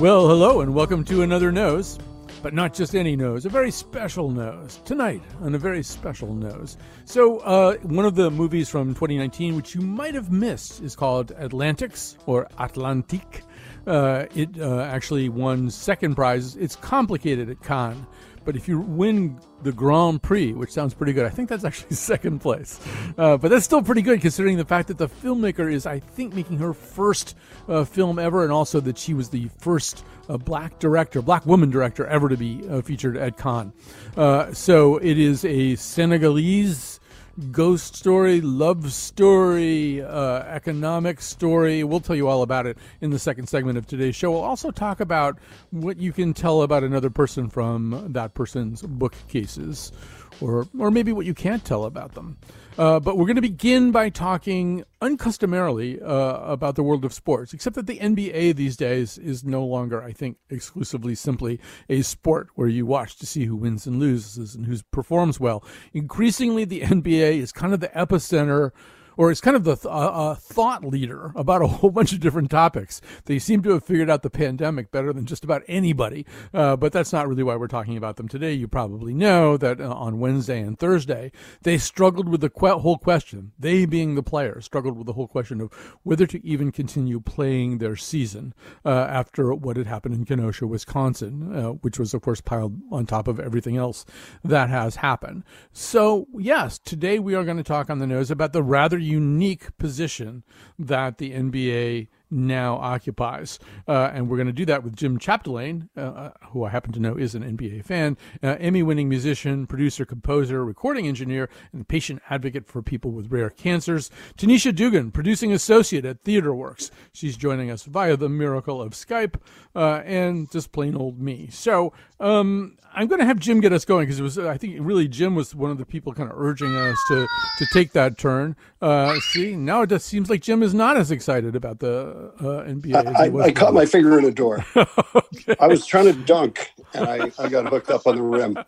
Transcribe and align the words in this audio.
Well, 0.00 0.26
hello, 0.26 0.60
and 0.60 0.74
welcome 0.74 1.04
to 1.04 1.22
another 1.22 1.52
nose, 1.52 2.00
but 2.42 2.52
not 2.52 2.74
just 2.74 2.96
any 2.96 3.14
nose, 3.14 3.46
a 3.46 3.48
very 3.48 3.70
special 3.70 4.28
nose. 4.28 4.80
Tonight, 4.84 5.22
on 5.40 5.54
a 5.54 5.58
very 5.58 5.84
special 5.84 6.34
nose. 6.34 6.76
So, 7.04 7.38
uh, 7.38 7.76
one 7.76 8.04
of 8.04 8.16
the 8.16 8.28
movies 8.28 8.68
from 8.68 8.88
2019, 8.88 9.54
which 9.54 9.72
you 9.72 9.80
might 9.80 10.16
have 10.16 10.32
missed, 10.32 10.82
is 10.82 10.96
called 10.96 11.30
Atlantics 11.38 12.16
or 12.26 12.48
Atlantique. 12.58 13.42
Uh, 13.86 14.24
it 14.34 14.58
uh, 14.58 14.80
actually 14.80 15.28
won 15.28 15.70
second 15.70 16.16
prize. 16.16 16.56
It's 16.56 16.74
complicated 16.74 17.48
at 17.48 17.62
Cannes. 17.62 18.04
But 18.44 18.56
if 18.56 18.68
you 18.68 18.80
win 18.80 19.38
the 19.62 19.72
Grand 19.72 20.22
Prix, 20.22 20.52
which 20.52 20.70
sounds 20.70 20.94
pretty 20.94 21.12
good, 21.12 21.26
I 21.26 21.30
think 21.30 21.48
that's 21.48 21.64
actually 21.64 21.96
second 21.96 22.40
place. 22.40 22.80
Uh, 23.16 23.36
but 23.36 23.50
that's 23.50 23.64
still 23.64 23.82
pretty 23.82 24.02
good 24.02 24.20
considering 24.20 24.56
the 24.56 24.64
fact 24.64 24.88
that 24.88 24.98
the 24.98 25.08
filmmaker 25.08 25.72
is, 25.72 25.86
I 25.86 26.00
think, 26.00 26.34
making 26.34 26.58
her 26.58 26.74
first 26.74 27.36
uh, 27.68 27.84
film 27.84 28.18
ever, 28.18 28.42
and 28.42 28.52
also 28.52 28.80
that 28.80 28.98
she 28.98 29.14
was 29.14 29.28
the 29.28 29.48
first 29.58 30.04
uh, 30.28 30.36
black 30.36 30.78
director, 30.78 31.22
black 31.22 31.46
woman 31.46 31.70
director 31.70 32.06
ever 32.06 32.28
to 32.28 32.36
be 32.36 32.62
uh, 32.68 32.82
featured 32.82 33.16
at 33.16 33.38
Cannes. 33.38 33.72
Uh, 34.16 34.52
so 34.52 34.98
it 34.98 35.18
is 35.18 35.44
a 35.44 35.76
Senegalese 35.76 37.00
ghost 37.50 37.96
story, 37.96 38.40
love 38.40 38.92
story, 38.92 40.02
uh, 40.02 40.42
economic 40.42 41.20
story. 41.20 41.84
We'll 41.84 42.00
tell 42.00 42.16
you 42.16 42.28
all 42.28 42.42
about 42.42 42.66
it 42.66 42.78
in 43.00 43.10
the 43.10 43.18
second 43.18 43.48
segment 43.48 43.78
of 43.78 43.86
today's 43.86 44.14
show. 44.14 44.30
We'll 44.30 44.42
also 44.42 44.70
talk 44.70 45.00
about 45.00 45.38
what 45.70 45.98
you 45.98 46.12
can 46.12 46.34
tell 46.34 46.62
about 46.62 46.84
another 46.84 47.10
person 47.10 47.48
from 47.48 48.12
that 48.12 48.34
person's 48.34 48.82
bookcases, 48.82 49.92
or 50.40 50.66
or 50.78 50.90
maybe 50.90 51.12
what 51.12 51.26
you 51.26 51.34
can't 51.34 51.64
tell 51.64 51.84
about 51.84 52.14
them. 52.14 52.38
Uh, 52.76 52.98
but 52.98 53.16
we're 53.16 53.26
going 53.26 53.36
to 53.36 53.42
begin 53.42 53.92
by 53.92 54.08
talking 54.08 54.82
uncustomarily 55.00 56.02
uh, 56.02 56.40
about 56.42 56.74
the 56.74 56.82
world 56.82 57.04
of 57.04 57.12
sports, 57.12 57.54
except 57.54 57.76
that 57.76 57.86
the 57.86 58.00
NBA 58.00 58.56
these 58.56 58.76
days 58.76 59.16
is 59.16 59.44
no 59.44 59.64
longer, 59.64 60.02
I 60.02 60.12
think, 60.12 60.38
exclusively 60.50 61.14
simply 61.14 61.60
a 61.88 62.02
sport 62.02 62.48
where 62.56 62.66
you 62.66 62.84
watch 62.84 63.16
to 63.18 63.26
see 63.26 63.44
who 63.44 63.54
wins 63.54 63.86
and 63.86 64.00
loses 64.00 64.56
and 64.56 64.66
who 64.66 64.76
performs 64.90 65.38
well. 65.38 65.64
Increasingly, 65.92 66.64
the 66.64 66.80
NBA 66.80 67.38
is 67.38 67.52
kind 67.52 67.72
of 67.72 67.78
the 67.78 67.88
epicenter 67.88 68.72
or 69.16 69.30
is 69.30 69.40
kind 69.40 69.56
of 69.56 69.64
the 69.64 69.76
th- 69.76 70.38
thought 70.38 70.84
leader 70.84 71.32
about 71.34 71.62
a 71.62 71.66
whole 71.74 71.90
bunch 71.90 72.12
of 72.12 72.20
different 72.20 72.50
topics. 72.50 73.00
They 73.24 73.38
seem 73.38 73.62
to 73.62 73.70
have 73.70 73.84
figured 73.84 74.10
out 74.10 74.22
the 74.22 74.30
pandemic 74.30 74.90
better 74.90 75.12
than 75.12 75.26
just 75.26 75.44
about 75.44 75.62
anybody, 75.68 76.26
uh, 76.52 76.76
but 76.76 76.92
that's 76.92 77.12
not 77.12 77.28
really 77.28 77.42
why 77.42 77.56
we're 77.56 77.66
talking 77.68 77.96
about 77.96 78.16
them 78.16 78.28
today. 78.28 78.52
You 78.52 78.68
probably 78.68 79.14
know 79.14 79.56
that 79.56 79.80
uh, 79.80 79.92
on 79.92 80.20
Wednesday 80.20 80.60
and 80.60 80.78
Thursday, 80.78 81.32
they 81.62 81.78
struggled 81.78 82.28
with 82.28 82.40
the 82.40 82.50
que- 82.50 82.78
whole 82.78 82.98
question, 82.98 83.52
they 83.58 83.86
being 83.86 84.14
the 84.14 84.22
players, 84.22 84.64
struggled 84.64 84.96
with 84.96 85.06
the 85.06 85.12
whole 85.14 85.28
question 85.28 85.60
of 85.60 85.72
whether 86.02 86.26
to 86.26 86.44
even 86.46 86.72
continue 86.72 87.20
playing 87.20 87.78
their 87.78 87.96
season 87.96 88.54
uh, 88.84 88.88
after 88.90 89.54
what 89.54 89.76
had 89.76 89.86
happened 89.86 90.14
in 90.14 90.24
Kenosha, 90.24 90.66
Wisconsin, 90.66 91.54
uh, 91.54 91.68
which 91.70 91.98
was, 91.98 92.14
of 92.14 92.22
course, 92.22 92.40
piled 92.40 92.76
on 92.90 93.06
top 93.06 93.28
of 93.28 93.40
everything 93.40 93.76
else 93.76 94.04
that 94.42 94.68
has 94.70 94.96
happened. 94.96 95.44
So, 95.72 96.26
yes, 96.34 96.78
today 96.78 97.18
we 97.18 97.34
are 97.34 97.44
going 97.44 97.56
to 97.56 97.62
talk 97.62 97.90
on 97.90 97.98
the 97.98 98.06
nose 98.06 98.30
about 98.30 98.52
the 98.52 98.62
rather 98.62 98.98
unique 99.04 99.76
position 99.78 100.42
that 100.78 101.18
the 101.18 101.32
NBA 101.32 102.08
now 102.34 102.76
occupies. 102.76 103.58
Uh, 103.86 104.10
and 104.12 104.28
we're 104.28 104.36
going 104.36 104.46
to 104.46 104.52
do 104.52 104.66
that 104.66 104.82
with 104.82 104.96
Jim 104.96 105.18
Chapdelaine, 105.18 105.88
uh, 105.96 106.00
uh 106.00 106.30
who 106.50 106.64
I 106.64 106.70
happen 106.70 106.92
to 106.92 107.00
know 107.00 107.16
is 107.16 107.34
an 107.34 107.42
NBA 107.42 107.84
fan, 107.84 108.16
uh, 108.42 108.56
Emmy 108.58 108.82
winning 108.82 109.08
musician, 109.08 109.66
producer, 109.66 110.04
composer, 110.04 110.64
recording 110.64 111.06
engineer, 111.06 111.48
and 111.72 111.86
patient 111.86 112.20
advocate 112.28 112.66
for 112.66 112.82
people 112.82 113.12
with 113.12 113.30
rare 113.30 113.50
cancers. 113.50 114.10
Tanisha 114.36 114.74
Dugan, 114.74 115.10
producing 115.10 115.52
associate 115.52 116.04
at 116.04 116.24
TheaterWorks. 116.24 116.90
She's 117.12 117.36
joining 117.36 117.70
us 117.70 117.84
via 117.84 118.16
the 118.16 118.28
miracle 118.28 118.82
of 118.82 118.92
Skype 118.92 119.36
uh, 119.74 120.02
and 120.04 120.50
just 120.50 120.72
plain 120.72 120.96
old 120.96 121.20
me. 121.20 121.48
So 121.50 121.92
um, 122.20 122.76
I'm 122.94 123.08
going 123.08 123.20
to 123.20 123.26
have 123.26 123.38
Jim 123.38 123.60
get 123.60 123.72
us 123.72 123.84
going 123.84 124.06
because 124.06 124.20
it 124.20 124.22
was, 124.22 124.38
I 124.38 124.56
think, 124.56 124.76
really 124.80 125.08
Jim 125.08 125.34
was 125.34 125.54
one 125.54 125.70
of 125.70 125.78
the 125.78 125.86
people 125.86 126.12
kind 126.12 126.30
of 126.30 126.38
urging 126.38 126.74
us 126.76 126.98
to 127.08 127.26
to 127.58 127.66
take 127.72 127.92
that 127.92 128.18
turn. 128.18 128.56
Uh, 128.80 129.18
see, 129.32 129.56
now 129.56 129.82
it 129.82 129.90
just 129.90 130.06
seems 130.06 130.30
like 130.30 130.40
Jim 130.40 130.62
is 130.62 130.74
not 130.74 130.96
as 130.96 131.10
excited 131.10 131.56
about 131.56 131.80
the 131.80 132.23
uh, 132.40 132.64
NBA. 132.64 132.94
I, 132.94 133.26
I, 133.26 133.44
I 133.46 133.52
caught 133.52 133.74
my 133.74 133.86
finger 133.86 134.18
in 134.18 134.24
a 134.24 134.30
door. 134.30 134.64
okay. 134.76 135.56
I 135.60 135.66
was 135.66 135.86
trying 135.86 136.06
to 136.06 136.12
dunk, 136.12 136.72
and 136.92 137.06
I, 137.06 137.30
I 137.38 137.48
got 137.48 137.68
hooked 137.68 137.90
up 137.90 138.06
on 138.06 138.16
the 138.16 138.22
rim. 138.22 138.58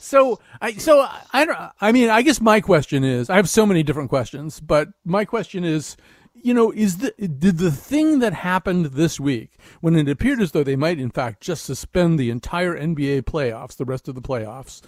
So 0.00 0.40
I 0.60 0.72
so 0.74 1.00
I 1.00 1.70
I 1.80 1.92
mean 1.92 2.10
I 2.10 2.22
guess 2.22 2.40
my 2.40 2.60
question 2.60 3.04
is 3.04 3.30
I 3.30 3.36
have 3.36 3.48
so 3.48 3.66
many 3.66 3.82
different 3.82 4.08
questions, 4.08 4.60
but 4.60 4.88
my 5.04 5.24
question 5.24 5.64
is 5.64 5.96
you 6.42 6.54
know, 6.54 6.70
is 6.72 6.98
the 6.98 7.12
did 7.12 7.58
the 7.58 7.70
thing 7.70 8.18
that 8.20 8.32
happened 8.32 8.86
this 8.86 9.18
week, 9.18 9.58
when 9.80 9.96
it 9.96 10.08
appeared 10.08 10.40
as 10.40 10.52
though 10.52 10.64
they 10.64 10.76
might 10.76 10.98
in 10.98 11.10
fact 11.10 11.40
just 11.40 11.64
suspend 11.64 12.18
the 12.18 12.30
entire 12.30 12.78
NBA 12.78 13.22
playoffs, 13.22 13.76
the 13.76 13.84
rest 13.84 14.08
of 14.08 14.14
the 14.14 14.20
playoffs, 14.20 14.82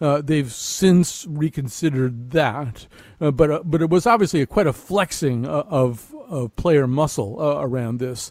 uh, 0.00 0.20
they've 0.20 0.52
since 0.52 1.26
reconsidered 1.28 2.30
that, 2.32 2.86
uh, 3.20 3.30
but 3.30 3.50
uh, 3.50 3.62
but 3.64 3.82
it 3.82 3.90
was 3.90 4.06
obviously 4.06 4.40
a, 4.40 4.46
quite 4.46 4.66
a 4.66 4.72
flexing 4.72 5.46
uh, 5.46 5.64
of 5.68 6.14
of 6.28 6.54
player 6.56 6.86
muscle 6.86 7.40
uh, 7.40 7.60
around 7.60 7.98
this. 7.98 8.30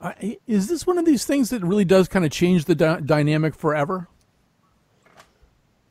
Uh, 0.00 0.12
is 0.46 0.68
this 0.68 0.86
one 0.86 0.98
of 0.98 1.04
these 1.04 1.24
things 1.24 1.50
that 1.50 1.62
really 1.62 1.84
does 1.84 2.08
kind 2.08 2.24
of 2.24 2.30
change 2.30 2.64
the 2.64 2.74
di- 2.74 3.00
dynamic 3.00 3.54
forever? 3.54 4.08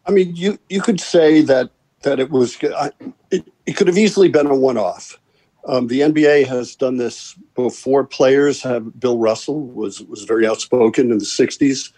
I 0.06 0.12
mean, 0.12 0.36
you 0.36 0.58
you 0.70 0.82
could 0.82 1.00
say 1.00 1.42
that 1.42 1.70
that 2.02 2.20
it 2.20 2.30
was 2.30 2.58
it, 2.62 3.46
it 3.66 3.74
could 3.74 3.88
have 3.88 3.98
easily 3.98 4.30
been 4.30 4.48
a 4.48 4.56
one 4.56 4.78
off 4.78 5.20
um, 5.66 5.88
the 5.88 6.02
NBA 6.02 6.48
has 6.48 6.76
done 6.76 6.98
this 6.98 7.36
before. 7.56 8.04
Players 8.04 8.62
have. 8.64 9.00
Bill 9.00 9.18
Russell 9.18 9.62
was 9.62 10.02
was 10.02 10.24
very 10.24 10.48
outspoken 10.48 11.12
in 11.12 11.18
the 11.18 11.26
'60s, 11.26 11.92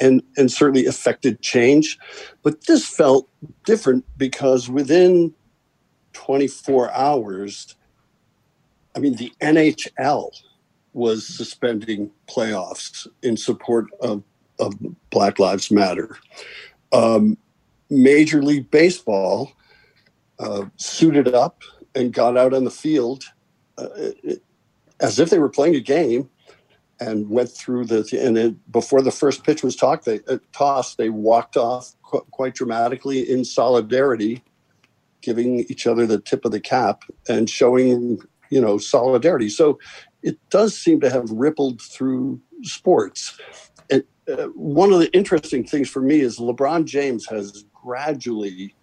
and 0.00 0.22
and 0.36 0.50
certainly 0.50 0.86
affected 0.86 1.40
change. 1.40 1.98
But 2.42 2.66
this 2.66 2.86
felt 2.86 3.28
different 3.64 4.04
because 4.16 4.70
within 4.70 5.34
24 6.14 6.92
hours, 6.92 7.76
I 8.96 9.00
mean, 9.00 9.16
the 9.16 9.32
NHL 9.40 10.30
was 10.94 11.26
suspending 11.26 12.10
playoffs 12.26 13.06
in 13.22 13.36
support 13.36 13.86
of 14.00 14.22
of 14.58 14.74
Black 15.10 15.38
Lives 15.38 15.70
Matter. 15.70 16.16
Um, 16.92 17.36
Major 17.90 18.42
League 18.42 18.70
Baseball 18.70 19.52
uh, 20.38 20.64
suited 20.76 21.34
up 21.34 21.62
and 21.94 22.12
got 22.12 22.36
out 22.36 22.54
on 22.54 22.64
the 22.64 22.70
field 22.70 23.24
uh, 23.78 23.88
it, 23.96 24.42
as 25.00 25.18
if 25.18 25.30
they 25.30 25.38
were 25.38 25.48
playing 25.48 25.74
a 25.74 25.80
game 25.80 26.28
and 27.00 27.28
went 27.28 27.50
through 27.50 27.84
the 27.84 28.06
and 28.20 28.38
it, 28.38 28.72
before 28.72 29.02
the 29.02 29.10
first 29.10 29.44
pitch 29.44 29.62
was 29.62 29.74
talked 29.76 30.04
they 30.04 30.20
uh, 30.28 30.38
tossed 30.52 30.96
they 30.96 31.08
walked 31.08 31.56
off 31.56 31.94
qu- 32.02 32.26
quite 32.30 32.54
dramatically 32.54 33.28
in 33.28 33.44
solidarity 33.44 34.42
giving 35.24 35.60
each 35.70 35.86
other 35.86 36.06
the 36.06 36.20
tip 36.20 36.44
of 36.44 36.52
the 36.52 36.60
cap 36.60 37.02
and 37.28 37.48
showing 37.48 38.18
you 38.50 38.60
know 38.60 38.78
solidarity. 38.78 39.48
So 39.48 39.78
it 40.22 40.38
does 40.50 40.76
seem 40.76 41.00
to 41.00 41.10
have 41.10 41.30
rippled 41.30 41.80
through 41.80 42.40
sports. 42.62 43.38
And 43.90 44.04
uh, 44.28 44.46
one 44.54 44.92
of 44.92 45.00
the 45.00 45.12
interesting 45.12 45.64
things 45.64 45.88
for 45.88 46.00
me 46.00 46.20
is 46.20 46.38
lebron 46.38 46.84
james 46.84 47.26
has 47.26 47.64
gradually 47.74 48.74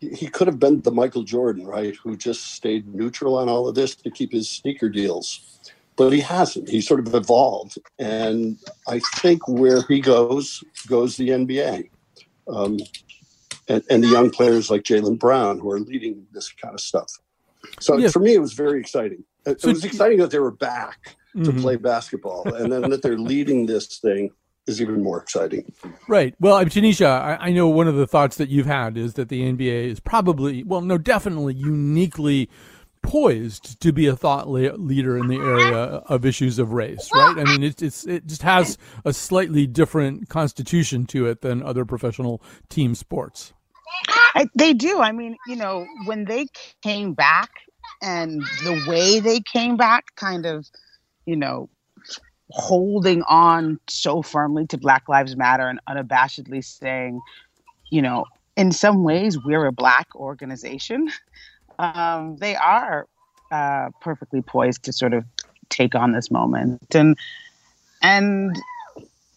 he 0.00 0.26
could 0.28 0.46
have 0.46 0.58
been 0.58 0.80
the 0.80 0.90
Michael 0.90 1.22
Jordan, 1.22 1.66
right, 1.66 1.94
who 1.96 2.16
just 2.16 2.54
stayed 2.54 2.92
neutral 2.94 3.36
on 3.36 3.48
all 3.48 3.68
of 3.68 3.74
this 3.74 3.94
to 3.96 4.10
keep 4.10 4.32
his 4.32 4.48
sneaker 4.48 4.88
deals. 4.88 5.58
But 5.96 6.12
he 6.12 6.20
hasn't. 6.20 6.68
He 6.68 6.80
sort 6.80 7.06
of 7.06 7.14
evolved. 7.14 7.78
And 7.98 8.58
I 8.88 9.00
think 9.16 9.46
where 9.46 9.82
he 9.82 10.00
goes, 10.00 10.64
goes 10.86 11.16
the 11.16 11.28
NBA. 11.28 11.90
Um, 12.48 12.78
and, 13.68 13.84
and, 13.90 14.02
the 14.02 14.08
young 14.08 14.30
players 14.30 14.70
like 14.70 14.82
Jaylen 14.82 15.18
Brown 15.18 15.60
who 15.60 15.70
are 15.70 15.78
leading 15.78 16.26
this 16.32 16.50
kind 16.50 16.74
of 16.74 16.80
stuff. 16.80 17.12
So 17.78 17.96
yeah. 17.96 18.08
for 18.08 18.18
me, 18.18 18.34
it 18.34 18.40
was 18.40 18.54
very 18.54 18.80
exciting. 18.80 19.22
It, 19.46 19.60
so, 19.60 19.68
it 19.68 19.74
was 19.74 19.84
exciting 19.84 20.18
that 20.18 20.30
they 20.30 20.38
were 20.38 20.50
back 20.50 21.16
to 21.34 21.38
mm-hmm. 21.38 21.60
play 21.60 21.76
basketball 21.76 22.52
and 22.54 22.72
then 22.72 22.90
that 22.90 23.02
they're 23.02 23.18
leading 23.18 23.66
this 23.66 23.98
thing 23.98 24.30
is 24.66 24.80
even 24.80 25.02
more 25.02 25.20
exciting. 25.20 25.72
Right. 26.08 26.34
Well, 26.38 26.54
I 26.54 26.64
Tanisha, 26.64 27.06
I, 27.06 27.36
I, 27.40 27.50
know 27.50 27.68
one 27.68 27.88
of 27.88 27.96
the 27.96 28.06
thoughts 28.06 28.36
that 28.36 28.48
you've 28.48 28.66
had 28.66 28.96
is 28.96 29.14
that 29.14 29.28
the 29.28 29.42
NBA 29.42 29.88
is 29.88 30.00
probably, 30.00 30.62
well, 30.62 30.80
no, 30.80 30.98
definitely 30.98 31.54
uniquely 31.54 32.48
poised 33.02 33.80
to 33.80 33.92
be 33.92 34.06
a 34.06 34.14
thought 34.14 34.48
leader 34.48 35.16
in 35.16 35.28
the 35.28 35.38
area 35.38 35.76
of 36.06 36.24
issues 36.24 36.58
of 36.58 36.72
race, 36.72 37.08
right? 37.14 37.38
I 37.38 37.44
mean, 37.44 37.62
it's, 37.62 37.82
it's 37.82 38.06
it 38.06 38.26
just 38.26 38.42
has 38.42 38.76
a 39.04 39.12
slightly 39.12 39.66
different 39.66 40.28
constitution 40.28 41.06
to 41.06 41.26
it 41.26 41.40
than 41.40 41.62
other 41.62 41.84
professional 41.84 42.42
team 42.68 42.94
sports. 42.94 43.52
I, 44.34 44.46
they 44.54 44.74
do. 44.74 45.00
I 45.00 45.12
mean, 45.12 45.36
you 45.46 45.56
know, 45.56 45.86
when 46.04 46.24
they 46.24 46.46
came 46.82 47.14
back 47.14 47.50
and 48.02 48.42
the 48.62 48.84
way 48.86 49.20
they 49.20 49.40
came 49.40 49.76
back, 49.76 50.04
kind 50.16 50.46
of, 50.46 50.66
you 51.26 51.36
know, 51.36 51.68
holding 52.52 53.22
on 53.22 53.78
so 53.88 54.22
firmly 54.22 54.66
to 54.66 54.78
Black 54.78 55.08
Lives 55.08 55.36
Matter 55.36 55.68
and 55.68 55.80
unabashedly 55.88 56.64
saying, 56.64 57.20
you 57.90 58.02
know, 58.02 58.24
in 58.56 58.72
some 58.72 59.04
ways 59.04 59.38
we're 59.44 59.66
a 59.66 59.72
black 59.72 60.08
organization. 60.14 61.10
Um, 61.78 62.36
they 62.36 62.56
are 62.56 63.06
uh, 63.50 63.88
perfectly 64.00 64.42
poised 64.42 64.82
to 64.84 64.92
sort 64.92 65.14
of 65.14 65.24
take 65.70 65.94
on 65.94 66.12
this 66.12 66.30
moment, 66.30 66.94
and 66.94 67.16
and 68.02 68.54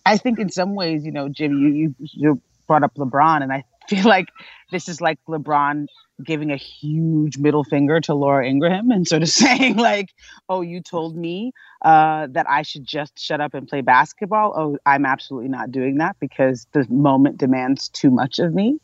I 0.05 0.17
think 0.17 0.39
in 0.39 0.49
some 0.49 0.75
ways, 0.75 1.05
you 1.05 1.11
know, 1.11 1.29
Jim, 1.29 1.57
you 1.57 1.69
you, 1.69 1.95
you 1.99 2.41
brought 2.67 2.83
up 2.83 2.95
LeBron, 2.95 3.41
and 3.41 3.53
I 3.53 3.63
feel 3.87 4.05
like 4.05 4.27
this 4.71 4.89
is 4.89 4.99
like 4.99 5.19
LeBron 5.27 5.87
giving 6.23 6.51
a 6.51 6.55
huge 6.55 7.37
middle 7.37 7.63
finger 7.63 7.99
to 8.01 8.13
Laura 8.13 8.47
Ingraham 8.47 8.91
and 8.91 9.07
sort 9.07 9.23
of 9.23 9.29
saying 9.43 9.77
like, 9.77 10.13
"Oh, 10.49 10.61
you 10.61 10.81
told 10.81 11.15
me 11.15 11.51
uh, 11.83 12.27
that 12.31 12.49
I 12.49 12.61
should 12.61 12.85
just 12.85 13.19
shut 13.19 13.41
up 13.41 13.53
and 13.53 13.67
play 13.67 13.81
basketball. 13.81 14.53
Oh, 14.55 14.77
I'm 14.85 15.05
absolutely 15.05 15.49
not 15.49 15.71
doing 15.71 15.97
that 15.97 16.15
because 16.19 16.67
the 16.73 16.87
moment 16.89 17.37
demands 17.37 17.89
too 17.89 18.11
much 18.11 18.39
of 18.39 18.53
me." 18.53 18.79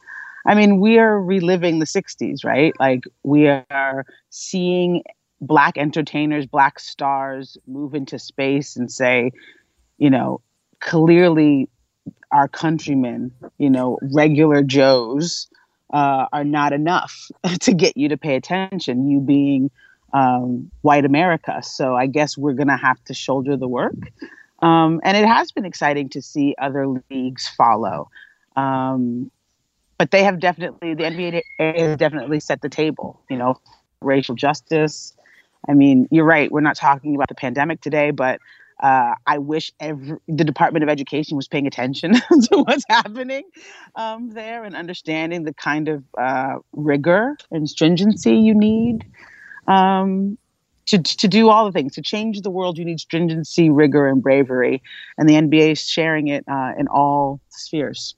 I 0.45 0.55
mean, 0.55 0.79
we 0.79 0.97
are 0.99 1.21
reliving 1.21 1.79
the 1.79 1.85
'60s, 1.85 2.43
right? 2.43 2.73
Like 2.79 3.03
we 3.23 3.47
are 3.47 4.05
seeing 4.29 5.03
black 5.41 5.77
entertainers, 5.77 6.45
black 6.45 6.79
stars 6.79 7.57
move 7.67 7.93
into 7.93 8.19
space 8.19 8.75
and 8.75 8.91
say, 8.91 9.31
you 9.97 10.09
know, 10.09 10.41
clearly 10.79 11.69
our 12.31 12.47
countrymen, 12.47 13.31
you 13.57 13.69
know, 13.69 13.97
regular 14.13 14.63
Joes, 14.63 15.47
uh, 15.91 16.27
are 16.31 16.43
not 16.43 16.73
enough 16.73 17.31
to 17.61 17.73
get 17.73 17.97
you 17.97 18.09
to 18.09 18.17
pay 18.17 18.35
attention, 18.35 19.09
you 19.09 19.19
being 19.19 19.71
um, 20.13 20.69
white 20.81 21.05
America. 21.05 21.61
So 21.63 21.95
I 21.95 22.07
guess 22.07 22.37
we're 22.37 22.53
going 22.53 22.67
to 22.67 22.77
have 22.77 23.03
to 23.05 23.13
shoulder 23.13 23.57
the 23.57 23.67
work. 23.67 23.95
Um, 24.61 24.99
and 25.03 25.15
it 25.15 25.25
has 25.25 25.51
been 25.51 25.65
exciting 25.65 26.09
to 26.09 26.21
see 26.21 26.55
other 26.59 26.85
leagues 27.09 27.47
follow. 27.47 28.09
Um, 28.55 29.31
but 29.97 30.11
they 30.11 30.23
have 30.23 30.39
definitely, 30.39 30.93
the 30.93 31.03
NBA 31.03 31.41
has 31.59 31.97
definitely 31.97 32.39
set 32.39 32.61
the 32.61 32.69
table, 32.69 33.21
you 33.29 33.37
know, 33.37 33.59
racial 34.01 34.35
justice. 34.35 35.13
I 35.67 35.73
mean, 35.73 36.07
you're 36.09 36.25
right. 36.25 36.51
We're 36.51 36.61
not 36.61 36.77
talking 36.77 37.15
about 37.15 37.27
the 37.27 37.35
pandemic 37.35 37.81
today, 37.81 38.11
but 38.11 38.39
uh, 38.79 39.15
I 39.27 39.37
wish 39.37 39.71
every, 39.79 40.17
the 40.27 40.43
Department 40.43 40.83
of 40.83 40.89
Education 40.89 41.35
was 41.35 41.47
paying 41.47 41.67
attention 41.67 42.13
to 42.29 42.63
what's 42.65 42.85
happening 42.89 43.43
um, 43.95 44.29
there 44.31 44.63
and 44.63 44.75
understanding 44.75 45.43
the 45.43 45.53
kind 45.53 45.89
of 45.89 46.03
uh, 46.17 46.55
rigor 46.73 47.37
and 47.51 47.69
stringency 47.69 48.35
you 48.35 48.53
need 48.53 49.05
um, 49.67 50.37
to, 50.85 50.97
to 51.01 51.27
do 51.27 51.49
all 51.49 51.65
the 51.65 51.71
things. 51.71 51.93
To 51.95 52.01
change 52.01 52.41
the 52.41 52.49
world, 52.49 52.77
you 52.77 52.85
need 52.85 52.99
stringency, 52.99 53.69
rigor, 53.69 54.07
and 54.07 54.23
bravery. 54.23 54.81
And 55.17 55.27
the 55.27 55.33
NBA 55.33 55.73
is 55.73 55.81
sharing 55.81 56.27
it 56.29 56.45
uh, 56.47 56.71
in 56.77 56.87
all 56.87 57.41
spheres. 57.49 58.15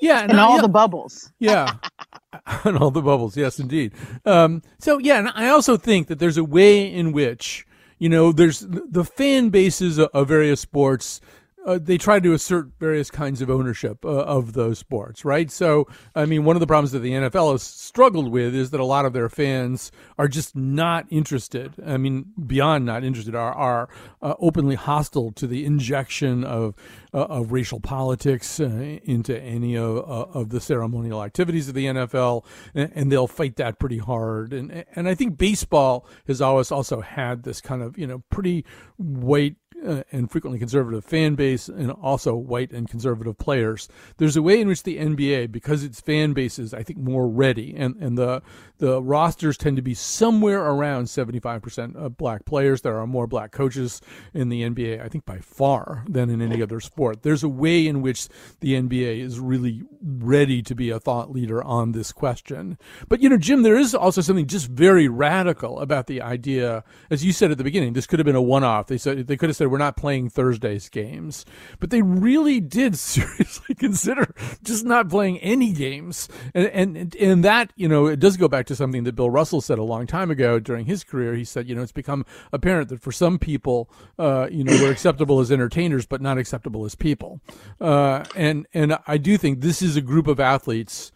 Yeah, 0.00 0.22
and, 0.22 0.38
all 0.38 0.56
yeah, 0.56 0.62
the 0.62 0.68
bubbles. 0.68 1.32
Yeah, 1.40 1.74
and 2.64 2.78
all 2.78 2.90
the 2.90 3.02
bubbles. 3.02 3.36
Yes, 3.36 3.58
indeed. 3.58 3.92
Um, 4.24 4.62
so 4.78 4.98
yeah, 4.98 5.18
and 5.18 5.28
I 5.34 5.48
also 5.48 5.76
think 5.76 6.06
that 6.06 6.20
there's 6.20 6.36
a 6.36 6.44
way 6.44 6.92
in 6.92 7.10
which 7.10 7.66
you 7.98 8.08
know, 8.08 8.32
there's 8.32 8.60
the 8.60 9.04
fan 9.04 9.50
bases 9.50 9.98
of 9.98 10.28
various 10.28 10.60
sports 10.60 11.20
uh, 11.66 11.78
they 11.80 11.98
try 11.98 12.20
to 12.20 12.32
assert 12.32 12.70
various 12.78 13.10
kinds 13.10 13.42
of 13.42 13.50
ownership 13.50 14.04
uh, 14.04 14.08
of 14.08 14.52
those 14.52 14.78
sports, 14.78 15.24
right? 15.24 15.50
So, 15.50 15.86
I 16.14 16.24
mean, 16.24 16.44
one 16.44 16.56
of 16.56 16.60
the 16.60 16.66
problems 16.66 16.92
that 16.92 17.00
the 17.00 17.12
NFL 17.12 17.52
has 17.52 17.62
struggled 17.62 18.30
with 18.30 18.54
is 18.54 18.70
that 18.70 18.80
a 18.80 18.84
lot 18.84 19.04
of 19.04 19.12
their 19.12 19.28
fans 19.28 19.90
are 20.18 20.28
just 20.28 20.56
not 20.56 21.06
interested. 21.10 21.74
I 21.84 21.96
mean, 21.96 22.26
beyond 22.46 22.86
not 22.86 23.04
interested, 23.04 23.34
are 23.34 23.52
are 23.52 23.88
uh, 24.22 24.34
openly 24.38 24.76
hostile 24.76 25.32
to 25.32 25.46
the 25.46 25.64
injection 25.64 26.44
of 26.44 26.74
uh, 27.12 27.24
of 27.24 27.52
racial 27.52 27.80
politics 27.80 28.60
uh, 28.60 28.98
into 29.04 29.38
any 29.40 29.76
of 29.76 29.98
uh, 29.98 30.38
of 30.38 30.50
the 30.50 30.60
ceremonial 30.60 31.22
activities 31.22 31.68
of 31.68 31.74
the 31.74 31.86
NFL, 31.86 32.44
and, 32.74 32.92
and, 32.94 33.12
they'll 33.12 33.26
fight 33.26 33.56
that 33.56 33.78
pretty 33.78 33.98
hard. 33.98 34.52
And 34.52 34.84
and 34.94 35.08
I 35.08 35.14
think 35.14 35.38
baseball 35.38 36.06
has 36.26 36.40
always 36.40 36.70
also 36.70 37.00
had 37.00 37.42
this 37.42 37.60
kind 37.60 37.82
of 37.82 37.98
you 37.98 38.06
know 38.06 38.22
pretty 38.30 38.64
white 38.96 39.56
uh, 39.84 40.02
and 40.12 40.30
frequently 40.30 40.58
conservative 40.58 41.04
fan 41.04 41.34
base 41.34 41.68
and 41.68 41.90
also 41.90 42.34
white 42.34 42.72
and 42.72 42.88
conservative 42.88 43.38
players. 43.38 43.88
There's 44.16 44.36
a 44.36 44.42
way 44.42 44.60
in 44.60 44.68
which 44.68 44.82
the 44.82 44.98
NBA, 44.98 45.52
because 45.52 45.84
its 45.84 46.00
fan 46.00 46.32
base 46.32 46.58
is, 46.58 46.74
I 46.74 46.82
think, 46.82 46.98
more 46.98 47.28
ready, 47.28 47.74
and, 47.76 47.96
and 47.96 48.16
the 48.16 48.42
the 48.78 49.02
rosters 49.02 49.56
tend 49.56 49.76
to 49.76 49.82
be 49.82 49.94
somewhere 49.94 50.60
around 50.60 51.06
75% 51.06 51.96
of 51.96 52.16
black 52.16 52.44
players. 52.44 52.82
There 52.82 52.98
are 52.98 53.06
more 53.06 53.26
black 53.26 53.50
coaches 53.50 54.00
in 54.32 54.48
the 54.48 54.62
NBA, 54.62 55.04
I 55.04 55.08
think, 55.08 55.26
by 55.26 55.38
far 55.38 56.04
than 56.08 56.30
in 56.30 56.40
any 56.40 56.62
other 56.62 56.78
sport. 56.80 57.22
There's 57.22 57.42
a 57.42 57.48
way 57.48 57.86
in 57.86 58.02
which 58.02 58.28
the 58.60 58.74
NBA 58.74 59.20
is 59.20 59.40
really 59.40 59.82
ready 60.00 60.62
to 60.62 60.74
be 60.76 60.90
a 60.90 61.00
thought 61.00 61.32
leader 61.32 61.62
on 61.62 61.90
this 61.90 62.12
question. 62.12 62.78
But, 63.08 63.20
you 63.20 63.28
know, 63.28 63.36
Jim, 63.36 63.62
there 63.62 63.76
is 63.76 63.96
also 63.96 64.20
something 64.20 64.46
just 64.46 64.68
very 64.68 65.08
radical 65.08 65.80
about 65.80 66.06
the 66.06 66.22
idea, 66.22 66.84
as 67.10 67.24
you 67.24 67.32
said 67.32 67.50
at 67.50 67.58
the 67.58 67.64
beginning, 67.64 67.94
this 67.94 68.06
could 68.06 68.20
have 68.20 68.26
been 68.26 68.36
a 68.36 68.42
one 68.42 68.62
off. 68.62 68.86
They 68.86 68.98
said 68.98 69.26
they 69.26 69.36
could 69.36 69.48
have 69.48 69.56
said, 69.56 69.67
we're 69.68 69.78
not 69.78 69.96
playing 69.96 70.30
Thursday's 70.30 70.88
games. 70.88 71.44
But 71.80 71.90
they 71.90 72.02
really 72.02 72.60
did 72.60 72.96
seriously 72.98 73.74
consider 73.74 74.34
just 74.62 74.84
not 74.84 75.08
playing 75.08 75.38
any 75.38 75.72
games. 75.72 76.28
And, 76.54 76.66
and, 76.68 77.16
and 77.16 77.44
that, 77.44 77.72
you 77.76 77.88
know, 77.88 78.06
it 78.06 78.20
does 78.20 78.36
go 78.36 78.48
back 78.48 78.66
to 78.66 78.76
something 78.76 79.04
that 79.04 79.14
Bill 79.14 79.30
Russell 79.30 79.60
said 79.60 79.78
a 79.78 79.84
long 79.84 80.06
time 80.06 80.30
ago 80.30 80.58
during 80.58 80.86
his 80.86 81.04
career. 81.04 81.34
He 81.34 81.44
said, 81.44 81.68
you 81.68 81.74
know, 81.74 81.82
it's 81.82 81.92
become 81.92 82.24
apparent 82.52 82.88
that 82.88 83.00
for 83.00 83.12
some 83.12 83.38
people, 83.38 83.90
uh, 84.18 84.48
you 84.50 84.64
know, 84.64 84.72
we're 84.72 84.90
acceptable 84.90 85.40
as 85.40 85.52
entertainers, 85.52 86.06
but 86.06 86.20
not 86.20 86.38
acceptable 86.38 86.84
as 86.84 86.94
people. 86.94 87.40
Uh, 87.80 88.24
and 88.34 88.66
and 88.74 88.98
I 89.06 89.18
do 89.18 89.36
think 89.38 89.60
this 89.60 89.82
is 89.82 89.96
a 89.96 90.00
group 90.00 90.26
of 90.26 90.40
athletes 90.40 91.12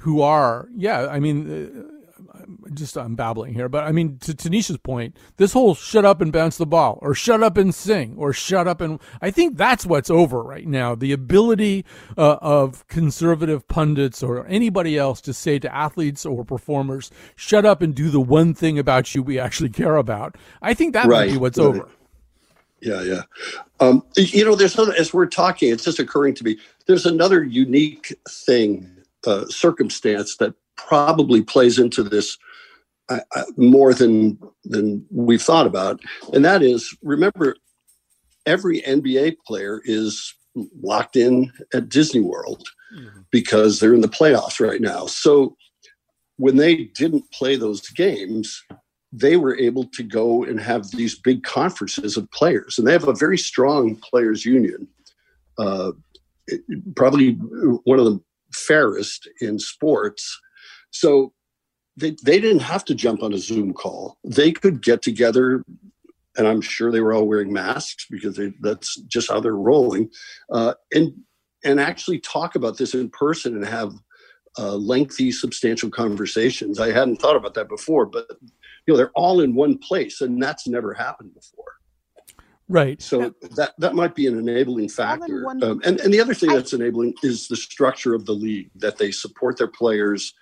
who 0.00 0.20
are, 0.20 0.68
yeah, 0.74 1.06
I 1.06 1.20
mean. 1.20 1.90
Just 2.72 2.96
I'm 2.96 3.14
babbling 3.14 3.54
here, 3.54 3.68
but 3.68 3.84
I 3.84 3.92
mean 3.92 4.18
to 4.20 4.32
Tanisha's 4.32 4.78
point, 4.78 5.16
this 5.36 5.52
whole 5.52 5.74
shut 5.74 6.04
up 6.04 6.20
and 6.20 6.32
bounce 6.32 6.56
the 6.56 6.66
ball, 6.66 6.98
or 7.02 7.14
shut 7.14 7.42
up 7.42 7.56
and 7.56 7.74
sing, 7.74 8.14
or 8.16 8.32
shut 8.32 8.66
up 8.66 8.80
and 8.80 9.00
I 9.20 9.30
think 9.30 9.56
that's 9.56 9.86
what's 9.86 10.10
over 10.10 10.42
right 10.42 10.66
now. 10.66 10.94
The 10.94 11.12
ability 11.12 11.84
uh, 12.16 12.36
of 12.40 12.86
conservative 12.88 13.66
pundits 13.68 14.22
or 14.22 14.46
anybody 14.46 14.96
else 14.98 15.20
to 15.22 15.34
say 15.34 15.58
to 15.58 15.74
athletes 15.74 16.24
or 16.24 16.44
performers, 16.44 17.10
"Shut 17.36 17.64
up 17.64 17.82
and 17.82 17.94
do 17.94 18.10
the 18.10 18.20
one 18.20 18.54
thing 18.54 18.78
about 18.78 19.14
you 19.14 19.22
we 19.22 19.38
actually 19.38 19.70
care 19.70 19.96
about." 19.96 20.36
I 20.62 20.74
think 20.74 20.94
that 20.94 21.06
right. 21.06 21.26
might 21.26 21.32
be 21.32 21.38
what's 21.38 21.58
right. 21.58 21.66
over. 21.66 21.88
Yeah, 22.80 23.02
yeah. 23.02 23.22
Um, 23.80 24.04
you 24.16 24.44
know, 24.44 24.54
there's 24.54 24.78
other, 24.78 24.94
as 24.98 25.14
we're 25.14 25.26
talking, 25.26 25.72
it's 25.72 25.84
just 25.84 25.98
occurring 25.98 26.34
to 26.34 26.44
me. 26.44 26.58
There's 26.86 27.06
another 27.06 27.42
unique 27.42 28.14
thing, 28.28 28.90
uh, 29.26 29.46
circumstance 29.46 30.36
that 30.36 30.54
probably 30.76 31.42
plays 31.42 31.78
into 31.78 32.02
this 32.02 32.36
more 33.56 33.92
than 33.92 34.38
than 34.64 35.04
we've 35.10 35.42
thought 35.42 35.66
about, 35.66 36.00
and 36.32 36.44
that 36.44 36.62
is 36.62 36.96
remember 37.02 37.56
every 38.46 38.80
NBA 38.82 39.36
player 39.46 39.80
is 39.84 40.34
locked 40.82 41.16
in 41.16 41.52
at 41.72 41.88
Disney 41.88 42.20
World 42.20 42.66
mm-hmm. 42.96 43.20
because 43.30 43.80
they're 43.80 43.94
in 43.94 44.00
the 44.00 44.08
playoffs 44.08 44.60
right 44.60 44.80
now. 44.80 45.06
So 45.06 45.56
when 46.36 46.56
they 46.56 46.84
didn't 46.96 47.30
play 47.32 47.56
those 47.56 47.88
games, 47.90 48.62
they 49.12 49.36
were 49.36 49.56
able 49.56 49.84
to 49.84 50.02
go 50.02 50.44
and 50.44 50.58
have 50.60 50.90
these 50.90 51.18
big 51.18 51.42
conferences 51.44 52.16
of 52.16 52.30
players, 52.32 52.78
and 52.78 52.86
they 52.86 52.92
have 52.92 53.08
a 53.08 53.14
very 53.14 53.38
strong 53.38 53.96
players 53.96 54.44
union. 54.44 54.88
Uh, 55.58 55.92
probably 56.96 57.32
one 57.84 57.98
of 57.98 58.04
the 58.04 58.20
fairest 58.52 59.28
in 59.40 59.58
sports 59.58 60.40
so 60.94 61.32
they, 61.96 62.16
they 62.22 62.40
didn't 62.40 62.62
have 62.62 62.84
to 62.86 62.94
jump 62.94 63.22
on 63.22 63.32
a 63.32 63.38
Zoom 63.38 63.72
call. 63.72 64.16
They 64.24 64.52
could 64.52 64.80
get 64.80 65.02
together, 65.02 65.64
and 66.36 66.46
I'm 66.46 66.60
sure 66.60 66.90
they 66.90 67.00
were 67.00 67.12
all 67.12 67.26
wearing 67.26 67.52
masks 67.52 68.06
because 68.08 68.36
they, 68.36 68.52
that's 68.60 68.96
just 69.02 69.28
how 69.28 69.40
they're 69.40 69.56
rolling, 69.56 70.10
uh, 70.50 70.74
and 70.92 71.12
and 71.64 71.80
actually 71.80 72.20
talk 72.20 72.54
about 72.54 72.78
this 72.78 72.94
in 72.94 73.10
person 73.10 73.56
and 73.56 73.66
have 73.66 73.94
uh, 74.58 74.74
lengthy, 74.74 75.32
substantial 75.32 75.90
conversations. 75.90 76.78
I 76.78 76.92
hadn't 76.92 77.16
thought 77.16 77.36
about 77.36 77.54
that 77.54 77.68
before, 77.68 78.06
but 78.06 78.26
you 78.86 78.94
know 78.94 78.96
they're 78.96 79.12
all 79.16 79.40
in 79.40 79.54
one 79.54 79.78
place, 79.78 80.20
and 80.20 80.40
that's 80.40 80.68
never 80.68 80.94
happened 80.94 81.34
before. 81.34 81.64
Right. 82.68 83.02
So 83.02 83.34
that 83.56 83.74
that 83.78 83.94
might 83.94 84.14
be 84.14 84.28
an 84.28 84.38
enabling 84.38 84.90
factor. 84.90 85.48
Um, 85.48 85.80
and 85.84 85.98
and 86.00 86.14
the 86.14 86.20
other 86.20 86.34
thing 86.34 86.50
that's 86.50 86.72
enabling 86.72 87.14
is 87.24 87.48
the 87.48 87.56
structure 87.56 88.14
of 88.14 88.26
the 88.26 88.32
league 88.32 88.70
that 88.76 88.96
they 88.96 89.10
support 89.10 89.58
their 89.58 89.68
players 89.68 90.32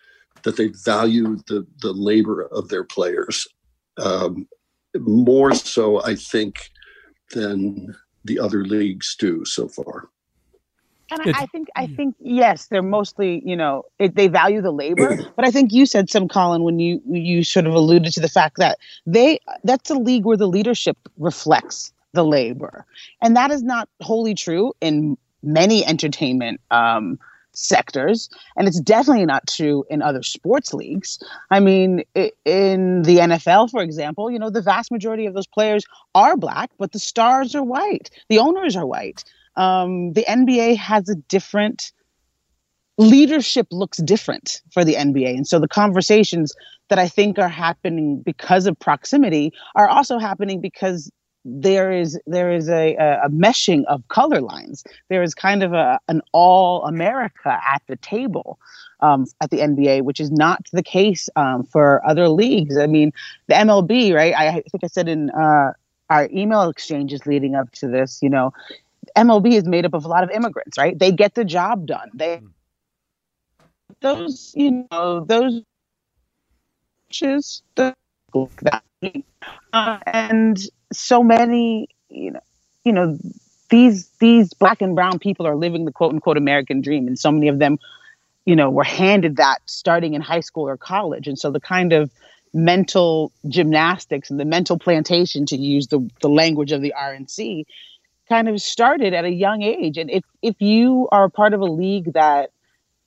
that 0.43 0.57
they 0.57 0.69
value 0.69 1.37
the 1.47 1.67
the 1.81 1.93
labor 1.93 2.43
of 2.43 2.69
their 2.69 2.85
players 2.85 3.47
um, 3.99 4.47
more 4.99 5.55
so, 5.55 6.03
I 6.03 6.15
think, 6.15 6.71
than 7.33 7.95
the 8.25 8.39
other 8.39 8.65
leagues 8.65 9.17
do 9.19 9.45
so 9.45 9.69
far. 9.69 10.09
And 11.11 11.21
I, 11.35 11.43
I, 11.43 11.47
think 11.47 11.69
I 11.77 11.87
think 11.87 12.15
yes, 12.21 12.67
they're 12.67 12.83
mostly 12.83 13.43
you 13.45 13.55
know 13.55 13.85
it, 13.99 14.15
they 14.15 14.29
value 14.29 14.63
the 14.63 14.71
labor, 14.71 15.19
but 15.37 15.45
I 15.45 15.51
think 15.51 15.73
you 15.73 15.85
said 15.85 16.09
some, 16.09 16.27
Colin, 16.29 16.63
when 16.63 16.79
you 16.79 17.03
you 17.07 17.45
sort 17.45 17.67
of 17.67 17.75
alluded 17.75 18.13
to 18.15 18.21
the 18.21 18.29
fact 18.29 18.57
that 18.57 18.79
they 19.05 19.39
that's 19.65 19.91
a 19.91 19.95
league 19.95 20.25
where 20.25 20.39
the 20.39 20.49
leadership 20.49 20.97
reflects 21.19 21.93
the 22.15 22.25
labor, 22.25 22.87
and 23.21 23.37
that 23.37 23.51
is 23.51 23.63
not 23.63 23.89
wholly 24.01 24.35
true 24.35 24.73
in 24.81 25.19
many 25.43 25.85
entertainment 25.85 26.61
um, 26.71 27.19
sectors, 27.55 28.29
and 28.57 28.67
it's 28.67 28.81
definitely 28.81 29.27
not 29.27 29.47
true 29.47 29.85
in 29.91 30.03
other 30.03 30.23
sports 30.23 30.73
leagues. 30.73 31.23
I 31.51 31.61
mean, 31.61 32.03
in 32.15 33.03
the 33.03 33.19
NFL, 33.19 33.71
for 33.71 33.83
example, 33.83 34.31
you 34.31 34.39
know 34.39 34.51
the 34.51 34.63
vast 34.63 34.91
majority 34.91 35.27
of 35.27 35.35
those 35.35 35.47
players 35.47 35.85
are 36.15 36.37
black, 36.37 36.71
but 36.79 36.93
the 36.93 36.99
stars 36.99 37.55
are 37.55 37.63
white, 37.65 38.11
the 38.29 38.39
owners 38.39 38.77
are 38.77 38.87
white 38.87 39.25
um, 39.57 40.13
the 40.13 40.25
NBA 40.25 40.77
has 40.77 41.09
a 41.09 41.15
different 41.15 41.93
leadership 42.99 43.67
looks 43.71 43.99
different 43.99 44.61
for 44.73 44.85
the 44.85 44.95
NBA. 44.95 45.37
And 45.37 45.47
so 45.47 45.59
the 45.59 45.69
conversations 45.69 46.55
that 46.89 46.99
I 46.99 47.09
think 47.09 47.39
are 47.39 47.49
happening 47.49 48.21
because 48.21 48.67
of 48.67 48.79
proximity 48.79 49.53
are 49.75 49.89
also 49.89 50.19
happening 50.19 50.61
because 50.61 51.11
there 51.45 51.91
is 51.91 52.19
there 52.27 52.53
is 52.53 52.69
a, 52.69 52.95
a, 52.97 53.29
meshing 53.29 53.85
of 53.87 54.07
color 54.09 54.41
lines. 54.41 54.85
There 55.09 55.23
is 55.23 55.35
kind 55.35 55.63
of 55.63 55.73
a 55.73 55.99
an 56.09 56.23
all 56.33 56.85
America 56.85 57.61
at 57.69 57.83
the 57.89 57.97
table 57.97 58.59
um, 59.01 59.27
at 59.41 59.51
the 59.51 59.59
NBA, 59.59 60.03
which 60.03 60.21
is 60.21 60.31
not 60.31 60.67
the 60.73 60.83
case 60.83 61.29
um, 61.37 61.65
for 61.65 62.07
other 62.07 62.29
leagues. 62.29 62.79
I 62.79 62.87
mean, 62.87 63.13
the 63.49 63.55
MLB, 63.55 64.15
right? 64.15 64.35
I, 64.35 64.49
I 64.49 64.53
think 64.53 64.85
I 64.85 64.87
said 64.87 65.09
in 65.09 65.31
uh, 65.31 65.73
our 66.11 66.29
email 66.33 66.69
exchanges 66.69 67.27
leading 67.27 67.55
up 67.57 67.71
to 67.73 67.89
this, 67.89 68.21
you 68.23 68.29
know, 68.29 68.53
MLB 69.17 69.55
is 69.55 69.65
made 69.65 69.85
up 69.85 69.95
of 69.95 70.05
a 70.05 70.09
lot 70.09 70.23
of 70.23 70.31
immigrants, 70.31 70.79
right? 70.79 70.97
They 70.99 71.11
get 71.11 71.35
the 71.35 71.45
job 71.45 71.87
done. 71.87 72.11
They 72.15 72.37
hmm. 72.37 72.47
those 74.01 74.53
you 74.55 74.87
know 74.91 75.25
those 75.25 75.63
the 77.75 77.95
uh, 79.73 79.99
and 80.07 80.59
so 80.93 81.23
many 81.23 81.89
you 82.09 82.31
know 82.31 82.41
you 82.85 82.93
know 82.93 83.19
these 83.71 84.09
these 84.21 84.53
black 84.55 84.83
and 84.83 84.95
brown 84.95 85.19
people 85.19 85.47
are 85.47 85.57
living 85.57 85.85
the 85.85 85.93
quote 85.93 86.13
unquote 86.13 86.37
American 86.37 86.81
dream, 86.81 87.07
and 87.07 87.19
so 87.19 87.31
many 87.31 87.49
of 87.49 87.59
them 87.59 87.79
you 88.45 88.57
know 88.57 88.71
were 88.71 88.85
handed 88.85 89.37
that 89.37 89.59
starting 89.67 90.15
in 90.15 90.21
high 90.21 90.41
school 90.41 90.69
or 90.69 90.77
college, 90.77 91.27
and 91.27 91.39
so 91.39 91.51
the 91.51 91.61
kind 91.61 91.93
of 91.93 92.11
mental 92.55 93.33
gymnastics 93.49 94.31
and 94.31 94.39
the 94.39 94.45
mental 94.45 94.79
plantation 94.79 95.47
to 95.47 95.57
use 95.57 95.87
the, 95.89 96.11
the 96.21 96.29
language 96.29 96.73
of 96.73 96.83
the 96.83 96.93
RNC 96.97 97.65
kind 98.29 98.49
of 98.49 98.61
started 98.61 99.15
at 99.15 99.25
a 99.25 99.31
young 99.31 99.63
age. 99.63 99.99
And 99.99 100.11
if, 100.11 100.25
if 100.43 100.61
you 100.61 101.09
are 101.13 101.29
part 101.29 101.55
of 101.55 101.61
a 101.61 101.67
league 101.67 102.13
that 102.13 102.51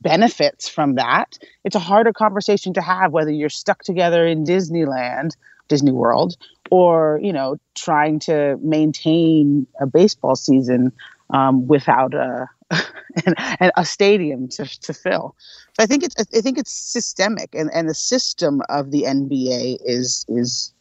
benefits 0.02 0.68
from 0.68 0.96
that, 0.96 1.38
it's 1.64 1.76
a 1.76 1.80
harder 1.80 2.14
conversation 2.14 2.74
to 2.74 2.82
have 2.82 3.12
whether 3.12 3.32
you're 3.32 3.50
stuck 3.50 3.84
together 3.84 4.26
in 4.26 4.46
Disneyland, 4.46 5.36
Disney 5.68 5.92
World, 5.92 6.36
or, 6.72 7.20
you 7.22 7.34
know, 7.34 7.58
trying 7.76 8.20
to 8.20 8.58
maintain 8.62 9.68
a 9.80 9.86
baseball 9.86 10.36
season 10.36 10.92
um, 11.32 11.68
without 11.68 12.14
a, 12.14 12.48
a 13.78 13.86
stadium 13.86 14.48
to, 14.50 14.66
to 14.82 14.94
fill. 14.94 15.36
So 15.74 15.84
I 15.84 15.86
think 15.86 16.04
it's 16.04 16.16
I 16.18 16.42
think 16.42 16.58
it's 16.58 16.72
systemic, 16.72 17.54
and, 17.54 17.70
and 17.74 17.90
the 17.90 17.94
system 17.94 18.62
of 18.70 18.92
the 18.92 19.04
NBA 19.04 19.78
is 19.84 20.26
is 20.30 20.74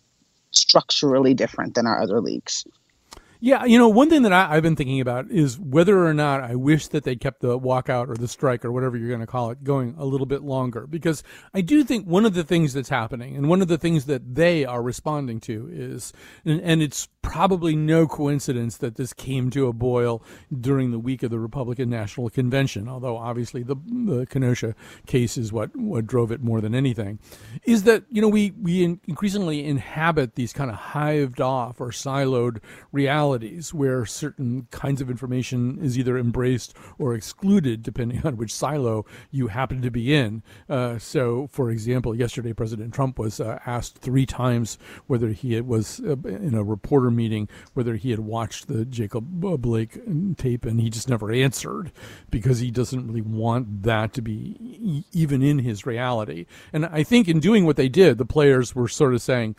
structurally 0.53 1.35
different 1.35 1.75
than 1.75 1.87
our 1.87 2.01
other 2.01 2.21
leagues. 2.21 2.65
Yeah, 3.45 3.67
you 3.67 3.77
know, 3.77 3.91
one 3.91 4.09
thing 4.09 4.23
that 4.23 4.33
I, 4.33 4.55
have 4.55 4.63
been 4.63 4.75
thinking 4.75 5.03
about 5.03 5.31
is 5.31 5.59
whether 5.59 6.07
or 6.07 6.15
not 6.15 6.43
I 6.43 6.55
wish 6.55 6.89
that 6.89 7.05
they 7.05 7.15
kept 7.15 7.43
the 7.43 7.59
walkout 7.59 8.09
or 8.09 8.15
the 8.15 8.27
strike 8.27 8.65
or 8.65 8.73
whatever 8.73 8.97
you're 8.97 9.11
going 9.11 9.21
to 9.21 9.27
call 9.27 9.51
it 9.51 9.63
going 9.63 9.95
a 9.99 10.07
little 10.07 10.25
bit 10.25 10.41
longer. 10.41 10.87
Because 10.87 11.23
I 11.53 11.61
do 11.61 11.85
think 11.85 12.07
one 12.07 12.25
of 12.25 12.33
the 12.33 12.43
things 12.43 12.73
that's 12.73 12.89
happening 12.89 13.37
and 13.37 13.51
one 13.51 13.61
of 13.61 13.69
the 13.69 13.77
things 13.77 14.07
that 14.07 14.35
they 14.35 14.65
are 14.65 14.81
responding 14.83 15.41
to 15.41 15.69
is, 15.71 16.15
and, 16.47 16.59
and 16.63 16.81
it's 16.81 17.07
probably 17.21 17.77
no 17.77 18.07
coincidence 18.07 18.79
that 18.79 18.97
this 18.97 19.13
came 19.13 19.51
to 19.51 19.67
a 19.67 19.75
boil 19.75 20.23
during 20.59 20.91
the 20.91 20.99
week 20.99 21.23
of 21.23 21.31
the 21.31 21.39
Republican 21.39 21.91
National 21.91 22.31
Convention, 22.31 22.89
although 22.89 23.19
obviously 23.19 23.63
the, 23.63 23.77
the 24.07 24.25
Kenosha 24.25 24.75
case 25.07 25.37
is 25.37 25.53
what, 25.53 25.77
what 25.77 26.07
drove 26.07 26.33
it 26.33 26.43
more 26.43 26.63
than 26.63 26.75
anything, 26.75 27.19
is 27.65 27.83
that, 27.83 28.05
you 28.11 28.23
know, 28.23 28.29
we, 28.29 28.53
we 28.53 28.85
increasingly 28.85 29.67
inhabit 29.67 30.35
these 30.35 30.55
kind 30.55 30.71
of 30.71 30.77
hived 30.77 31.43
off 31.43 31.79
or 31.79 31.89
siloed 31.89 32.61
realities 32.91 33.34
where 33.73 34.05
certain 34.07 34.67
kinds 34.71 35.01
of 35.01 35.11
information 35.11 35.79
is 35.81 35.99
either 35.99 36.19
embraced 36.19 36.75
or 36.99 37.15
excluded 37.15 37.83
depending 37.83 38.25
on 38.25 38.37
which 38.37 38.53
silo 38.53 39.05
you 39.31 39.49
happen 39.49 39.83
to 39.83 39.91
be 39.91 40.15
in. 40.15 40.43
Uh, 40.69 40.99
so, 40.99 41.49
for 41.51 41.71
example, 41.71 42.15
yesterday 42.15 42.53
President 42.53 42.95
Trump 42.95 43.19
was 43.19 43.41
uh, 43.41 43.59
asked 43.67 43.99
three 43.99 44.27
times 44.27 44.79
whether 45.07 45.29
he 45.29 45.61
was 45.61 46.01
uh, 46.01 46.17
in 46.25 46.55
a 46.55 46.63
reporter 46.65 47.11
meeting 47.11 47.49
whether 47.75 47.97
he 47.97 48.11
had 48.11 48.21
watched 48.21 48.69
the 48.69 48.85
Jacob 48.85 49.25
Blake 49.27 49.99
tape, 50.37 50.65
and 50.65 50.81
he 50.81 50.91
just 50.91 51.09
never 51.09 51.33
answered 51.33 51.93
because 52.31 52.59
he 52.61 52.71
doesn't 52.71 53.07
really 53.07 53.23
want 53.23 53.83
that 53.83 54.13
to 54.15 54.23
be 54.23 55.05
even 55.13 55.43
in 55.43 55.59
his 55.61 55.87
reality. 55.87 56.47
And 56.73 56.87
I 56.87 57.03
think 57.03 57.29
in 57.29 57.41
doing 57.41 57.65
what 57.65 57.77
they 57.77 57.89
did, 57.89 58.19
the 58.19 58.25
players 58.25 58.75
were 58.75 58.89
sort 58.89 59.15
of 59.15 59.23
saying, 59.23 59.57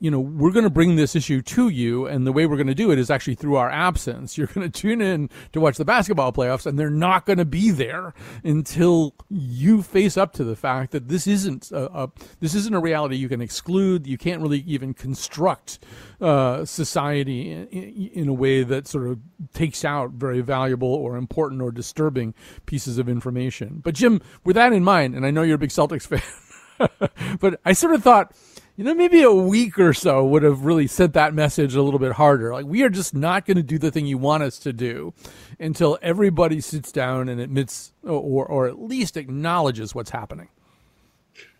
you 0.00 0.10
know, 0.10 0.20
we're 0.20 0.52
going 0.52 0.64
to 0.64 0.70
bring 0.70 0.94
this 0.94 1.16
issue 1.16 1.42
to 1.42 1.68
you, 1.68 2.06
and 2.06 2.26
the 2.26 2.32
way 2.32 2.46
we're 2.46 2.56
going 2.56 2.68
to 2.68 2.74
do 2.74 2.92
it 2.92 2.98
is 2.98 3.10
actually 3.10 3.34
through 3.34 3.56
our 3.56 3.68
absence. 3.68 4.38
You're 4.38 4.46
going 4.46 4.70
to 4.70 4.80
tune 4.80 5.00
in 5.00 5.28
to 5.52 5.60
watch 5.60 5.76
the 5.76 5.84
basketball 5.84 6.32
playoffs, 6.32 6.66
and 6.66 6.78
they're 6.78 6.90
not 6.90 7.26
going 7.26 7.38
to 7.38 7.44
be 7.44 7.70
there 7.70 8.14
until 8.44 9.14
you 9.28 9.82
face 9.82 10.16
up 10.16 10.32
to 10.34 10.44
the 10.44 10.54
fact 10.54 10.92
that 10.92 11.08
this 11.08 11.26
isn't 11.26 11.72
a, 11.72 11.86
a 12.04 12.10
this 12.40 12.54
isn't 12.54 12.74
a 12.74 12.80
reality 12.80 13.16
you 13.16 13.28
can 13.28 13.40
exclude. 13.40 14.06
You 14.06 14.18
can't 14.18 14.40
really 14.40 14.60
even 14.60 14.94
construct 14.94 15.80
uh, 16.20 16.64
society 16.64 17.50
in, 17.52 18.10
in, 18.14 18.28
a 18.28 18.32
way 18.32 18.62
that 18.62 18.86
sort 18.86 19.08
of 19.08 19.18
takes 19.52 19.84
out 19.84 20.10
very 20.10 20.40
valuable 20.40 20.92
or 20.92 21.16
important 21.16 21.62
or 21.62 21.70
disturbing 21.70 22.34
pieces 22.66 22.98
of 22.98 23.08
information. 23.08 23.80
But 23.82 23.94
Jim, 23.94 24.20
with 24.44 24.56
that 24.56 24.72
in 24.72 24.84
mind, 24.84 25.14
and 25.14 25.26
I 25.26 25.30
know 25.30 25.42
you're 25.42 25.56
a 25.56 25.58
big 25.58 25.70
Celtics 25.70 26.06
fan, 26.78 27.38
but 27.40 27.60
I 27.64 27.72
sort 27.72 27.94
of 27.94 28.02
thought 28.02 28.32
you 28.78 28.84
know, 28.84 28.94
maybe 28.94 29.24
a 29.24 29.32
week 29.32 29.76
or 29.80 29.92
so 29.92 30.24
would 30.24 30.44
have 30.44 30.64
really 30.64 30.86
sent 30.86 31.14
that 31.14 31.34
message 31.34 31.74
a 31.74 31.82
little 31.82 31.98
bit 31.98 32.12
harder. 32.12 32.52
Like, 32.52 32.64
we 32.64 32.84
are 32.84 32.88
just 32.88 33.12
not 33.12 33.44
going 33.44 33.56
to 33.56 33.62
do 33.64 33.76
the 33.76 33.90
thing 33.90 34.06
you 34.06 34.18
want 34.18 34.44
us 34.44 34.56
to 34.60 34.72
do 34.72 35.12
until 35.58 35.98
everybody 36.00 36.60
sits 36.60 36.92
down 36.92 37.28
and 37.28 37.40
admits 37.40 37.92
or, 38.04 38.46
or 38.46 38.68
at 38.68 38.80
least 38.80 39.16
acknowledges 39.16 39.96
what's 39.96 40.10
happening. 40.10 40.46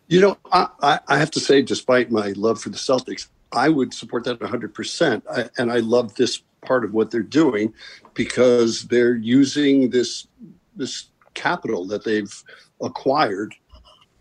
You 0.07 0.21
know, 0.21 0.39
I, 0.53 1.01
I 1.09 1.19
have 1.19 1.33
to 1.33 1.41
say, 1.41 1.61
despite 1.61 2.13
my 2.13 2.35
love 2.37 2.61
for 2.61 2.69
the 2.69 2.79
Celtics, 2.79 3.27
I 3.51 3.69
would 3.69 3.93
support 3.93 4.23
that 4.23 4.39
100%. 4.39 5.23
I, 5.29 5.51
and 5.61 5.73
I 5.73 5.79
love 5.79 6.15
this 6.15 6.43
part 6.65 6.85
of 6.85 6.95
what 6.95 7.11
they're 7.11 7.23
doing 7.23 7.75
because 8.15 8.85
they're 8.85 9.17
using 9.17 9.91
this 9.91 10.29
this 10.77 11.07
capital 11.35 11.85
that 11.87 12.05
they've 12.05 12.45
acquired 12.81 13.57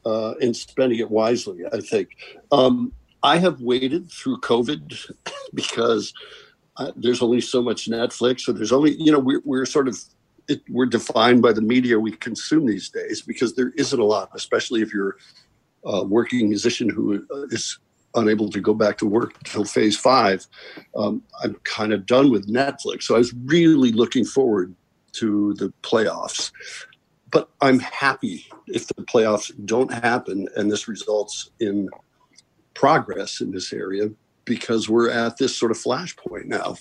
uh, 0.08 0.36
and 0.42 0.56
spending 0.56 1.00
it 1.00 1.12
wisely, 1.12 1.64
I 1.74 1.82
think. 1.82 2.16
Um, 2.52 2.94
I 3.24 3.38
have 3.38 3.60
waited 3.60 4.10
through 4.10 4.40
COVID 4.40 5.12
because 5.54 6.14
uh, 6.78 6.92
there's 6.96 7.22
only 7.22 7.42
so 7.42 7.62
much 7.62 7.90
Netflix, 7.90 8.42
so 8.42 8.54
there's 8.54 8.72
only, 8.72 8.96
you 8.96 9.12
know, 9.12 9.20
we're, 9.20 9.42
we're 9.44 9.66
sort 9.66 9.90
of, 9.90 10.00
it, 10.48 10.62
we're 10.70 10.86
defined 10.86 11.42
by 11.42 11.52
the 11.52 11.62
media 11.62 12.00
we 12.00 12.12
consume 12.12 12.66
these 12.66 12.90
days 12.90 13.22
because 13.22 13.54
there 13.56 13.74
isn't 13.76 14.00
a 14.00 14.04
lot, 14.04 14.30
especially 14.34 14.82
if 14.82 14.94
you're 14.94 15.18
a 15.84 16.06
working 16.06 16.48
musician 16.48 16.90
who 16.90 17.26
uh, 17.34 17.58
unable 18.16 18.50
to 18.50 18.62
go 18.62 18.74
back 18.74 18.98
to 19.00 19.06
work 19.06 19.34
until 19.40 19.66
phase 19.66 19.98
five. 19.98 20.48
Um, 20.96 21.22
I'm 21.44 21.56
kind 21.64 21.92
of 21.92 22.06
done 22.06 22.32
with 22.32 22.48
Netflix. 22.48 23.04
So 23.04 23.16
I 23.16 23.18
was 23.18 23.34
really 23.46 23.92
looking 23.92 24.24
forward 24.24 24.74
to 25.14 25.54
the 25.56 25.74
playoffs 25.84 26.52
but 27.32 27.50
I'm 27.62 27.80
happy 27.80 28.46
if 28.68 28.88
the 28.88 28.94
playoffs 28.96 29.52
don't 29.66 29.92
happen 29.92 30.48
and 30.56 30.72
this 30.72 30.88
results 30.88 31.52
in 31.60 31.90
progress 32.74 33.42
in 33.42 33.52
this 33.52 33.74
area 33.74 34.10
because 34.46 34.88
we're 34.88 35.10
at 35.10 35.38
this 35.38 35.56
sort 35.58 35.72
of 35.72 35.78
flashpoint 35.78 36.46
now. 36.46 36.78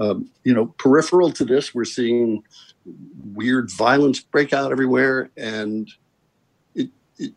Um, 0.00 0.30
you 0.44 0.54
know, 0.54 0.66
peripheral 0.78 1.32
to 1.32 1.44
this, 1.44 1.74
we're 1.74 1.84
seeing 1.84 2.42
weird 3.34 3.70
violence 3.70 4.20
break 4.20 4.52
out 4.52 4.72
everywhere, 4.72 5.30
and 5.36 5.88
it, 6.74 6.88
it 7.18 7.34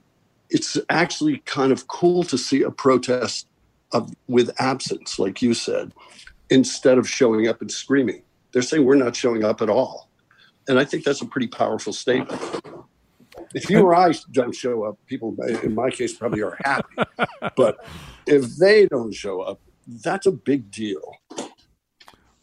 it's 0.50 0.77
actually 0.89 1.39
kind 1.39 1.72
of 1.72 1.88
cool 1.88 2.24
to 2.24 2.38
see 2.38 2.62
a 2.62 2.72
protest 2.72 3.48
of, 3.91 4.13
with 4.27 4.50
absence, 4.60 5.20
like 5.20 5.41
you 5.41 5.53
said, 5.53 5.91
instead 6.50 6.98
of 6.98 7.10
showing 7.10 7.48
up 7.48 7.62
and 7.62 7.72
screaming. 7.72 8.24
They're 8.53 8.62
saying 8.62 8.86
we're 8.86 8.96
not 8.96 9.15
showing 9.15 9.43
up 9.43 9.62
at 9.62 9.70
all 9.70 10.10
and 10.67 10.79
I 10.79 10.86
think 10.86 11.03
that's 11.03 11.22
a 11.22 11.25
pretty 11.25 11.48
powerful 11.48 11.93
statement. 11.93 12.41
if 13.53 13.70
you 13.70 13.82
or 13.82 13.96
I 13.96 14.13
don't 14.32 14.55
show 14.55 14.84
up, 14.84 14.98
people 15.05 15.36
in 15.63 15.75
my 15.75 15.89
case 15.89 16.13
probably 16.13 16.41
are 16.41 16.58
happy. 16.63 16.96
but 17.55 17.86
if 18.27 18.55
they 18.58 18.88
don't 18.88 19.13
show 19.13 19.41
up, 19.41 19.60
that's 19.88 20.25
a 20.25 20.32
big 20.32 20.72
deal. 20.72 21.17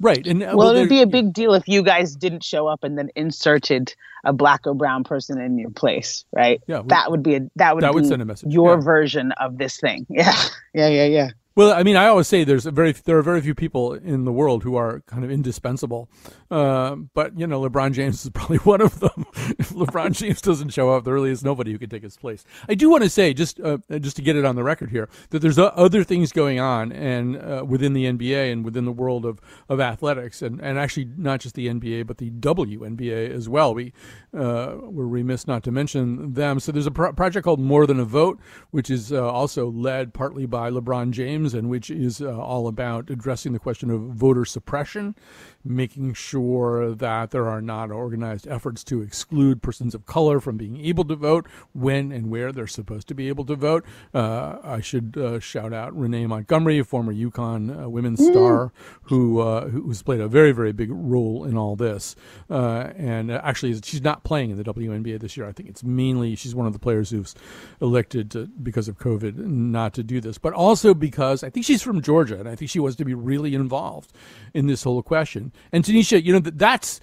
Right. 0.01 0.27
And 0.27 0.43
uh, 0.43 0.47
well, 0.49 0.69
well 0.69 0.77
it'd 0.77 0.89
be 0.89 1.03
a 1.03 1.07
big 1.07 1.33
deal 1.33 1.53
if 1.53 1.69
you 1.69 1.83
guys 1.83 2.17
didn't 2.17 2.43
show 2.43 2.67
up 2.67 2.85
and 2.85 2.97
then 2.97 3.11
inserted 3.17 3.95
a 4.25 4.33
black 4.33 4.67
or 4.67 4.75
brown 4.75 5.05
person 5.05 5.39
in 5.41 5.59
your 5.59 5.71
place, 5.71 6.25
right? 6.33 6.61
Yeah. 6.67 6.81
We, 6.81 6.89
that 6.89 7.11
would 7.11 7.23
be 7.23 7.35
a 7.37 7.41
that 7.57 7.75
would 7.75 7.85
that 7.85 7.95
would 7.95 8.07
send 8.07 8.23
a 8.23 8.25
message. 8.25 8.53
Your 8.53 8.75
yeah. 8.75 8.81
version 8.81 9.33
of 9.33 9.59
this 9.59 9.79
thing. 9.79 10.07
Yeah. 10.21 10.35
Yeah. 10.75 10.89
Yeah. 10.89 11.05
Yeah. 11.05 11.31
Well, 11.61 11.75
I 11.75 11.83
mean, 11.83 11.97
I 11.97 12.07
always 12.07 12.27
say 12.27 12.43
there's 12.43 12.65
very 12.65 12.93
there 12.93 13.19
are 13.19 13.23
very 13.23 13.43
few 13.43 13.55
people 13.55 13.93
in 13.93 14.25
the 14.25 14.33
world 14.33 14.63
who 14.63 14.77
are 14.77 15.01
kind 15.01 15.25
of 15.25 15.31
indispensable, 15.31 16.09
uh, 16.51 16.95
but 17.13 17.39
you 17.39 17.47
know, 17.47 17.61
LeBron 17.61 17.93
James 17.93 18.25
is 18.25 18.31
probably 18.35 18.57
one 18.57 18.81
of 18.81 18.99
them. 19.01 19.27
if 19.59 19.69
LeBron 19.69 20.13
James 20.13 20.41
doesn't 20.41 20.71
show 20.71 20.89
up, 20.89 21.05
there 21.05 21.13
really 21.13 21.29
is 21.29 21.45
nobody 21.45 21.71
who 21.71 21.79
can 21.79 21.91
take 21.91 22.03
his 22.03 22.17
place. 22.17 22.47
I 22.67 22.75
do 22.75 22.89
want 22.89 23.03
to 23.03 23.11
say, 23.11 23.35
just 23.35 23.61
uh, 23.61 23.77
just 24.01 24.17
to 24.17 24.23
get 24.23 24.37
it 24.37 24.47
on 24.47 24.57
the 24.57 24.63
record 24.63 24.91
here, 24.91 25.11
that 25.29 25.41
there's 25.41 25.59
other 25.59 26.03
things 26.03 26.33
going 26.33 26.59
on 26.59 26.93
and 26.93 27.37
uh, 27.37 27.63
within 27.69 27.93
the 27.93 28.07
NBA 28.07 28.51
and 28.51 28.65
within 28.65 28.87
the 28.87 28.93
world 28.93 29.27
of, 29.27 29.39
of 29.69 29.81
athletics, 29.81 30.41
and, 30.41 30.63
and 30.63 30.79
actually 30.79 31.11
not 31.19 31.41
just 31.41 31.57
the 31.57 31.67
NBA 31.67 32.07
but 32.07 32.17
the 32.17 32.31
WNBA 32.31 33.31
as 33.31 33.51
well. 33.51 33.75
We 33.75 33.93
uh, 34.33 34.77
we're 34.81 35.05
remiss 35.05 35.47
not 35.47 35.63
to 35.65 35.71
mention 35.71 36.33
them. 36.33 36.59
So 36.59 36.73
there's 36.73 36.87
a 36.87 36.91
pro- 36.91 37.13
project 37.13 37.45
called 37.45 37.61
More 37.61 37.87
Than 37.87 38.01
a 38.01 38.07
Vote, 38.07 38.41
which 38.71 38.89
is 38.89 39.13
uh, 39.13 39.31
also 39.31 39.71
led 39.71 40.15
partly 40.15 40.47
by 40.47 40.71
LeBron 40.71 41.11
James 41.11 41.50
and 41.55 41.69
which 41.69 41.91
is 41.91 42.21
uh, 42.21 42.39
all 42.39 42.69
about 42.69 43.11
addressing 43.11 43.53
the 43.53 43.59
question 43.59 43.91
of 43.91 44.01
voter 44.01 44.45
suppression 44.45 45.15
making 45.65 46.15
sure 46.15 46.95
that 46.95 47.31
there 47.31 47.49
are 47.49 47.61
not 47.61 47.91
organized 47.91 48.49
efforts 48.49 48.83
to 48.85 49.03
exclude 49.03 49.63
persons 49.63 49.95
of 49.95 50.07
color 50.07 50.41
from 50.41 50.57
being 50.57 50.79
able 50.85 51.05
to 51.05 51.15
vote 51.15 51.47
when 51.73 52.13
and 52.13 52.31
where 52.31 52.53
they're 52.53 52.67
supposed 52.67 53.09
to 53.09 53.15
be 53.15 53.29
able 53.29 53.45
to 53.45 53.55
vote. 53.55 53.85
Uh, 54.15 54.59
I 54.63 54.81
should 54.81 55.17
uh, 55.17 55.41
shout 55.41 55.73
out 55.73 55.97
Renee 55.97 56.27
Montgomery, 56.27 56.79
a 56.79 56.85
former 56.85 57.13
UConn 57.13 57.85
uh, 57.85 57.89
women's 57.89 58.21
mm. 58.21 58.31
star, 58.31 58.73
who 59.03 59.41
uh, 59.41 59.69
who's 59.69 60.03
played 60.03 60.21
a 60.21 60.29
very 60.29 60.53
very 60.53 60.73
big 60.73 60.91
role 60.91 61.45
in 61.45 61.57
all 61.57 61.77
this. 61.77 62.17
Uh, 62.49 62.91
and 62.97 63.31
actually, 63.31 63.79
she's 63.83 64.03
not 64.03 64.25
playing 64.25 64.51
in 64.51 64.57
the 64.57 64.65
WNBA 64.65 65.21
this 65.21 65.37
year. 65.37 65.47
I 65.47 65.53
think 65.53 65.69
it's 65.69 65.85
mainly 65.85 66.35
she's 66.37 66.55
one 66.55 66.67
of 66.67 66.73
the 66.73 66.79
players 66.79 67.11
who's 67.11 67.35
elected 67.81 68.31
to, 68.33 68.47
because 68.47 68.89
of 68.89 68.99
COVID 68.99 69.37
not 69.37 69.95
to 69.95 70.03
do 70.03 70.21
this, 70.21 70.39
but 70.39 70.53
also 70.53 70.95
because 70.95 71.43
I 71.45 71.51
think 71.51 71.67
she's 71.67 71.83
from 71.83 72.01
Georgia, 72.01 72.39
and 72.39 72.49
I 72.49 72.55
think 72.55 72.71
she 72.71 72.81
wants 72.81 72.97
to 72.97 73.05
be 73.05 73.15
really 73.15 73.55
involved 73.55 74.13
in 74.55 74.67
this 74.67 74.83
whole 74.83 75.03
question. 75.03 75.50
And 75.73 75.85
Tanisha, 75.85 76.23
you 76.23 76.33
know, 76.33 76.41
that's 76.41 77.01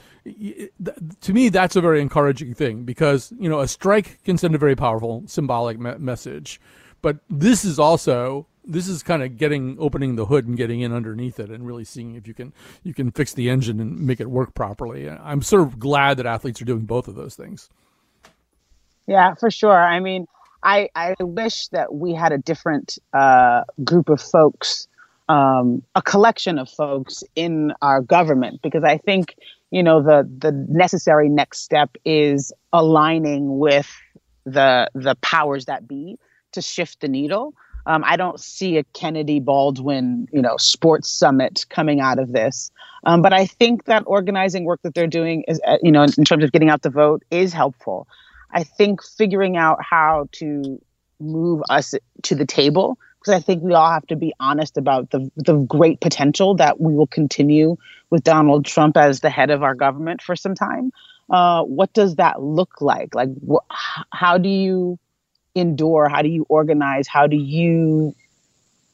to 1.21 1.33
me 1.33 1.49
that's 1.49 1.75
a 1.75 1.81
very 1.81 2.01
encouraging 2.01 2.53
thing 2.53 2.83
because 2.83 3.31
you 3.39 3.49
know 3.49 3.61
a 3.61 3.67
strike 3.67 4.21
can 4.23 4.37
send 4.37 4.55
a 4.55 4.57
very 4.57 4.75
powerful 4.75 5.23
symbolic 5.25 5.79
me- 5.79 5.97
message, 5.97 6.59
but 7.01 7.19
this 7.29 7.63
is 7.63 7.79
also 7.79 8.47
this 8.65 8.87
is 8.87 9.01
kind 9.01 9.23
of 9.23 9.37
getting 9.37 9.77
opening 9.79 10.15
the 10.15 10.25
hood 10.25 10.45
and 10.45 10.57
getting 10.57 10.81
in 10.81 10.91
underneath 10.91 11.39
it 11.39 11.49
and 11.49 11.65
really 11.65 11.85
seeing 11.85 12.15
if 12.15 12.27
you 12.27 12.33
can 12.33 12.53
you 12.83 12.93
can 12.93 13.11
fix 13.11 13.33
the 13.33 13.49
engine 13.49 13.79
and 13.79 13.99
make 13.99 14.19
it 14.19 14.29
work 14.29 14.53
properly. 14.53 15.09
I'm 15.09 15.41
sort 15.41 15.61
of 15.61 15.79
glad 15.79 16.17
that 16.17 16.25
athletes 16.25 16.61
are 16.61 16.65
doing 16.65 16.85
both 16.85 17.07
of 17.07 17.15
those 17.15 17.35
things. 17.35 17.69
Yeah, 19.07 19.35
for 19.35 19.49
sure. 19.49 19.77
I 19.77 19.99
mean, 20.01 20.27
I 20.61 20.89
I 20.95 21.15
wish 21.19 21.69
that 21.69 21.93
we 21.93 22.13
had 22.13 22.33
a 22.33 22.37
different 22.37 22.99
uh, 23.13 23.63
group 23.83 24.09
of 24.09 24.21
folks 24.21 24.87
um, 25.29 25.83
a 25.95 26.01
collection 26.01 26.57
of 26.57 26.69
folks 26.69 27.23
in 27.35 27.73
our 27.81 28.01
government 28.01 28.61
because 28.61 28.83
I 28.83 28.97
think 28.97 29.35
you 29.71 29.83
know 29.83 30.01
the 30.01 30.29
the 30.37 30.51
necessary 30.69 31.29
next 31.29 31.59
step 31.59 31.95
is 32.05 32.53
aligning 32.71 33.59
with 33.59 33.91
the 34.45 34.89
the 34.93 35.15
powers 35.21 35.65
that 35.65 35.87
be 35.87 36.17
to 36.53 36.61
shift 36.61 37.01
the 37.01 37.07
needle. 37.07 37.53
Um, 37.85 38.03
I 38.05 38.17
don't 38.17 38.39
see 38.39 38.77
a 38.77 38.83
Kennedy 38.83 39.39
Baldwin, 39.39 40.27
you 40.33 40.41
know, 40.41 40.57
sports 40.57 41.09
summit 41.09 41.65
coming 41.69 42.01
out 42.01 42.19
of 42.19 42.33
this. 42.33 42.69
Um, 43.05 43.21
but 43.21 43.31
I 43.31 43.45
think 43.45 43.85
that 43.85 44.03
organizing 44.05 44.65
work 44.65 44.81
that 44.81 44.93
they're 44.93 45.07
doing 45.07 45.45
is, 45.47 45.61
uh, 45.65 45.77
you 45.81 45.91
know, 45.91 46.03
in, 46.03 46.09
in 46.17 46.25
terms 46.25 46.43
of 46.43 46.51
getting 46.51 46.69
out 46.69 46.81
the 46.81 46.89
vote, 46.89 47.23
is 47.31 47.53
helpful. 47.53 48.05
I 48.51 48.63
think 48.63 49.01
figuring 49.01 49.55
out 49.55 49.79
how 49.81 50.27
to 50.33 50.81
move 51.21 51.61
us 51.69 51.95
to 52.23 52.35
the 52.35 52.45
table 52.45 52.97
because 53.27 53.41
I 53.41 53.43
think 53.43 53.61
we 53.61 53.73
all 53.73 53.91
have 53.91 54.07
to 54.07 54.15
be 54.15 54.33
honest 54.39 54.77
about 54.77 55.11
the 55.11 55.29
the 55.35 55.55
great 55.55 55.99
potential 55.99 56.55
that 56.55 56.79
we 56.79 56.93
will 56.93 57.07
continue 57.07 57.75
with 58.09 58.23
Donald 58.23 58.65
Trump 58.65 58.95
as 58.95 59.19
the 59.19 59.29
head 59.29 59.49
of 59.49 59.63
our 59.63 59.75
government 59.75 60.21
for 60.21 60.35
some 60.35 60.55
time. 60.55 60.91
Uh, 61.29 61.63
what 61.63 61.91
does 61.93 62.15
that 62.15 62.41
look 62.41 62.79
like? 62.79 63.13
Like, 63.13 63.29
wh- 63.49 63.67
how 64.11 64.37
do 64.37 64.47
you 64.47 64.97
endure? 65.55 66.07
How 66.07 66.21
do 66.21 66.29
you 66.29 66.45
organize? 66.47 67.07
How 67.07 67.27
do 67.27 67.35
you, 67.35 68.15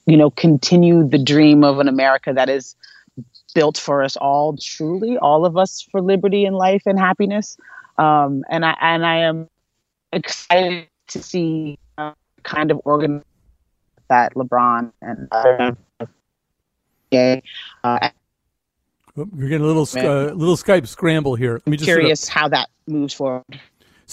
you 0.07 0.17
know, 0.17 0.31
continue 0.31 1.07
the 1.07 1.23
dream 1.23 1.63
of 1.63 1.77
an 1.77 1.87
America 1.87 2.33
that 2.33 2.49
is 2.49 2.75
built 3.53 3.77
for 3.77 4.01
us 4.01 4.15
all, 4.15 4.57
truly, 4.57 5.15
all 5.19 5.45
of 5.45 5.57
us 5.57 5.87
for 5.91 6.01
liberty 6.01 6.45
and 6.45 6.55
life 6.55 6.81
and 6.87 6.97
happiness? 6.97 7.55
Um, 7.99 8.43
and 8.49 8.65
I 8.65 8.75
and 8.81 9.05
I 9.05 9.17
am 9.17 9.47
excited 10.11 10.87
to 11.09 11.21
see 11.21 11.77
uh, 11.99 12.13
kind 12.41 12.71
of 12.71 12.81
organize 12.83 13.23
that 14.09 14.33
LeBron 14.35 14.91
and 15.01 15.27
other 15.31 15.77
uh, 17.83 18.09
You're 19.15 19.49
getting 19.49 19.65
a 19.65 19.67
little 19.67 19.87
uh, 19.95 20.33
little 20.33 20.57
Skype 20.57 20.87
scramble 20.87 21.35
here. 21.35 21.53
Let 21.53 21.67
me 21.67 21.77
just 21.77 21.87
curious 21.87 22.21
sort 22.21 22.35
of, 22.35 22.41
how 22.41 22.47
that 22.49 22.69
moves 22.87 23.13
forward. 23.13 23.43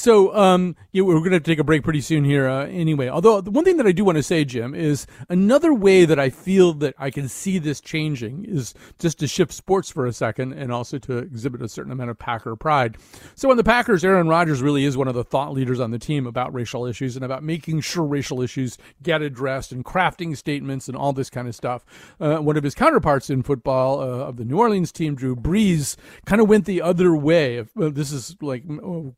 So, 0.01 0.35
um, 0.35 0.77
yeah, 0.93 1.03
we're 1.03 1.19
going 1.19 1.33
to 1.33 1.41
take 1.41 1.59
a 1.59 1.65
break 1.65 1.83
pretty 1.83 2.01
soon 2.01 2.25
here, 2.25 2.49
uh, 2.49 2.65
anyway. 2.65 3.11
Although 3.11 3.43
one 3.43 3.67
thing 3.67 3.77
that 3.77 3.87
I 3.87 3.93
do 3.93 4.03
want 4.03 4.17
to 4.17 4.23
say, 4.23 4.47
Jim, 4.47 4.75
is 4.75 5.07
another 5.29 5.75
way 5.75 6.07
that 6.07 6.19
I 6.19 6.31
feel 6.31 6.73
that 6.73 6.95
I 6.99 7.11
can 7.11 7.29
see 7.29 7.59
this 7.59 7.83
changing 7.83 8.47
is 8.47 8.73
just 8.99 9.19
to 9.19 9.29
shift 9.29 9.53
sports 9.53 9.91
for 9.91 10.07
a 10.07 10.13
second, 10.15 10.55
and 10.55 10.73
also 10.73 10.97
to 11.01 11.19
exhibit 11.19 11.61
a 11.61 11.69
certain 11.69 11.93
amount 11.93 12.09
of 12.09 12.19
Packer 12.19 12.57
pride. 12.57 12.97
So, 13.35 13.51
on 13.51 13.59
the 13.59 13.63
Packers, 13.63 14.03
Aaron 14.03 14.27
Rodgers 14.27 14.63
really 14.63 14.87
is 14.87 14.97
one 14.97 15.07
of 15.07 15.15
the 15.15 15.23
thought 15.23 15.53
leaders 15.53 15.81
on 15.81 15.91
the 15.91 15.99
team 15.99 16.27
about 16.27 16.55
racial 16.55 16.87
issues 16.87 17.15
and 17.15 17.23
about 17.23 17.43
making 17.43 17.83
sure 17.83 18.05
racial 18.07 18.41
issues 18.41 18.79
get 19.03 19.21
addressed 19.21 19.71
and 19.71 19.85
crafting 19.85 20.35
statements 20.35 20.89
and 20.89 20.97
all 20.97 21.13
this 21.13 21.29
kind 21.29 21.47
of 21.47 21.55
stuff. 21.55 21.85
Uh, 22.19 22.39
one 22.39 22.57
of 22.57 22.65
his 22.65 22.75
counterparts 22.75 23.29
in 23.29 23.43
football 23.43 24.01
uh, 24.01 24.29
of 24.29 24.39
the 24.39 24.47
New 24.47 24.57
Orleans 24.57 24.93
team, 24.93 25.15
Drew 25.15 25.37
Brees, 25.37 25.97
kind 26.25 26.41
of 26.41 26.49
went 26.49 26.65
the 26.65 26.81
other 26.81 27.15
way. 27.15 27.67
this 27.77 28.13
is 28.13 28.35
like 28.41 28.65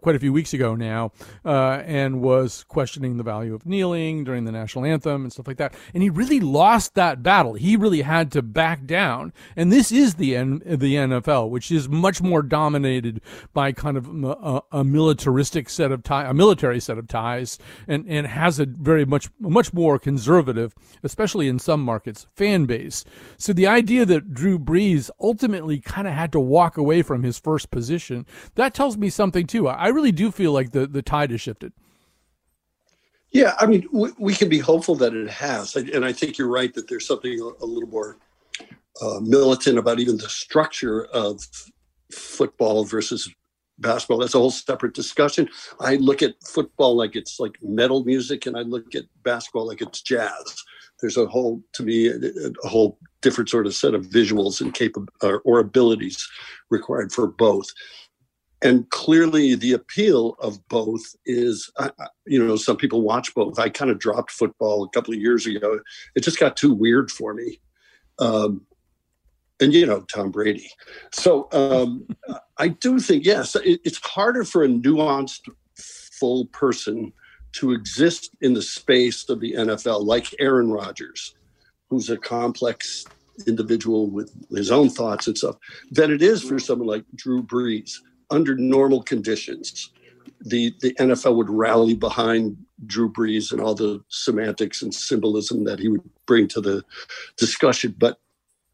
quite 0.01 0.17
a 0.17 0.19
few 0.19 0.33
weeks 0.33 0.53
ago 0.53 0.72
now, 0.75 1.13
uh, 1.45 1.83
and 1.85 2.21
was 2.21 2.65
questioning 2.65 3.17
the 3.17 3.23
value 3.23 3.55
of 3.55 3.67
kneeling 3.67 4.25
during 4.25 4.45
the 4.45 4.53
national 4.53 4.85
anthem 4.85 5.23
and 5.23 5.33
stuff 5.33 5.47
like 5.47 5.57
that. 5.59 5.75
And 5.95 6.03
he 6.03 6.11
really 6.11 6.41
lost 6.41 6.95
that 6.95 7.23
battle. 7.23 7.55
He 7.55 7.77
really 7.77 8.03
had 8.03 8.31
to 8.33 8.43
back 8.43 8.87
down. 8.87 9.33
And 9.57 9.73
this 9.73 9.93
is 9.93 10.15
the 10.15 10.37
N- 10.37 10.63
the 10.65 10.95
NFL, 10.95 11.51
which 11.51 11.71
is 11.71 11.89
much 11.89 12.23
more 12.23 12.43
dominated 12.43 13.21
by 13.53 13.73
kind 13.73 13.97
of 13.97 14.09
a, 14.09 14.63
a 14.73 14.85
militaristic 14.85 15.69
set 15.69 15.93
of 15.93 16.03
ties, 16.03 16.31
a 16.31 16.35
military 16.35 16.81
set 16.81 16.99
of 16.99 17.09
ties, 17.09 17.59
and, 17.87 18.05
and 18.09 18.27
has 18.27 18.59
a 18.59 18.67
very 18.67 19.05
much 19.05 19.29
much 19.41 19.73
more 19.73 19.99
conservative, 19.99 20.75
especially 21.03 21.49
in 21.49 21.59
some 21.59 21.83
markets, 21.83 22.27
fan 22.37 22.67
base. 22.67 23.05
So 23.37 23.53
the 23.53 23.67
idea 23.67 24.05
that 24.07 24.33
Drew 24.33 24.59
Brees 24.59 25.11
ultimately 25.21 25.81
kind 25.81 26.07
of 26.07 26.15
had 26.15 26.33
to 26.33 26.41
walk 26.41 26.77
away 26.77 27.03
from 27.03 27.23
his 27.23 27.39
first 27.39 27.71
position, 27.71 28.27
that 28.55 28.75
tells 28.75 28.97
me 28.97 29.11
something 29.11 29.47
too. 29.47 29.69
I 29.69 29.89
really 29.89 30.13
do 30.13 30.31
feel 30.31 30.52
feel 30.53 30.55
like 30.55 30.73
the, 30.73 30.87
the 30.87 31.03
tide 31.03 31.31
has 31.31 31.41
shifted. 31.41 31.73
Yeah, 33.31 33.55
I 33.59 33.67
mean, 33.67 33.89
we, 33.93 34.11
we 34.19 34.35
can 34.35 34.49
be 34.49 34.59
hopeful 34.59 34.95
that 34.97 35.15
it 35.15 35.31
has. 35.31 35.75
And 35.75 36.05
I 36.05 36.13
think 36.13 36.37
you're 36.37 36.49
right 36.49 36.73
that 36.75 36.89
there's 36.89 37.07
something 37.07 37.33
a, 37.41 37.65
a 37.65 37.67
little 37.67 37.89
more 37.89 38.19
uh, 39.01 39.21
militant 39.21 39.79
about 39.79 40.01
even 40.01 40.19
the 40.19 40.29
structure 40.29 41.07
of 41.07 41.43
football 42.13 42.85
versus 42.85 43.33
basketball. 43.79 44.19
That's 44.19 44.35
a 44.35 44.39
whole 44.39 44.51
separate 44.51 44.93
discussion. 44.93 45.49
I 45.81 45.97
look 45.97 46.23
at 46.23 46.35
football 46.45 46.95
like 46.95 47.17
it's 47.17 47.41
like 47.41 47.57
metal 47.63 48.05
music, 48.05 48.45
and 48.45 48.57
I 48.57 48.61
look 48.61 48.95
at 48.95 49.05
basketball 49.23 49.67
like 49.67 49.81
it's 49.81 50.03
jazz. 50.03 50.63
There's 51.01 51.17
a 51.17 51.27
whole, 51.27 51.63
to 51.73 51.83
me, 51.83 52.09
a, 52.09 52.69
whole 52.69 52.99
different 53.23 53.49
sort 53.49 53.67
of 53.67 53.75
set 53.75 53.95
of 53.95 54.07
visuals 54.07 54.61
and 54.61 54.75
capable 54.75 55.13
or, 55.23 55.41
or 55.41 55.59
abilities 55.59 56.29
required 56.71 57.13
for 57.13 57.27
both 57.27 57.67
and 58.63 58.89
clearly 58.91 59.55
the 59.55 59.73
appeal 59.73 60.37
of 60.39 60.67
both 60.69 61.03
is 61.27 61.71
you 62.27 62.45
know 62.45 62.57
some 62.57 62.77
people 62.77 63.03
watch 63.03 63.35
both. 63.35 63.59
I 63.59 63.69
kind 63.69 63.91
of 63.91 63.99
dropped 63.99 64.31
football 64.31 64.85
a 64.85 64.89
couple 64.91 65.13
of 65.13 65.21
years 65.21 65.47
ago. 65.47 65.81
It 66.15 66.23
just 66.23 66.39
got 66.39 66.57
too 66.57 66.73
weird 66.73 67.11
for 67.11 67.35
me. 67.35 67.61
Um, 68.19 68.67
and 69.61 69.73
you 69.73 69.87
know 69.87 70.01
tom 70.13 70.31
brady. 70.31 70.69
So 71.13 71.49
um, 71.53 72.07
i 72.59 72.69
do 72.69 72.99
think 72.99 73.25
yes 73.25 73.55
it, 73.57 73.81
it's 73.85 73.99
harder 73.99 74.45
for 74.45 74.65
a 74.65 74.69
nuanced 74.69 75.49
full 75.77 76.47
person 76.47 77.13
to 77.53 77.73
exist 77.73 78.31
in 78.41 78.55
the 78.55 78.63
space 78.63 79.29
of 79.29 79.41
the 79.41 79.53
nfl 79.53 80.05
like 80.05 80.35
aaron 80.39 80.71
rodgers 80.71 81.35
who's 81.89 82.11
a 82.11 82.17
complex 82.17 83.05
individual 83.47 84.09
with 84.11 84.33
his 84.51 84.71
own 84.71 84.89
thoughts 84.89 85.27
and 85.27 85.37
stuff 85.39 85.57
than 85.91 86.11
it 86.11 86.23
is 86.23 86.43
for 86.43 86.59
someone 86.59 86.89
like 86.89 87.05
drew 87.15 87.43
brees 87.43 87.99
under 88.33 88.57
normal 88.57 89.03
conditions. 89.03 89.91
the 90.41 90.75
the 90.81 90.93
NFL 90.95 91.37
would 91.37 91.51
rally 91.51 91.95
behind 91.95 92.57
Drew 92.87 93.13
Brees 93.13 93.53
and 93.53 93.61
all 93.61 93.75
the 93.75 94.03
semantics 94.09 94.83
and 94.83 94.93
symbolism 94.93 95.65
that 95.65 95.79
he 95.79 95.89
would 95.89 96.03
bring 96.27 96.49
to 96.49 96.61
the 96.61 96.83
discussion. 97.37 97.95
But 97.97 98.19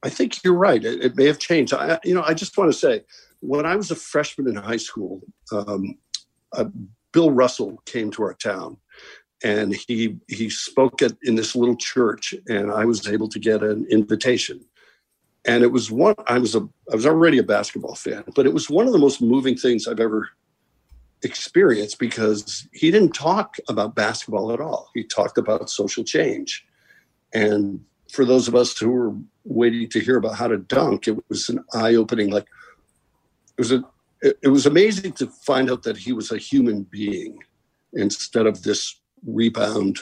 I 0.02 0.08
think 0.08 0.42
you're 0.42 0.54
right. 0.54 0.82
It, 0.82 1.04
it 1.04 1.16
may 1.16 1.26
have 1.26 1.38
changed. 1.38 1.74
I, 1.74 1.98
you 2.04 2.14
know, 2.14 2.22
I 2.22 2.32
just 2.32 2.56
want 2.56 2.72
to 2.72 2.78
say, 2.78 3.04
when 3.40 3.66
I 3.66 3.76
was 3.76 3.90
a 3.90 3.96
freshman 3.96 4.48
in 4.48 4.56
high 4.56 4.78
school, 4.78 5.20
um, 5.52 5.98
uh, 6.52 6.66
Bill 7.12 7.30
Russell 7.30 7.82
came 7.84 8.10
to 8.12 8.22
our 8.22 8.34
town, 8.34 8.78
and 9.44 9.74
he 9.74 10.16
he 10.28 10.48
spoke 10.48 11.02
at 11.02 11.12
in 11.22 11.34
this 11.34 11.54
little 11.54 11.76
church, 11.76 12.34
and 12.48 12.70
I 12.70 12.84
was 12.84 13.06
able 13.08 13.28
to 13.28 13.38
get 13.38 13.62
an 13.62 13.86
invitation. 13.90 14.64
And 15.48 15.64
it 15.64 15.72
was 15.72 15.90
one. 15.90 16.14
I 16.26 16.38
was 16.38 16.54
a. 16.54 16.60
I 16.92 16.94
was 16.94 17.06
already 17.06 17.38
a 17.38 17.42
basketball 17.42 17.94
fan, 17.94 18.22
but 18.36 18.46
it 18.46 18.52
was 18.52 18.68
one 18.68 18.86
of 18.86 18.92
the 18.92 18.98
most 18.98 19.22
moving 19.22 19.56
things 19.56 19.88
I've 19.88 19.98
ever 19.98 20.28
experienced 21.22 21.98
because 21.98 22.68
he 22.72 22.90
didn't 22.90 23.12
talk 23.12 23.56
about 23.68 23.94
basketball 23.94 24.52
at 24.52 24.60
all. 24.60 24.90
He 24.94 25.02
talked 25.04 25.38
about 25.38 25.70
social 25.70 26.04
change. 26.04 26.64
And 27.34 27.80
for 28.12 28.24
those 28.24 28.46
of 28.46 28.54
us 28.54 28.76
who 28.78 28.90
were 28.90 29.14
waiting 29.44 29.88
to 29.88 30.00
hear 30.00 30.18
about 30.18 30.36
how 30.36 30.48
to 30.48 30.58
dunk, 30.58 31.08
it 31.08 31.18
was 31.28 31.48
an 31.48 31.64
eye 31.72 31.94
opening, 31.94 32.30
like 32.30 32.46
it 33.56 33.60
was 33.60 33.72
a 33.72 33.82
it, 34.20 34.38
it 34.42 34.48
was 34.48 34.66
amazing 34.66 35.12
to 35.12 35.26
find 35.26 35.70
out 35.70 35.82
that 35.84 35.96
he 35.96 36.12
was 36.12 36.30
a 36.30 36.38
human 36.38 36.82
being 36.82 37.38
instead 37.94 38.46
of 38.46 38.62
this 38.62 39.00
rebound 39.26 39.98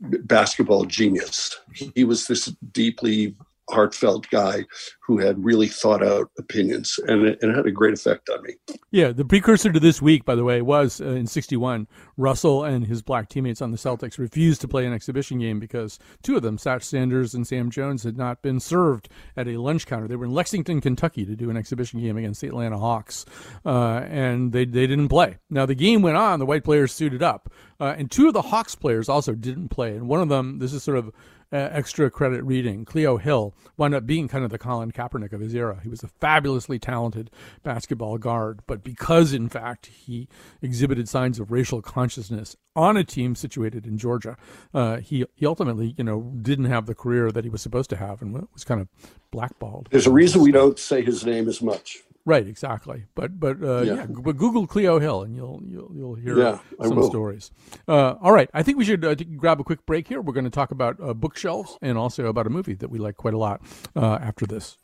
basketball 0.00 0.84
genius. 0.84 1.58
He 1.94 2.04
was 2.04 2.26
this 2.26 2.46
deeply 2.72 3.36
heartfelt 3.70 4.28
guy 4.30 4.64
who 5.06 5.18
had 5.18 5.42
really 5.44 5.68
thought 5.68 6.02
out 6.02 6.30
opinions, 6.38 6.98
and 7.06 7.26
it, 7.26 7.38
and 7.42 7.52
it, 7.52 7.56
had 7.56 7.66
a 7.66 7.70
great 7.70 7.94
effect 7.94 8.28
on 8.30 8.42
me. 8.42 8.54
Yeah, 8.90 9.12
the 9.12 9.24
precursor 9.24 9.72
to 9.72 9.80
this 9.80 10.00
week, 10.00 10.24
by 10.24 10.34
the 10.34 10.44
way, 10.44 10.62
was 10.62 11.00
uh, 11.00 11.06
in 11.06 11.26
'61. 11.26 11.86
Russell 12.16 12.64
and 12.64 12.86
his 12.86 13.02
black 13.02 13.28
teammates 13.28 13.62
on 13.62 13.70
the 13.70 13.76
Celtics 13.76 14.18
refused 14.18 14.60
to 14.60 14.68
play 14.68 14.86
an 14.86 14.92
exhibition 14.92 15.38
game 15.38 15.58
because 15.58 15.98
two 16.22 16.36
of 16.36 16.42
them, 16.42 16.56
Satch 16.56 16.82
Sanders 16.84 17.34
and 17.34 17.46
Sam 17.46 17.70
Jones, 17.70 18.02
had 18.02 18.16
not 18.16 18.42
been 18.42 18.60
served 18.60 19.08
at 19.36 19.48
a 19.48 19.56
lunch 19.56 19.86
counter. 19.86 20.08
They 20.08 20.16
were 20.16 20.26
in 20.26 20.34
Lexington, 20.34 20.80
Kentucky, 20.80 21.24
to 21.24 21.36
do 21.36 21.50
an 21.50 21.56
exhibition 21.56 22.00
game 22.00 22.16
against 22.16 22.40
the 22.40 22.48
Atlanta 22.48 22.78
Hawks, 22.78 23.24
uh, 23.64 24.02
and 24.08 24.52
they 24.52 24.64
they 24.64 24.86
didn't 24.86 25.08
play. 25.08 25.38
Now 25.50 25.66
the 25.66 25.74
game 25.74 26.02
went 26.02 26.16
on. 26.16 26.38
The 26.38 26.46
white 26.46 26.64
players 26.64 26.92
suited 26.92 27.22
up, 27.22 27.52
uh, 27.80 27.94
and 27.96 28.10
two 28.10 28.28
of 28.28 28.34
the 28.34 28.42
Hawks 28.42 28.74
players 28.74 29.08
also 29.08 29.34
didn't 29.34 29.68
play. 29.68 29.90
And 29.96 30.08
one 30.08 30.20
of 30.20 30.28
them, 30.28 30.58
this 30.58 30.72
is 30.72 30.82
sort 30.82 30.98
of 30.98 31.12
uh, 31.52 31.68
extra 31.70 32.10
credit 32.10 32.42
reading, 32.44 32.84
Cleo 32.84 33.18
Hill 33.18 33.54
wound 33.76 33.94
up 33.94 34.06
being 34.06 34.28
kind 34.28 34.44
of 34.44 34.50
the 34.50 34.58
Colin 34.58 34.90
Kaepernick 34.90 35.32
of 35.32 35.40
his 35.40 35.54
era. 35.54 35.80
He 35.82 35.88
was 35.88 36.02
a 36.02 36.08
fabulously 36.08 36.78
talented 36.78 37.30
basketball 37.62 38.18
guard, 38.18 38.60
but 38.66 38.82
because, 38.82 39.32
in 39.32 39.48
fact, 39.48 39.86
he 39.86 40.28
exhibited 40.62 41.08
signs 41.08 41.38
of 41.38 41.50
racial 41.52 41.82
consciousness 41.82 42.56
on 42.74 42.96
a 42.96 43.04
team 43.04 43.34
situated 43.34 43.86
in 43.86 43.98
Georgia, 43.98 44.36
uh, 44.72 44.96
he 44.96 45.26
he 45.34 45.44
ultimately, 45.46 45.94
you 45.98 46.04
know, 46.04 46.32
didn't 46.40 46.64
have 46.66 46.86
the 46.86 46.94
career 46.94 47.30
that 47.30 47.44
he 47.44 47.50
was 47.50 47.60
supposed 47.60 47.90
to 47.90 47.96
have 47.96 48.22
and 48.22 48.32
was 48.52 48.64
kind 48.64 48.80
of 48.80 48.88
blackballed. 49.30 49.88
There's 49.90 50.06
a 50.06 50.12
reason 50.12 50.40
we 50.42 50.52
don't 50.52 50.78
say 50.78 51.02
his 51.02 51.24
name 51.24 51.48
as 51.48 51.60
much. 51.60 52.02
Right, 52.24 52.46
exactly. 52.46 53.04
But 53.14 53.40
but 53.40 53.62
uh, 53.62 53.82
yeah. 53.82 53.94
yeah. 53.94 54.06
but 54.06 54.36
Google 54.36 54.66
Cleo 54.66 55.00
Hill 55.00 55.22
and 55.22 55.34
you'll 55.34 55.60
you'll 55.66 55.90
you'll 55.94 56.14
hear 56.14 56.38
yeah, 56.38 56.58
some 56.80 57.02
stories. 57.02 57.50
Uh, 57.88 58.14
all 58.22 58.32
right, 58.32 58.48
I 58.54 58.62
think 58.62 58.78
we 58.78 58.84
should 58.84 59.04
uh, 59.04 59.14
grab 59.36 59.60
a 59.60 59.64
quick 59.64 59.84
break 59.86 60.06
here. 60.06 60.20
We're 60.20 60.32
going 60.32 60.44
to 60.44 60.50
talk 60.50 60.70
about 60.70 60.98
uh, 61.02 61.14
bookshelves 61.14 61.76
and 61.82 61.98
also 61.98 62.26
about 62.26 62.46
a 62.46 62.50
movie 62.50 62.74
that 62.74 62.90
we 62.90 63.00
like 63.00 63.16
quite 63.16 63.34
a 63.34 63.38
lot 63.38 63.60
uh, 63.96 64.18
after 64.20 64.46
this. 64.46 64.76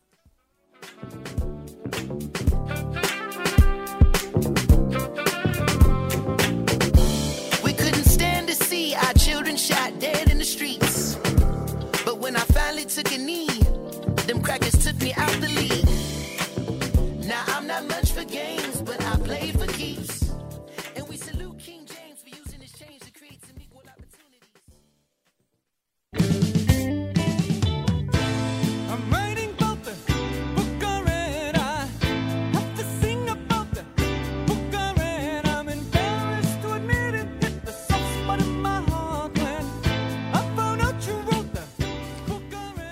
We 7.63 7.73
couldn't 7.73 8.05
stand 8.05 8.49
to 8.49 8.55
see 8.55 8.97
our 8.97 9.13
children 9.15 9.57
shot 9.57 10.01
dead 10.01 10.29
in 10.29 10.39
the 10.39 10.45
streets, 10.45 11.15
but 12.05 12.19
when 12.19 12.35
I 12.35 12.41
finally 12.41 12.85
took 12.85 13.13
a 13.13 13.19
knee, 13.19 13.49
them 14.27 14.43
crackers 14.43 14.85
took 14.85 15.01
me 15.01 15.15
out 15.15 15.31
the 15.41 15.49
league. 15.49 15.68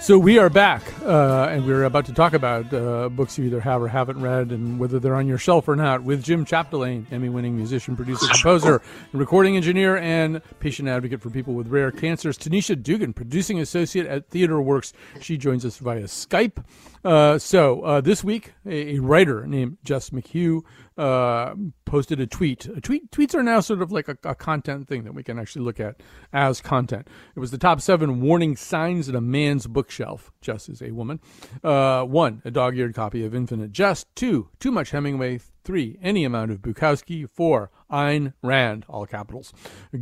So 0.07 0.16
we 0.16 0.38
are 0.38 0.49
back, 0.49 0.85
uh, 1.03 1.49
and 1.51 1.66
we're 1.66 1.83
about 1.83 2.07
to 2.07 2.12
talk 2.12 2.33
about 2.33 2.73
uh, 2.73 3.09
books 3.09 3.37
you 3.37 3.45
either 3.47 3.59
have 3.59 3.83
or 3.83 3.88
haven't 3.88 4.21
read, 4.21 4.53
and 4.53 4.79
whether 4.79 5.01
they're 5.01 5.16
on 5.16 5.27
your 5.27 5.37
shelf 5.37 5.66
or 5.66 5.75
not. 5.75 6.05
With 6.05 6.23
Jim 6.23 6.45
Chapdelaine, 6.45 7.11
Emmy-winning 7.11 7.57
musician, 7.57 7.97
producer, 7.97 8.25
composer, 8.29 8.81
and 9.11 9.21
recording 9.21 9.57
engineer, 9.57 9.97
and 9.97 10.42
patient 10.61 10.88
advocate 10.88 11.21
for 11.21 11.31
people 11.31 11.55
with 11.55 11.66
rare 11.66 11.90
cancers. 11.90 12.38
Tanisha 12.38 12.81
Dugan, 12.81 13.14
producing 13.14 13.59
associate 13.59 14.07
at 14.07 14.29
Theater 14.29 14.61
Works. 14.61 14.92
She 15.21 15.37
joins 15.37 15.64
us 15.64 15.79
via 15.79 16.05
Skype. 16.05 16.64
Uh, 17.05 17.37
so 17.40 17.83
uh, 17.83 18.01
this 18.01 18.23
week, 18.23 18.55
a, 18.64 18.95
a 18.95 18.99
writer 19.01 19.45
named 19.45 19.79
Jess 19.83 20.11
McHugh 20.11 20.62
uh, 20.97 21.55
posted 21.85 22.21
a 22.21 22.27
tweet. 22.27 22.67
A 22.67 22.81
tweet. 22.81 23.11
Tweets 23.11 23.35
are 23.35 23.43
now 23.43 23.61
sort 23.61 23.83
of 23.83 23.93
like 23.93 24.09
a, 24.09 24.17
a, 24.25 24.35
content 24.35 24.89
thing 24.89 25.05
that 25.05 25.15
we 25.15 25.23
can 25.23 25.39
actually 25.39 25.65
look 25.65 25.79
at 25.79 26.03
as 26.33 26.61
content. 26.61 27.09
It 27.35 27.41
was 27.41 27.51
the 27.51 27.59
top 27.59 27.81
seven 27.81 28.21
warning 28.21 28.57
signs 28.57 29.09
in 29.09 29.15
a 29.15 29.21
man's 29.21 29.67
bookshelf. 29.67 30.33
Jess 30.41 30.69
is 30.69 30.81
a 30.81 30.93
woman. 30.93 31.21
Uh, 31.63 32.05
one, 32.05 32.41
a 32.45 32.51
dog-eared 32.51 32.95
copy 32.95 33.25
of 33.25 33.35
Infinite 33.35 33.73
Jest. 33.73 34.07
Two, 34.15 34.49
too 34.59 34.71
much 34.71 34.91
Hemingway. 34.91 35.41
Three, 35.65 35.99
any 36.01 36.25
amount 36.25 36.53
of 36.53 36.63
Bukowski. 36.63 37.29
Four, 37.29 37.71
Ayn 37.91 38.33
Rand, 38.43 38.87
all 38.89 39.05
capitals. 39.05 39.53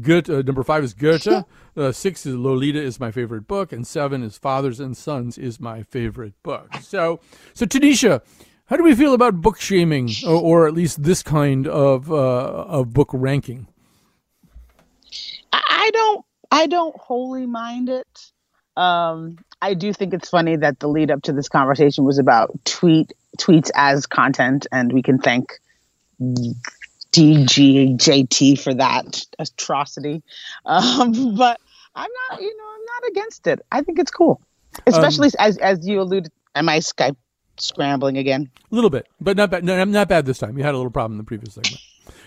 Goethe, 0.00 0.30
uh, 0.30 0.42
number 0.42 0.62
five 0.62 0.84
is 0.84 0.94
Goethe. 0.94 1.44
Uh, 1.76 1.90
six 1.90 2.26
is 2.26 2.34
Lolita 2.36 2.80
is 2.80 3.00
my 3.00 3.10
favorite 3.10 3.48
book, 3.48 3.72
and 3.72 3.86
seven 3.86 4.22
is 4.22 4.36
Fathers 4.36 4.78
and 4.78 4.96
Sons 4.96 5.38
is 5.38 5.58
my 5.58 5.82
favorite 5.82 6.34
book. 6.42 6.68
So, 6.82 7.18
so 7.54 7.66
Tanisha, 7.66 8.20
how 8.66 8.76
do 8.76 8.82
we 8.82 8.94
feel 8.94 9.12
about 9.12 9.40
book 9.40 9.60
shaming, 9.60 10.10
or, 10.26 10.40
or 10.40 10.66
at 10.66 10.74
least 10.74 11.02
this 11.02 11.22
kind 11.22 11.66
of 11.66 12.10
uh, 12.10 12.14
of 12.14 12.92
book 12.94 13.10
ranking? 13.12 13.66
I 15.52 15.90
don't. 15.92 16.24
I 16.50 16.66
don't 16.66 16.96
wholly 16.96 17.46
mind 17.46 17.88
it. 17.88 18.06
Um, 18.76 19.38
I 19.60 19.74
do 19.74 19.92
think 19.92 20.14
it's 20.14 20.28
funny 20.30 20.56
that 20.56 20.80
the 20.80 20.88
lead 20.88 21.10
up 21.10 21.22
to 21.22 21.32
this 21.32 21.48
conversation 21.48 22.04
was 22.04 22.18
about 22.18 22.52
tweet 22.64 23.12
tweets 23.38 23.70
as 23.74 24.06
content, 24.06 24.66
and 24.72 24.92
we 24.92 25.02
can 25.02 25.18
thank 25.18 25.60
DGJT 27.12 28.60
for 28.60 28.74
that 28.74 29.24
atrocity. 29.38 30.22
Um, 30.64 31.34
but 31.36 31.60
I'm 31.94 32.10
not, 32.30 32.40
you 32.40 32.56
know, 32.56 32.64
I'm 32.64 32.84
not 32.84 33.10
against 33.10 33.46
it. 33.46 33.60
I 33.70 33.82
think 33.82 33.98
it's 33.98 34.10
cool, 34.10 34.40
especially 34.86 35.28
um, 35.28 35.34
as 35.38 35.58
as 35.58 35.86
you 35.86 36.00
alluded. 36.00 36.32
Am 36.56 36.68
I 36.68 36.78
Skype 36.78 37.16
scrambling 37.58 38.18
again? 38.18 38.50
A 38.70 38.74
little 38.74 38.90
bit, 38.90 39.06
but 39.20 39.36
not 39.36 39.50
bad. 39.50 39.64
No, 39.64 39.82
not 39.84 40.08
bad 40.08 40.26
this 40.26 40.38
time. 40.38 40.56
You 40.58 40.64
had 40.64 40.74
a 40.74 40.76
little 40.76 40.90
problem 40.90 41.12
in 41.12 41.18
the 41.18 41.24
previous 41.24 41.54
segment. 41.54 41.80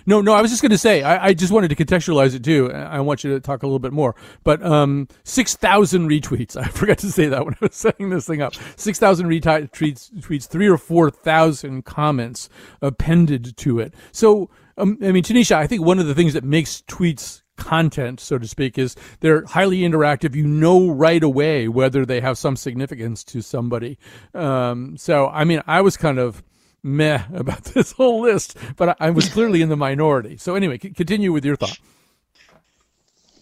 No, 0.08 0.22
no, 0.22 0.34
I 0.34 0.42
was 0.42 0.52
just 0.52 0.62
going 0.62 0.72
to 0.72 0.78
say, 0.78 1.04
I, 1.04 1.28
I, 1.28 1.34
just 1.34 1.52
wanted 1.52 1.68
to 1.68 1.76
contextualize 1.76 2.34
it 2.34 2.42
too. 2.42 2.72
I 2.72 3.02
want 3.02 3.26
you 3.26 3.34
to 3.34 3.42
talk 3.42 3.62
a 3.62 3.66
little 3.66 3.78
bit 3.78 3.92
more. 3.92 4.16
But 4.46 4.64
um, 4.64 5.10
6,000 5.26 6.10
retweets. 6.10 6.56
I 6.62 6.70
forgot 6.70 7.00
to 7.00 7.12
say 7.12 7.28
that 7.28 7.44
when 7.44 7.56
I 7.56 7.66
was 7.66 7.76
setting 7.76 8.10
this 8.10 8.26
thing 8.26 8.42
up. 8.42 8.54
6,000 8.78 9.28
retweets, 9.28 10.10
tweets, 10.22 10.48
three 10.48 10.70
or 10.70 10.78
4,000 10.78 11.84
comments 11.84 12.48
appended 12.82 13.58
to 13.58 13.80
it. 13.80 13.94
So, 14.14 14.50
um, 14.78 14.98
I 15.02 15.12
mean, 15.12 15.24
Tanisha, 15.24 15.58
I 15.58 15.68
think 15.68 15.84
one 15.84 16.00
of 16.00 16.08
the 16.08 16.16
things 16.16 16.34
that 16.34 16.44
makes 16.46 16.84
tweets 16.88 17.42
content, 17.58 18.20
so 18.20 18.38
to 18.38 18.48
speak, 18.48 18.78
is 18.78 18.96
they're 19.20 19.46
highly 19.46 19.80
interactive. 19.80 20.36
You 20.36 20.48
know 20.48 20.90
right 20.90 21.24
away 21.24 21.68
whether 21.68 22.06
they 22.06 22.22
have 22.22 22.38
some 22.38 22.56
significance 22.56 23.24
to 23.26 23.42
somebody. 23.42 23.98
Um, 24.34 24.98
so, 24.98 25.28
I 25.28 25.44
mean, 25.44 25.62
I 25.68 25.82
was 25.82 25.98
kind 25.98 26.20
of 26.20 26.44
meh 26.84 27.24
about 27.34 27.64
this 27.66 27.92
whole 27.92 28.22
list, 28.22 28.58
but 28.76 28.90
I, 28.90 28.96
I 29.00 29.10
was 29.10 29.30
clearly 29.30 29.62
in 29.62 29.70
the 29.70 29.78
minority. 29.78 30.38
So 30.38 30.56
anyway, 30.56 30.80
c- 30.80 30.92
continue 30.92 31.32
with 31.34 31.46
your 31.46 31.56
thought. 31.56 31.80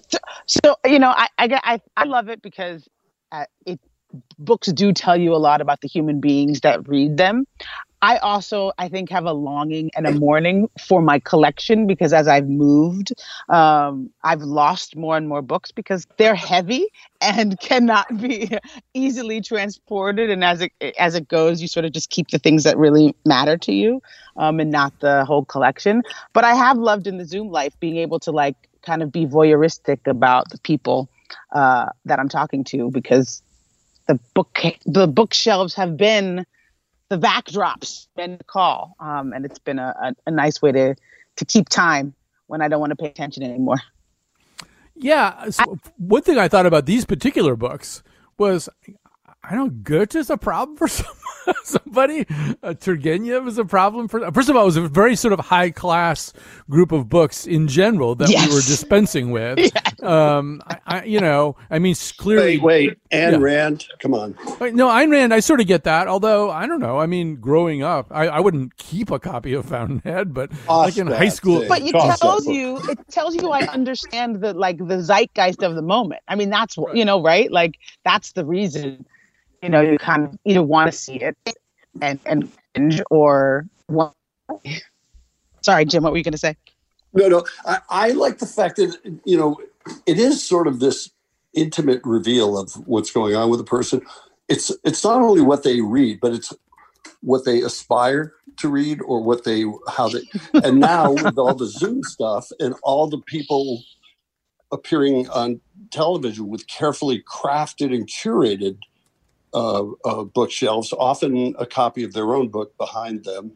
So, 0.08 0.17
so 0.47 0.75
you 0.86 0.99
know, 0.99 1.10
I, 1.10 1.28
I 1.38 1.60
I 1.63 1.82
I 1.97 2.04
love 2.06 2.30
it 2.30 2.41
because 2.41 2.88
uh, 3.32 3.45
it 3.65 3.80
books 4.38 4.67
do 4.67 4.93
tell 4.93 5.17
you 5.17 5.34
a 5.34 5.38
lot 5.38 5.62
about 5.62 5.82
the 5.82 5.88
human 5.88 6.19
beings 6.19 6.62
that 6.62 6.88
read 6.88 7.17
them. 7.17 7.45
I 8.06 8.18
also, 8.18 8.72
I 8.78 8.88
think, 8.88 9.10
have 9.10 9.26
a 9.26 9.34
longing 9.34 9.89
and 9.96 10.06
a 10.06 10.12
mourning 10.12 10.70
for 10.80 11.02
my 11.02 11.18
collection 11.18 11.88
because 11.88 12.13
as 12.13 12.28
I've 12.28 12.48
moved, 12.48 13.13
um, 13.50 14.12
I've 14.24 14.44
lost 14.44 14.96
more 14.96 15.18
and 15.18 15.28
more 15.28 15.41
books 15.41 15.72
because 15.72 16.06
they're 16.18 16.36
heavy 16.36 16.86
and 17.20 17.60
cannot 17.70 18.06
be 18.22 18.56
easily 18.94 19.41
transported. 19.41 20.30
And 20.30 20.44
as 20.44 20.62
it 20.62 20.72
as 21.00 21.15
it 21.15 21.28
goes, 21.28 21.63
you 21.63 21.68
sort 21.68 21.84
of 21.84 21.94
just 21.94 22.12
keep 22.12 22.28
the 22.28 22.38
things 22.38 22.63
that 22.63 22.78
really 22.78 23.15
matter 23.26 23.58
to 23.58 23.74
you, 23.74 24.04
um, 24.38 24.60
and 24.60 24.70
not 24.70 24.94
the 25.00 25.26
whole 25.26 25.44
collection. 25.44 26.04
But 26.34 26.44
I 26.44 26.54
have 26.54 26.78
loved 26.78 27.08
in 27.08 27.18
the 27.18 27.26
Zoom 27.26 27.50
life 27.50 27.74
being 27.80 27.98
able 27.98 28.20
to 28.20 28.32
like 28.32 28.56
kind 28.84 29.02
of 29.02 29.12
be 29.12 29.26
voyeuristic 29.26 30.06
about 30.06 30.52
the 30.52 30.60
people 30.60 31.10
uh, 31.54 31.88
that 32.06 32.20
I'm 32.20 32.30
talking 32.30 32.63
to 32.65 32.91
because 32.91 33.41
the 34.08 34.20
book 34.36 34.62
the 34.86 35.08
bookshelves 35.08 35.74
have 35.74 35.98
been 35.98 36.46
the 37.10 37.18
backdrops 37.18 38.08
and 38.18 38.39
the 38.39 38.44
call, 38.44 38.96
um, 39.00 39.34
and 39.34 39.46
it's 39.46 39.60
been 39.60 39.80
a, 39.80 39.94
a, 40.02 40.15
a 40.28 40.32
nice 40.32 40.62
way 40.62 40.72
to 40.72 40.96
to 41.38 41.46
keep 41.46 41.68
time 41.70 42.13
when 42.48 42.62
I 42.62 42.68
don't 42.68 42.80
want 42.80 42.91
to 42.91 42.96
pay 42.96 43.08
attention 43.08 43.44
anymore. 43.44 43.78
Yeah, 44.96 45.50
so 45.50 45.78
one 45.98 46.22
thing 46.22 46.38
I 46.38 46.48
thought 46.48 46.65
about 46.65 46.86
these 46.86 47.04
particular 47.06 47.56
books 47.58 48.02
was 48.38 48.70
I 49.49 49.55
don't 49.55 49.84
Goethe 49.84 50.15
is 50.15 50.29
a 50.29 50.38
problem 50.38 50.77
for 50.77 50.88
some, 50.88 51.13
somebody. 51.63 52.21
Uh, 52.63 52.73
Turgenev 52.73 53.47
is 53.47 53.58
a 53.58 53.65
problem 53.65 54.08
for. 54.08 54.31
First 54.31 54.49
of 54.49 54.55
all, 54.55 54.63
it 54.63 54.65
was 54.65 54.77
a 54.77 54.88
very 54.88 55.15
sort 55.15 55.34
of 55.34 55.39
high 55.39 55.69
class 55.69 56.34
group 56.69 56.91
of 56.91 57.10
books 57.10 57.45
in 57.45 57.67
general 57.67 58.15
that 58.15 58.29
yes. 58.29 58.47
we 58.47 58.55
were 58.55 58.62
dispensing 58.62 59.31
with. 59.31 59.60
yes. 59.60 60.03
um, 60.03 60.62
I, 60.67 60.79
I, 60.86 61.03
you 61.03 61.19
know, 61.19 61.55
I 61.69 61.79
mean, 61.79 61.95
clearly. 62.17 62.58
Wait, 62.58 62.89
wait, 62.89 62.99
Ayn 63.12 63.31
yeah. 63.34 63.38
Rand, 63.38 63.86
come 63.99 64.13
on. 64.13 64.36
No, 64.73 64.88
Ayn 64.88 65.12
Rand, 65.12 65.34
I 65.34 65.39
sort 65.39 65.62
of 65.62 65.67
get 65.67 65.84
that. 65.84 66.08
Although 66.08 66.49
I 66.49 66.65
don't 66.65 66.79
know. 66.79 66.99
I 66.99 67.05
mean, 67.05 67.36
growing 67.36 67.84
up, 67.84 68.08
I, 68.12 68.27
I 68.27 68.39
wouldn't 68.39 68.77
keep 68.77 69.12
a 69.12 69.19
copy 69.19 69.53
of 69.53 69.65
Fountainhead, 69.65 70.34
but 70.34 70.51
like 70.67 70.97
in 70.97 71.08
high 71.08 71.29
school. 71.29 71.60
Thing. 71.60 71.69
But 71.69 71.81
it 71.84 72.19
tells 72.19 72.47
you, 72.47 72.77
it 72.89 72.99
tells 73.10 73.36
you, 73.36 73.51
I 73.51 73.62
understand 73.67 74.41
the 74.41 74.53
like 74.53 74.77
the 74.77 75.01
zeitgeist 75.03 75.62
of 75.62 75.75
the 75.75 75.84
moment. 75.84 76.21
I 76.27 76.36
mean, 76.36 76.49
that's 76.49 76.77
what 76.77 76.88
right. 76.88 76.97
you 76.97 77.05
know, 77.05 77.21
right? 77.21 77.51
Like 77.51 77.77
that's 78.03 78.31
the 78.31 78.45
reason 78.45 79.05
you 79.65 79.71
know, 79.71 79.82
you 79.82 79.97
kind 79.97 80.25
of 80.25 80.38
either 80.45 80.62
want 80.62 80.91
to 80.91 80.97
see 80.97 81.15
it 81.15 81.36
and 81.99 82.19
and 82.28 82.51
binge 82.75 83.01
or 83.10 83.65
sorry, 85.62 85.86
Jim, 85.86 86.04
what 86.04 86.12
were 86.12 86.19
you 86.19 86.23
going 86.23 86.34
to 86.34 86.38
say? 86.38 86.56
No, 87.13 87.28
no, 87.28 87.43
I, 87.65 87.80
I 87.89 88.10
like 88.12 88.38
the 88.38 88.45
fact 88.45 88.75
that 88.75 88.95
you 89.25 89.38
know 89.38 89.58
it 90.06 90.19
is 90.19 90.45
sort 90.45 90.67
of 90.67 90.80
this 90.80 91.10
intimate 91.56 92.01
reveal 92.04 92.60
of 92.60 92.73
what's 92.88 93.10
going 93.10 93.36
on 93.36 93.49
with 93.49 93.60
a 93.60 93.63
person. 93.63 94.01
It's 94.47 94.71
it's 94.84 95.04
not 95.04 95.21
only 95.21 95.41
what 95.41 95.63
they 95.63 95.82
read, 95.82 96.19
but 96.19 96.34
it's 96.34 96.54
what 97.21 97.43
they 97.43 97.62
aspire 97.62 98.34
to 98.58 98.69
read 98.69 98.99
or 99.01 99.23
what 99.23 99.45
they 99.45 99.65
how 99.88 100.10
they 100.10 100.21
and 100.54 100.80
now 100.80 101.12
with 101.12 101.39
all 101.39 101.56
the 101.56 101.65
Zoom 101.65 102.04
stuff 102.04 102.49
and 102.60 102.75
all 102.84 103.08
the 103.08 103.21
people 103.25 103.82
appearing 104.71 105.28
on 105.30 105.60
television 105.89 106.49
with 106.49 106.67
carefully 106.67 107.23
crafted 107.28 107.95
and 107.95 108.08
curated 108.08 108.78
uh, 109.56 109.86
uh, 110.04 110.24
bookshelves, 110.26 110.94
often 111.00 111.56
a 111.58 111.65
copy 111.65 112.04
of 112.04 112.12
their 112.12 112.36
own 112.36 112.50
book 112.50 112.78
behind 112.78 113.24
them. 113.24 113.54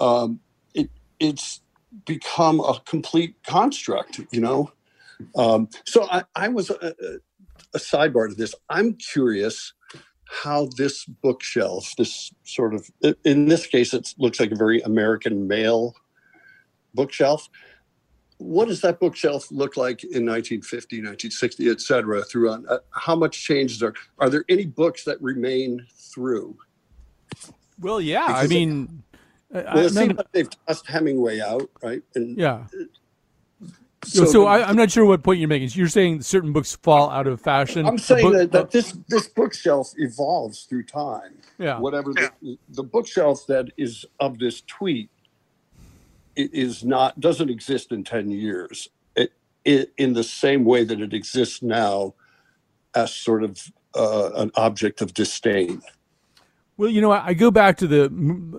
Um, 0.00 0.40
it, 0.72 0.88
it's 1.20 1.60
become 2.06 2.60
a 2.60 2.80
complete 2.86 3.34
construct, 3.46 4.20
you 4.30 4.40
know. 4.40 4.72
Um, 5.36 5.68
so 5.84 6.08
I, 6.10 6.24
I 6.34 6.48
was 6.48 6.70
a, 6.70 6.94
a, 7.74 7.78
sidebar 7.78 8.30
to 8.30 8.34
this. 8.34 8.54
I'm 8.70 8.94
curious 8.94 9.74
how 10.24 10.70
this 10.78 11.04
bookshelf, 11.04 11.92
this 11.98 12.32
sort 12.44 12.72
of, 12.72 12.90
in 13.22 13.48
this 13.48 13.66
case, 13.66 13.92
it 13.92 14.14
looks 14.16 14.40
like 14.40 14.52
a 14.52 14.56
very 14.56 14.80
American 14.80 15.46
male 15.46 15.94
bookshelf 16.94 17.50
what 18.38 18.68
does 18.68 18.80
that 18.80 19.00
bookshelf 19.00 19.50
look 19.50 19.76
like 19.76 20.02
in 20.04 20.24
1950 20.24 20.98
1960 20.98 21.70
et 21.70 21.80
cetera 21.80 22.22
through 22.22 22.50
on 22.50 22.64
uh, 22.68 22.78
how 22.90 23.14
much 23.14 23.44
changes 23.44 23.82
are 23.82 23.94
are 24.18 24.30
there 24.30 24.44
any 24.48 24.64
books 24.64 25.04
that 25.04 25.20
remain 25.20 25.84
through 25.96 26.56
well 27.80 28.00
yeah 28.00 28.26
because 28.26 28.44
i 28.44 28.46
mean 28.46 29.02
it, 29.50 29.64
well, 29.64 29.78
it 29.78 29.90
seems 29.90 30.16
like 30.16 30.32
they've 30.32 30.50
tossed 30.66 30.86
hemingway 30.86 31.40
out 31.40 31.68
right 31.82 32.02
and 32.14 32.38
yeah 32.38 32.64
so, 34.04 34.24
so 34.24 34.40
the, 34.42 34.46
I, 34.46 34.70
am 34.70 34.76
not 34.76 34.92
sure 34.92 35.04
what 35.04 35.24
point 35.24 35.40
you're 35.40 35.48
making. 35.48 35.70
You're 35.72 35.88
saying 35.88 36.22
certain 36.22 36.52
books 36.52 36.76
fall 36.76 37.10
out 37.10 37.26
of 37.26 37.40
fashion. 37.40 37.84
I'm 37.84 37.98
saying 37.98 38.24
book, 38.24 38.34
that, 38.34 38.52
that 38.52 38.70
this 38.70 38.96
this 39.08 39.26
bookshelf 39.26 39.92
evolves 39.96 40.64
through 40.64 40.84
time. 40.84 41.38
Yeah. 41.58 41.80
Whatever 41.80 42.12
the, 42.12 42.56
the 42.68 42.84
bookshelf 42.84 43.44
that 43.48 43.66
is 43.76 44.06
of 44.20 44.38
this 44.38 44.60
tweet 44.62 45.10
is 46.38 46.84
not 46.84 47.20
doesn't 47.20 47.50
exist 47.50 47.92
in 47.92 48.04
10 48.04 48.30
years. 48.30 48.88
It, 49.16 49.32
it, 49.64 49.92
in 49.98 50.14
the 50.14 50.24
same 50.24 50.64
way 50.64 50.84
that 50.84 51.00
it 51.00 51.14
exists 51.14 51.62
now 51.62 52.14
as 52.94 53.14
sort 53.14 53.44
of 53.44 53.72
uh, 53.94 54.30
an 54.36 54.52
object 54.56 55.02
of 55.02 55.14
disdain 55.14 55.82
well, 56.78 56.88
you 56.88 57.00
know, 57.00 57.10
I, 57.10 57.34
go 57.34 57.50
back 57.50 57.76
to 57.78 57.88
the, 57.88 58.02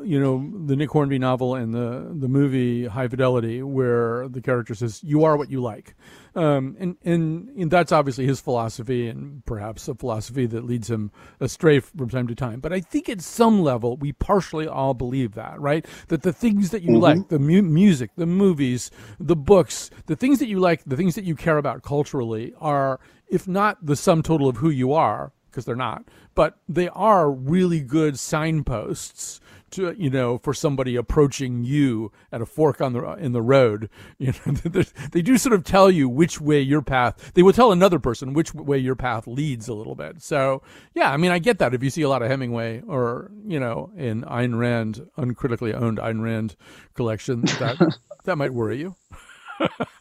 you 0.04 0.20
know, 0.20 0.66
the 0.66 0.76
Nick 0.76 0.90
Hornby 0.90 1.18
novel 1.18 1.56
and 1.56 1.74
the 1.74 2.14
the 2.14 2.28
movie 2.28 2.86
High 2.86 3.08
Fidelity, 3.08 3.64
where 3.64 4.28
the 4.28 4.42
character 4.42 4.76
says, 4.76 5.02
"You 5.02 5.24
are 5.24 5.38
what 5.38 5.50
you 5.50 5.62
like," 5.62 5.96
um, 6.36 6.76
and, 6.80 6.98
and, 7.06 7.48
and 7.58 7.72
that's 7.72 7.94
obviously 7.94 8.28
his 8.28 8.42
philosophy, 8.42 9.08
and 9.08 9.46
perhaps 9.46 9.88
a 9.88 9.96
philosophy 9.96 10.46
that 10.48 10.66
leads 10.66 10.90
him 10.90 11.12
astray 11.40 11.80
from 11.80 12.10
time 12.10 12.28
to 12.28 12.36
time. 12.36 12.60
But 12.60 12.74
I 12.74 12.82
think 12.82 13.08
at 13.08 13.22
some 13.22 13.62
level, 13.62 13.96
we 13.96 14.12
partially 14.12 14.68
all 14.68 14.94
believe 14.94 15.36
that, 15.36 15.58
right? 15.62 15.86
That 16.10 16.24
the 16.24 16.34
things 16.34 16.72
that 16.72 16.84
you 16.84 16.92
mm-hmm. 16.92 17.02
like, 17.02 17.30
the 17.30 17.40
mu- 17.40 17.62
music, 17.62 18.12
the 18.18 18.26
movies, 18.26 18.92
the 19.18 19.38
books, 19.38 19.92
the 20.08 20.18
things 20.18 20.40
that 20.40 20.50
you 20.50 20.60
like, 20.60 20.84
the 20.84 20.98
things 20.98 21.16
that 21.16 21.24
you 21.24 21.36
care 21.36 21.58
about 21.58 21.84
culturally, 21.84 22.54
are 22.60 23.00
if 23.30 23.48
not 23.48 23.78
the 23.86 23.96
sum 23.96 24.24
total 24.24 24.50
of 24.50 24.58
who 24.58 24.70
you 24.70 24.92
are, 24.92 25.32
because 25.50 25.66
they're 25.66 25.76
not, 25.76 26.04
but 26.36 26.58
they 26.68 26.90
are 26.90 27.32
really 27.32 27.82
good 27.82 28.18
signposts 28.20 29.40
to 29.72 29.96
you 29.98 30.10
know 30.10 30.38
for 30.40 30.54
somebody 30.54 30.96
approaching 30.96 31.64
you 31.64 32.12
at 32.32 32.42
a 32.42 32.46
fork 32.46 32.82
on 32.82 32.94
the 32.94 33.04
in 33.14 33.32
the 33.32 33.42
road. 33.42 33.90
You 34.20 34.34
know, 34.46 34.84
they 35.12 35.22
do 35.22 35.38
sort 35.38 35.54
of 35.54 35.64
tell 35.64 35.90
you 35.90 36.10
which 36.10 36.42
way 36.42 36.60
your 36.60 36.82
path. 36.82 37.32
They 37.34 37.44
will 37.44 37.54
tell 37.54 37.72
another 37.72 38.00
person 38.00 38.34
which 38.34 38.54
way 38.54 38.78
your 38.78 38.96
path 38.96 39.28
leads 39.28 39.68
a 39.68 39.74
little 39.74 39.96
bit. 39.96 40.22
So 40.22 40.62
yeah, 40.94 41.12
I 41.12 41.18
mean, 41.18 41.32
I 41.32 41.40
get 41.40 41.60
that 41.60 41.74
if 41.74 41.82
you 41.82 41.90
see 41.90 42.02
a 42.02 42.10
lot 42.10 42.22
of 42.22 42.30
Hemingway 42.30 42.82
or 42.86 43.32
you 43.46 43.60
know 43.60 43.92
in 43.96 44.24
Ayn 44.24 44.58
Rand 44.58 45.08
uncritically 45.16 45.74
owned 45.74 46.00
Ayn 46.00 46.22
Rand 46.22 46.56
collection, 46.96 47.42
that 47.42 47.98
that 48.26 48.38
might 48.38 48.54
worry 48.54 48.80
you. 48.80 48.96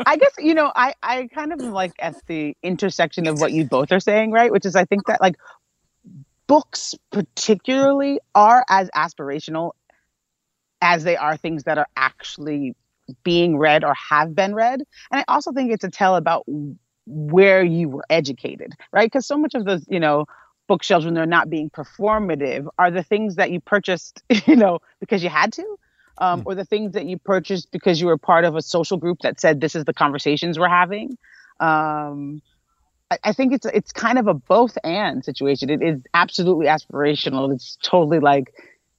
I 0.07 0.17
guess 0.17 0.33
you 0.39 0.55
know 0.55 0.73
I 0.75 0.95
I 1.03 1.29
kind 1.29 1.53
of 1.53 1.61
like 1.61 1.93
at 1.99 2.15
the 2.27 2.57
intersection 2.63 3.27
of 3.27 3.41
what 3.41 3.53
you 3.53 3.65
both 3.65 3.93
are 3.93 4.01
saying, 4.01 4.33
right? 4.33 4.53
Which 4.53 4.67
is 4.67 4.77
I 4.77 4.85
think 4.85 5.07
that 5.07 5.21
like 5.21 5.37
books 6.47 6.95
particularly 7.11 8.21
are 8.35 8.65
as 8.69 8.91
aspirational 8.97 9.73
as 10.81 11.05
they 11.05 11.17
are 11.17 11.37
things 11.37 11.65
that 11.65 11.79
are 11.79 11.89
actually 11.97 12.75
being 13.23 13.57
read 13.57 13.85
or 13.85 13.95
have 13.95 14.35
been 14.35 14.55
read. 14.55 14.83
And 15.11 15.21
I 15.21 15.25
also 15.29 15.53
think 15.53 15.73
it's 15.73 15.85
a 15.85 15.91
tell 15.91 16.17
about 16.17 16.45
where 17.07 17.63
you 17.63 17.89
were 17.89 18.05
educated, 18.11 18.75
right? 18.93 19.07
Because 19.07 19.27
so 19.27 19.39
much 19.39 19.55
of 19.55 19.65
those, 19.65 19.85
you 19.89 20.01
know, 20.01 20.27
bookshelves 20.67 21.05
when 21.05 21.15
they're 21.15 21.27
not 21.27 21.49
being 21.49 21.71
performative 21.71 22.69
are 22.79 22.91
the 22.91 23.03
things 23.03 23.37
that 23.37 23.51
you 23.51 23.61
purchased, 23.61 24.23
you 24.47 24.57
know, 24.57 24.81
because 25.01 25.23
you 25.23 25.31
had 25.31 25.53
to. 25.55 25.79
Um, 26.21 26.43
mm. 26.43 26.47
Or 26.47 26.55
the 26.55 26.65
things 26.65 26.93
that 26.93 27.07
you 27.07 27.19
purchased 27.19 27.71
because 27.71 28.01
you 28.01 28.07
were 28.07 28.19
part 28.19 28.45
of 28.45 28.57
a 28.57 28.63
social 28.63 28.97
group 28.97 29.21
that 29.21 29.41
said 29.41 29.61
this 29.61 29.75
is 29.75 29.85
the 29.85 29.95
conversations 29.95 30.59
we're 30.59 30.69
having. 30.69 31.17
Um, 31.61 32.43
I, 33.11 33.19
I 33.25 33.33
think 33.33 33.53
it's 33.53 33.67
it's 33.67 33.93
kind 33.93 34.19
of 34.19 34.27
a 34.27 34.35
both 34.35 34.77
and 34.85 35.25
situation. 35.25 35.71
It 35.71 35.83
is 35.83 36.01
absolutely 36.15 36.67
aspirational. 36.67 37.53
It's 37.55 37.79
totally 37.83 38.19
like 38.21 38.53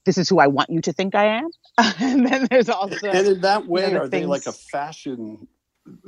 this 0.06 0.18
is 0.18 0.30
who 0.30 0.40
I 0.40 0.48
want 0.48 0.70
you 0.70 0.82
to 0.82 0.94
think 0.94 1.16
I 1.16 1.26
am. 1.26 1.50
and 2.00 2.26
then 2.26 2.48
there's 2.50 2.70
also 2.70 3.08
and 3.08 3.28
in 3.28 3.42
that 3.42 3.68
way, 3.68 3.94
are 3.94 4.00
things... 4.00 4.12
they 4.12 4.26
like 4.26 4.46
a 4.46 4.52
fashion 4.52 5.48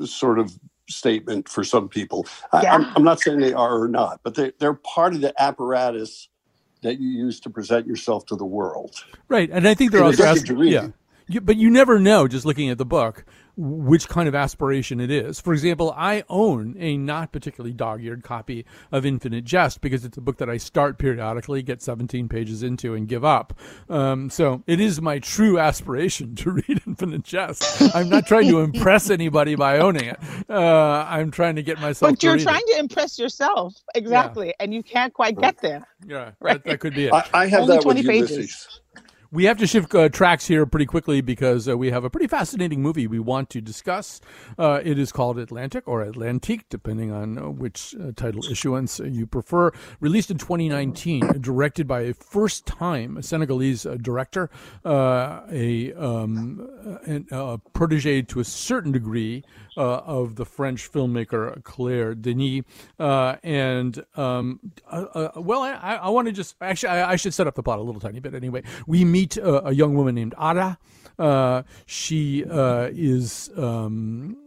sort 0.05 0.39
of 0.39 0.57
statement 0.87 1.49
for 1.49 1.63
some 1.63 1.89
people? 1.89 2.25
Yeah. 2.53 2.59
I, 2.59 2.75
am 2.75 2.85
I'm, 2.85 2.97
I'm 2.97 3.03
not 3.03 3.19
saying 3.21 3.39
they 3.39 3.53
are 3.53 3.81
or 3.81 3.87
not, 3.87 4.21
but 4.23 4.35
they, 4.35 4.51
they're 4.59 4.73
part 4.73 5.13
of 5.13 5.21
the 5.21 5.33
apparatus 5.41 6.29
that 6.81 6.99
you 6.99 7.09
use 7.09 7.39
to 7.41 7.49
present 7.49 7.85
yourself 7.85 8.25
to 8.27 8.35
the 8.35 8.45
world. 8.45 9.03
Right, 9.27 9.49
and 9.51 9.67
I 9.67 9.73
think 9.73 9.91
they're 9.91 10.03
also 10.03 10.23
yeah. 10.63 10.87
You, 11.31 11.41
but 11.41 11.57
you 11.57 11.69
never 11.69 11.99
know 11.99 12.27
just 12.27 12.45
looking 12.45 12.69
at 12.69 12.77
the 12.77 12.85
book 12.85 13.25
which 13.57 14.07
kind 14.07 14.27
of 14.27 14.35
aspiration 14.35 14.99
it 14.99 15.11
is. 15.11 15.39
For 15.39 15.53
example, 15.53 15.93
I 15.95 16.23
own 16.29 16.75
a 16.79 16.97
not 16.97 17.31
particularly 17.31 17.73
dog-eared 17.73 18.23
copy 18.23 18.65
of 18.91 19.05
Infinite 19.05 19.43
Jest 19.43 19.81
because 19.81 20.05
it's 20.05 20.17
a 20.17 20.21
book 20.21 20.37
that 20.37 20.49
I 20.49 20.57
start 20.57 20.97
periodically, 20.97 21.61
get 21.61 21.81
17 21.81 22.29
pages 22.29 22.63
into, 22.63 22.95
and 22.95 23.07
give 23.07 23.25
up. 23.25 23.53
Um, 23.89 24.29
so 24.29 24.63
it 24.67 24.79
is 24.79 25.01
my 25.01 25.19
true 25.19 25.59
aspiration 25.59 26.35
to 26.37 26.51
read 26.51 26.81
Infinite 26.87 27.23
Jest. 27.23 27.95
I'm 27.95 28.09
not 28.09 28.25
trying 28.25 28.47
to 28.47 28.59
impress 28.59 29.09
anybody 29.09 29.55
by 29.55 29.79
owning 29.79 30.05
it. 30.05 30.19
Uh, 30.49 31.05
I'm 31.07 31.31
trying 31.31 31.55
to 31.55 31.63
get 31.63 31.79
myself. 31.79 32.13
But 32.13 32.23
you're 32.23 32.37
trying 32.37 32.63
it. 32.67 32.73
to 32.73 32.79
impress 32.79 33.19
yourself, 33.19 33.75
exactly, 33.95 34.47
yeah. 34.47 34.53
and 34.59 34.73
you 34.73 34.83
can't 34.83 35.13
quite 35.13 35.37
get 35.37 35.61
there. 35.61 35.87
Yeah, 36.05 36.31
right. 36.39 36.63
that, 36.63 36.63
that 36.63 36.79
could 36.79 36.95
be 36.95 37.07
it. 37.07 37.13
I, 37.13 37.27
I 37.33 37.47
have 37.47 37.61
Only 37.61 37.75
that 37.75 37.83
20 37.83 37.99
with 37.99 38.07
pages. 38.07 38.31
Ulysses. 38.31 38.80
We 39.33 39.45
have 39.45 39.57
to 39.59 39.67
shift 39.67 39.95
uh, 39.95 40.09
tracks 40.09 40.45
here 40.45 40.65
pretty 40.65 40.85
quickly 40.85 41.21
because 41.21 41.69
uh, 41.69 41.77
we 41.77 41.89
have 41.89 42.03
a 42.03 42.09
pretty 42.09 42.27
fascinating 42.27 42.81
movie 42.81 43.07
we 43.07 43.19
want 43.19 43.49
to 43.51 43.61
discuss. 43.61 44.19
Uh, 44.59 44.81
it 44.83 44.99
is 44.99 45.13
called 45.13 45.39
Atlantic 45.39 45.87
or 45.87 46.05
Atlantique, 46.05 46.63
depending 46.69 47.13
on 47.13 47.37
uh, 47.37 47.49
which 47.49 47.95
uh, 47.95 48.11
title 48.13 48.43
issuance 48.51 48.99
you 48.99 49.25
prefer. 49.25 49.71
Released 50.01 50.31
in 50.31 50.37
2019, 50.37 51.39
directed 51.39 51.87
by 51.87 52.01
a 52.01 52.13
first 52.13 52.65
time 52.65 53.21
Senegalese 53.21 53.85
uh, 53.85 53.95
director, 54.01 54.49
a, 54.83 55.93
um, 55.93 56.67
a 57.31 57.57
protege 57.71 58.23
to 58.23 58.41
a 58.41 58.43
certain 58.43 58.91
degree 58.91 59.45
of 59.75 60.35
the 60.35 60.45
French 60.45 60.91
filmmaker 60.91 61.63
Claire 61.63 62.15
Denis. 62.15 62.63
Uh, 62.99 63.35
and 63.43 64.03
um, 64.15 64.59
uh, 64.89 65.05
uh 65.13 65.41
well, 65.41 65.61
I, 65.61 65.99
I 66.01 66.09
want 66.09 66.27
to 66.27 66.31
just 66.31 66.55
actually 66.61 66.89
I, 66.89 67.11
I, 67.11 67.15
should 67.15 67.33
set 67.33 67.47
up 67.47 67.55
the 67.55 67.63
plot 67.63 67.79
a 67.79 67.81
little 67.81 68.01
tiny 68.01 68.19
bit 68.19 68.33
anyway. 68.33 68.63
We 68.87 69.05
meet 69.05 69.37
uh, 69.37 69.61
a 69.65 69.73
young 69.73 69.95
woman 69.95 70.15
named 70.15 70.35
Ada. 70.39 70.77
Uh, 71.19 71.63
she 71.85 72.43
is 72.47 73.49
um, 73.57 74.37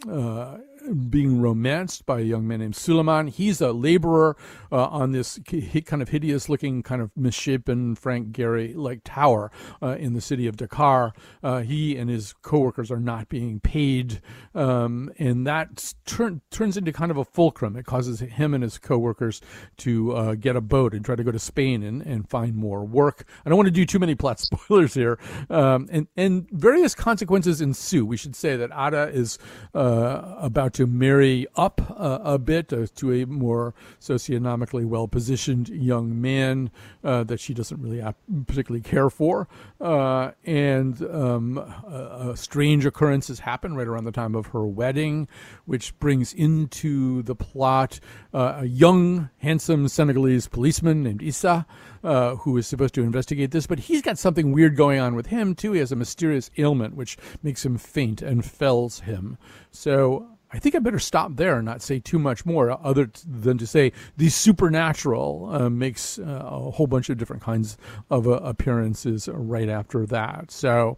being 0.92 1.40
romanced 1.40 2.06
by 2.06 2.20
a 2.20 2.22
young 2.22 2.46
man 2.46 2.60
named 2.60 2.76
Suleiman. 2.76 3.28
He's 3.28 3.60
a 3.60 3.72
laborer 3.72 4.36
uh, 4.70 4.86
on 4.86 5.12
this 5.12 5.38
kind 5.86 6.02
of 6.02 6.08
hideous 6.08 6.48
looking, 6.48 6.82
kind 6.82 7.00
of 7.00 7.10
misshapen 7.16 7.94
Frank 7.94 8.32
Gehry 8.32 8.74
like 8.76 9.00
tower 9.04 9.50
uh, 9.82 9.96
in 9.98 10.14
the 10.14 10.20
city 10.20 10.46
of 10.46 10.56
Dakar. 10.56 11.12
Uh, 11.42 11.60
he 11.60 11.96
and 11.96 12.10
his 12.10 12.34
coworkers 12.42 12.90
are 12.90 13.00
not 13.00 13.28
being 13.28 13.60
paid, 13.60 14.20
um, 14.54 15.10
and 15.18 15.46
that 15.46 15.94
turn, 16.04 16.40
turns 16.50 16.76
into 16.76 16.92
kind 16.92 17.10
of 17.10 17.16
a 17.16 17.24
fulcrum. 17.24 17.76
It 17.76 17.86
causes 17.86 18.20
him 18.20 18.54
and 18.54 18.62
his 18.62 18.78
coworkers 18.78 19.40
to 19.78 20.12
uh, 20.12 20.34
get 20.34 20.56
a 20.56 20.60
boat 20.60 20.94
and 20.94 21.04
try 21.04 21.16
to 21.16 21.24
go 21.24 21.30
to 21.30 21.38
Spain 21.38 21.82
and, 21.82 22.02
and 22.02 22.28
find 22.28 22.54
more 22.54 22.84
work. 22.84 23.26
I 23.44 23.48
don't 23.48 23.56
want 23.56 23.68
to 23.68 23.72
do 23.72 23.86
too 23.86 23.98
many 23.98 24.14
plot 24.14 24.40
spoilers 24.40 24.94
here, 24.94 25.18
um, 25.48 25.88
and 25.90 26.08
and 26.16 26.48
various 26.50 26.94
consequences 26.94 27.60
ensue. 27.60 28.04
We 28.04 28.16
should 28.16 28.36
say 28.36 28.56
that 28.56 28.70
Ada 28.70 29.08
is 29.08 29.38
uh, 29.74 30.36
about 30.38 30.73
to 30.74 30.86
marry 30.86 31.46
up 31.56 31.80
uh, 31.98 32.18
a 32.22 32.38
bit 32.38 32.72
uh, 32.72 32.86
to 32.96 33.12
a 33.12 33.24
more 33.26 33.74
socioeconomically 34.00 34.84
well 34.84 35.08
positioned 35.08 35.68
young 35.68 36.20
man 36.20 36.70
uh, 37.02 37.24
that 37.24 37.40
she 37.40 37.54
doesn't 37.54 37.80
really 37.80 38.02
particularly 38.46 38.82
care 38.82 39.10
for. 39.10 39.48
Uh, 39.80 40.32
and 40.44 41.02
um, 41.02 42.34
strange 42.34 42.84
occurrences 42.84 43.40
happen 43.40 43.74
right 43.74 43.86
around 43.86 44.04
the 44.04 44.12
time 44.12 44.34
of 44.34 44.46
her 44.46 44.66
wedding, 44.66 45.28
which 45.64 45.98
brings 45.98 46.32
into 46.32 47.22
the 47.22 47.34
plot 47.34 48.00
uh, 48.32 48.56
a 48.58 48.64
young, 48.66 49.30
handsome 49.38 49.88
Senegalese 49.88 50.48
policeman 50.48 51.02
named 51.02 51.22
Issa. 51.22 51.66
Uh, 52.02 52.36
who 52.36 52.58
is 52.58 52.66
supposed 52.66 52.92
to 52.92 53.00
investigate 53.00 53.50
this, 53.50 53.66
but 53.66 53.78
he's 53.78 54.02
got 54.02 54.18
something 54.18 54.52
weird 54.52 54.76
going 54.76 55.00
on 55.00 55.14
with 55.14 55.28
him 55.28 55.54
too. 55.54 55.72
He 55.72 55.78
has 55.78 55.90
a 55.90 55.96
mysterious 55.96 56.50
ailment 56.58 56.94
which 56.94 57.16
makes 57.42 57.64
him 57.64 57.78
faint 57.78 58.20
and 58.20 58.44
fells 58.44 59.00
him. 59.00 59.38
So 59.70 60.33
I 60.54 60.60
think 60.60 60.76
I 60.76 60.78
better 60.78 61.00
stop 61.00 61.34
there 61.34 61.56
and 61.56 61.64
not 61.64 61.82
say 61.82 61.98
too 61.98 62.18
much 62.18 62.46
more, 62.46 62.70
other 62.86 63.10
than 63.26 63.58
to 63.58 63.66
say 63.66 63.90
the 64.16 64.28
supernatural 64.28 65.48
uh, 65.52 65.68
makes 65.68 66.20
uh, 66.20 66.42
a 66.44 66.70
whole 66.70 66.86
bunch 66.86 67.10
of 67.10 67.18
different 67.18 67.42
kinds 67.42 67.76
of 68.08 68.28
uh, 68.28 68.34
appearances 68.34 69.28
right 69.32 69.68
after 69.68 70.06
that. 70.06 70.52
So, 70.52 70.96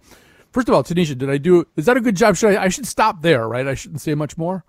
first 0.53 0.69
of 0.69 0.75
all, 0.75 0.85
Tanisha, 0.85 1.17
did 1.17 1.31
I 1.31 1.39
do? 1.39 1.67
Is 1.75 1.87
that 1.87 1.97
a 1.97 2.03
good 2.03 2.17
job? 2.17 2.37
Should 2.37 2.55
I? 2.55 2.65
I 2.65 2.69
should 2.69 2.87
stop 2.87 3.23
there, 3.23 3.49
right? 3.49 3.67
I 3.67 3.73
shouldn't 3.73 4.03
say 4.03 4.15
much 4.15 4.37
more. 4.37 4.63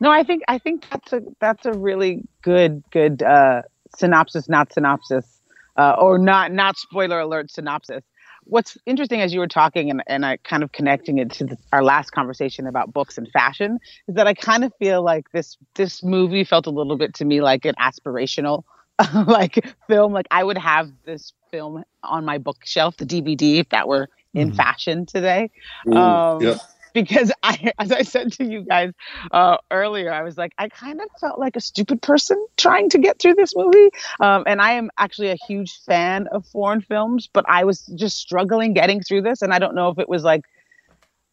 No, 0.00 0.10
I 0.10 0.22
think 0.22 0.42
I 0.48 0.56
think 0.56 0.86
that's 0.90 1.12
a 1.12 1.20
that's 1.38 1.66
a 1.66 1.72
really 1.72 2.26
good 2.40 2.82
good 2.90 3.22
uh, 3.22 3.60
synopsis, 3.94 4.48
not 4.48 4.72
synopsis, 4.72 5.42
uh, 5.76 5.96
or 5.98 6.16
not 6.16 6.50
not 6.50 6.78
spoiler 6.78 7.20
alert 7.20 7.50
synopsis 7.50 8.02
what's 8.48 8.76
interesting 8.86 9.20
as 9.20 9.32
you 9.32 9.40
were 9.40 9.48
talking 9.48 9.90
and, 9.90 10.02
and 10.06 10.24
I 10.24 10.38
kind 10.38 10.62
of 10.62 10.72
connecting 10.72 11.18
it 11.18 11.30
to 11.32 11.44
the, 11.44 11.58
our 11.72 11.82
last 11.82 12.10
conversation 12.10 12.66
about 12.66 12.92
books 12.92 13.18
and 13.18 13.28
fashion 13.30 13.78
is 14.08 14.14
that 14.14 14.26
I 14.26 14.34
kind 14.34 14.64
of 14.64 14.72
feel 14.78 15.02
like 15.02 15.30
this 15.32 15.56
this 15.74 16.02
movie 16.02 16.44
felt 16.44 16.66
a 16.66 16.70
little 16.70 16.96
bit 16.96 17.14
to 17.14 17.24
me 17.24 17.40
like 17.40 17.64
an 17.64 17.74
aspirational 17.78 18.64
like 19.26 19.64
film. 19.86 20.12
Like 20.12 20.26
I 20.30 20.42
would 20.42 20.58
have 20.58 20.90
this 21.04 21.32
film 21.50 21.84
on 22.02 22.24
my 22.24 22.38
bookshelf 22.38 22.96
the 22.96 23.06
DVD 23.06 23.60
if 23.60 23.68
that 23.68 23.86
were 23.86 24.08
in 24.34 24.52
mm. 24.52 24.56
fashion 24.56 25.06
today. 25.06 25.50
Ooh, 25.86 25.96
um, 25.96 26.42
yeah 26.42 26.56
because 26.94 27.32
I, 27.42 27.72
as 27.78 27.92
I 27.92 28.02
said 28.02 28.32
to 28.34 28.44
you 28.44 28.62
guys 28.62 28.92
uh, 29.32 29.58
earlier, 29.70 30.12
I 30.12 30.22
was 30.22 30.36
like, 30.36 30.52
I 30.58 30.68
kind 30.68 31.00
of 31.00 31.08
felt 31.20 31.38
like 31.38 31.56
a 31.56 31.60
stupid 31.60 32.02
person 32.02 32.44
trying 32.56 32.88
to 32.90 32.98
get 32.98 33.18
through 33.18 33.34
this 33.34 33.54
movie. 33.56 33.90
Um, 34.20 34.44
and 34.46 34.60
I 34.60 34.72
am 34.72 34.90
actually 34.98 35.30
a 35.30 35.36
huge 35.46 35.78
fan 35.84 36.26
of 36.28 36.46
foreign 36.46 36.80
films, 36.80 37.28
but 37.32 37.44
I 37.48 37.64
was 37.64 37.86
just 37.94 38.18
struggling 38.18 38.74
getting 38.74 39.02
through 39.02 39.22
this. 39.22 39.42
And 39.42 39.52
I 39.52 39.58
don't 39.58 39.74
know 39.74 39.90
if 39.90 39.98
it 39.98 40.08
was 40.08 40.24
like 40.24 40.42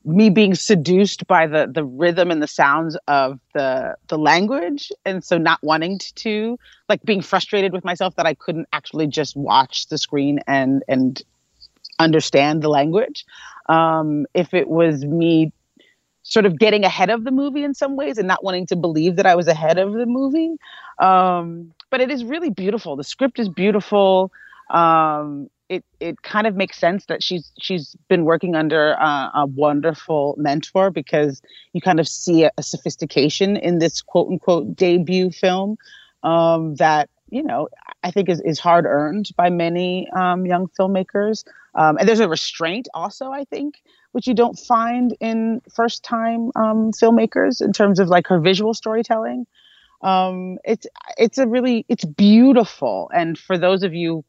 me 0.05 0.29
being 0.29 0.53
seduced 0.53 1.25
by 1.25 1.47
the 1.47 1.67
the 1.67 1.83
rhythm 1.83 2.29
and 2.29 2.41
the 2.41 2.47
sounds 2.47 2.95
of 3.07 3.39
the 3.53 3.95
the 4.07 4.17
language 4.17 4.91
and 5.03 5.23
so 5.23 5.37
not 5.37 5.61
wanting 5.63 5.97
to, 5.97 6.13
to 6.13 6.59
like 6.87 7.01
being 7.03 7.21
frustrated 7.21 7.73
with 7.73 7.83
myself 7.83 8.15
that 8.15 8.27
I 8.27 8.35
couldn't 8.35 8.67
actually 8.71 9.07
just 9.07 9.35
watch 9.35 9.87
the 9.87 9.97
screen 9.97 10.39
and 10.45 10.83
and 10.87 11.21
understand 11.97 12.61
the 12.61 12.69
language 12.69 13.25
um, 13.67 14.25
if 14.33 14.53
it 14.53 14.67
was 14.67 15.03
me 15.05 15.51
sort 16.23 16.45
of 16.45 16.57
getting 16.57 16.83
ahead 16.83 17.09
of 17.09 17.23
the 17.23 17.31
movie 17.31 17.63
in 17.63 17.73
some 17.73 17.95
ways 17.95 18.17
and 18.17 18.27
not 18.27 18.43
wanting 18.43 18.65
to 18.65 18.75
believe 18.75 19.15
that 19.15 19.27
I 19.27 19.35
was 19.35 19.47
ahead 19.47 19.77
of 19.77 19.93
the 19.93 20.07
movie. 20.07 20.55
Um, 20.99 21.73
but 21.91 22.01
it 22.01 22.09
is 22.09 22.23
really 22.23 22.49
beautiful. 22.49 22.95
The 22.95 23.03
script 23.03 23.37
is 23.39 23.47
beautiful. 23.47 24.31
Um, 24.71 25.49
it 25.69 25.83
it 25.99 26.21
kind 26.21 26.47
of 26.47 26.55
makes 26.55 26.77
sense 26.77 27.05
that 27.05 27.23
she's 27.23 27.51
she's 27.59 27.95
been 28.07 28.25
working 28.25 28.55
under 28.55 28.99
uh, 28.99 29.29
a 29.33 29.45
wonderful 29.45 30.35
mentor 30.37 30.91
because 30.91 31.41
you 31.73 31.81
kind 31.81 31.99
of 31.99 32.07
see 32.07 32.43
a, 32.43 32.51
a 32.57 32.63
sophistication 32.63 33.57
in 33.57 33.79
this 33.79 34.01
quote 34.01 34.29
unquote 34.29 34.75
debut 34.75 35.31
film 35.31 35.77
um, 36.23 36.75
that 36.75 37.09
you 37.35 37.43
know 37.43 37.67
I 38.03 38.11
think 38.11 38.29
is 38.29 38.39
is 38.41 38.59
hard 38.59 38.85
earned 38.85 39.29
by 39.35 39.49
many 39.49 40.07
um, 40.11 40.45
young 40.45 40.67
filmmakers. 40.79 41.43
Um, 41.73 41.97
and 41.97 42.07
there's 42.07 42.21
a 42.21 42.29
restraint 42.29 42.87
also, 42.93 43.31
I 43.31 43.43
think, 43.43 43.81
which 44.13 44.27
you 44.27 44.33
don't 44.33 44.57
find 44.57 45.13
in 45.19 45.61
first 45.73 46.03
time 46.03 46.51
um, 46.55 46.93
filmmakers 46.93 47.61
in 47.61 47.73
terms 47.73 47.99
of 47.99 48.07
like 48.07 48.27
her 48.27 48.39
visual 48.39 48.73
storytelling. 48.73 49.45
Um, 50.01 50.57
it's 50.63 50.87
it's 51.17 51.37
a 51.37 51.47
really 51.47 51.85
it's 51.89 52.05
beautiful, 52.05 53.11
and 53.13 53.37
for 53.37 53.57
those 53.57 53.83
of 53.83 53.93
you 53.93 54.23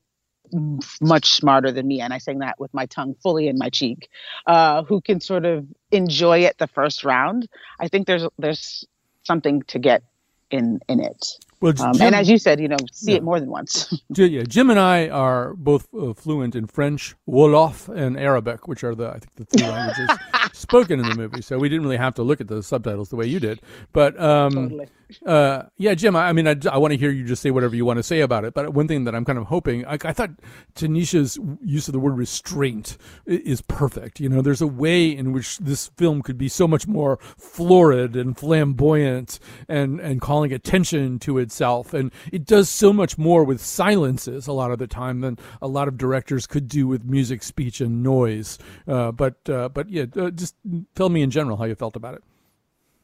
much 1.01 1.31
smarter 1.31 1.71
than 1.71 1.87
me, 1.87 2.01
and 2.01 2.13
I 2.13 2.19
saying 2.19 2.39
that 2.41 2.59
with 2.59 2.73
my 2.73 2.87
tongue 2.87 3.15
fully 3.23 3.47
in 3.47 3.59
my 3.59 3.69
cheek, 3.69 4.09
uh, 4.47 4.83
who 4.85 5.01
can 5.01 5.21
sort 5.21 5.45
of 5.45 5.67
enjoy 5.91 6.41
it 6.41 6.59
the 6.59 6.67
first 6.67 7.05
round, 7.05 7.49
I 7.79 7.89
think 7.89 8.07
there's 8.07 8.27
there's 8.39 8.85
something 9.23 9.63
to 9.69 9.79
get 9.79 10.03
in 10.51 10.81
in 10.89 11.01
it. 11.01 11.46
Well, 11.61 11.73
um, 11.81 12.01
and 12.01 12.15
as 12.15 12.29
you 12.29 12.39
said, 12.39 12.61
you 12.61 12.69
know, 12.69 12.77
see 12.93 13.13
yeah. 13.13 13.19
it 13.19 13.23
more 13.23 13.41
than 13.41 13.49
once. 13.49 14.03
yeah, 14.09 14.43
Jim 14.43 14.69
and 14.69 14.79
I 14.79 15.09
are 15.09 15.55
both 15.55 15.89
uh, 15.95 16.13
fluent 16.13 16.55
in 16.55 16.67
French, 16.67 17.15
Wolof, 17.29 17.89
and 17.89 18.19
Arabic, 18.19 18.69
which 18.69 18.85
are 18.85 18.95
the 18.95 19.09
I 19.09 19.19
think 19.19 19.35
the 19.37 19.45
three 19.47 19.63
languages 19.69 20.11
spoken 20.53 21.01
in 21.01 21.09
the 21.09 21.15
movie. 21.15 21.43
So 21.43 21.59
we 21.59 21.69
didn't 21.69 21.85
really 21.85 21.97
have 21.97 22.15
to 22.17 22.23
look 22.23 22.41
at 22.41 22.49
the 22.49 22.63
subtitles 22.63 23.09
the 23.09 23.17
way 23.17 23.27
you 23.27 23.41
did. 23.41 23.61
But 23.93 24.21
um, 24.21 24.53
totally. 24.53 24.89
Uh, 25.25 25.63
yeah, 25.77 25.95
Jim. 25.95 26.17
I, 26.17 26.29
I 26.29 26.33
mean, 26.33 26.49
I, 26.49 26.57
I 26.71 26.79
want 26.79 26.93
to 26.93 26.99
hear 26.99 27.11
you 27.11 27.25
just 27.25 27.43
say 27.43 27.51
whatever 27.51 27.77
you 27.77 27.85
want 27.85 27.99
to 27.99 28.03
say 28.03 28.21
about 28.21 28.45
it. 28.45 28.55
But 28.55 28.75
one 28.75 28.89
thing 28.89 29.05
that 29.05 29.15
I'm 29.15 29.25
kind 29.25 29.39
of 29.39 29.47
hoping, 29.47 29.87
I, 29.87 29.95
I 30.05 30.13
thought 30.13 30.31
Tanisha's 30.75 31.39
use 31.63 31.89
of 31.89 31.93
the 31.93 31.99
word 32.01 32.17
restraint 32.17 32.97
is 33.27 33.61
perfect. 33.63 34.21
You 34.21 34.29
know, 34.29 34.43
there's 34.43 34.61
a 34.61 34.67
way 34.67 35.09
in 35.09 35.33
which 35.33 35.59
this 35.59 35.89
film 35.97 36.23
could 36.23 36.39
be 36.39 36.49
so 36.49 36.67
much 36.67 36.87
more 36.87 37.19
florid 37.39 38.17
and 38.17 38.37
flamboyant, 38.37 39.39
and 39.69 40.01
and 40.01 40.21
calling 40.21 40.53
attention 40.53 41.19
to 41.21 41.39
itself, 41.39 41.95
and 41.95 42.11
it 42.33 42.45
does 42.45 42.69
so 42.69 42.93
much 42.93 43.17
more 43.17 43.45
with 43.45 43.61
silences 43.61 44.47
a 44.47 44.53
lot 44.53 44.71
of 44.71 44.79
the 44.79 44.87
time 44.87 45.21
than 45.21 45.39
a 45.63 45.69
lot 45.69 45.89
of 45.89 45.97
directors 45.99 46.47
could 46.47 46.69
do 46.69 46.87
with 46.89 47.05
music, 47.05 47.43
speech, 47.43 47.81
and 47.81 48.03
noise. 48.03 48.59
Uh, 48.89 49.13
but 49.13 49.49
uh, 49.49 49.69
but 49.69 49.89
yeah, 49.89 50.07
uh, 50.17 50.31
just 50.31 50.55
tell 50.95 51.09
me 51.09 51.23
in 51.23 51.31
general 51.31 51.57
how 51.57 51.65
you 51.65 51.75
felt 51.75 51.97
about 51.97 52.15
it. 52.15 52.23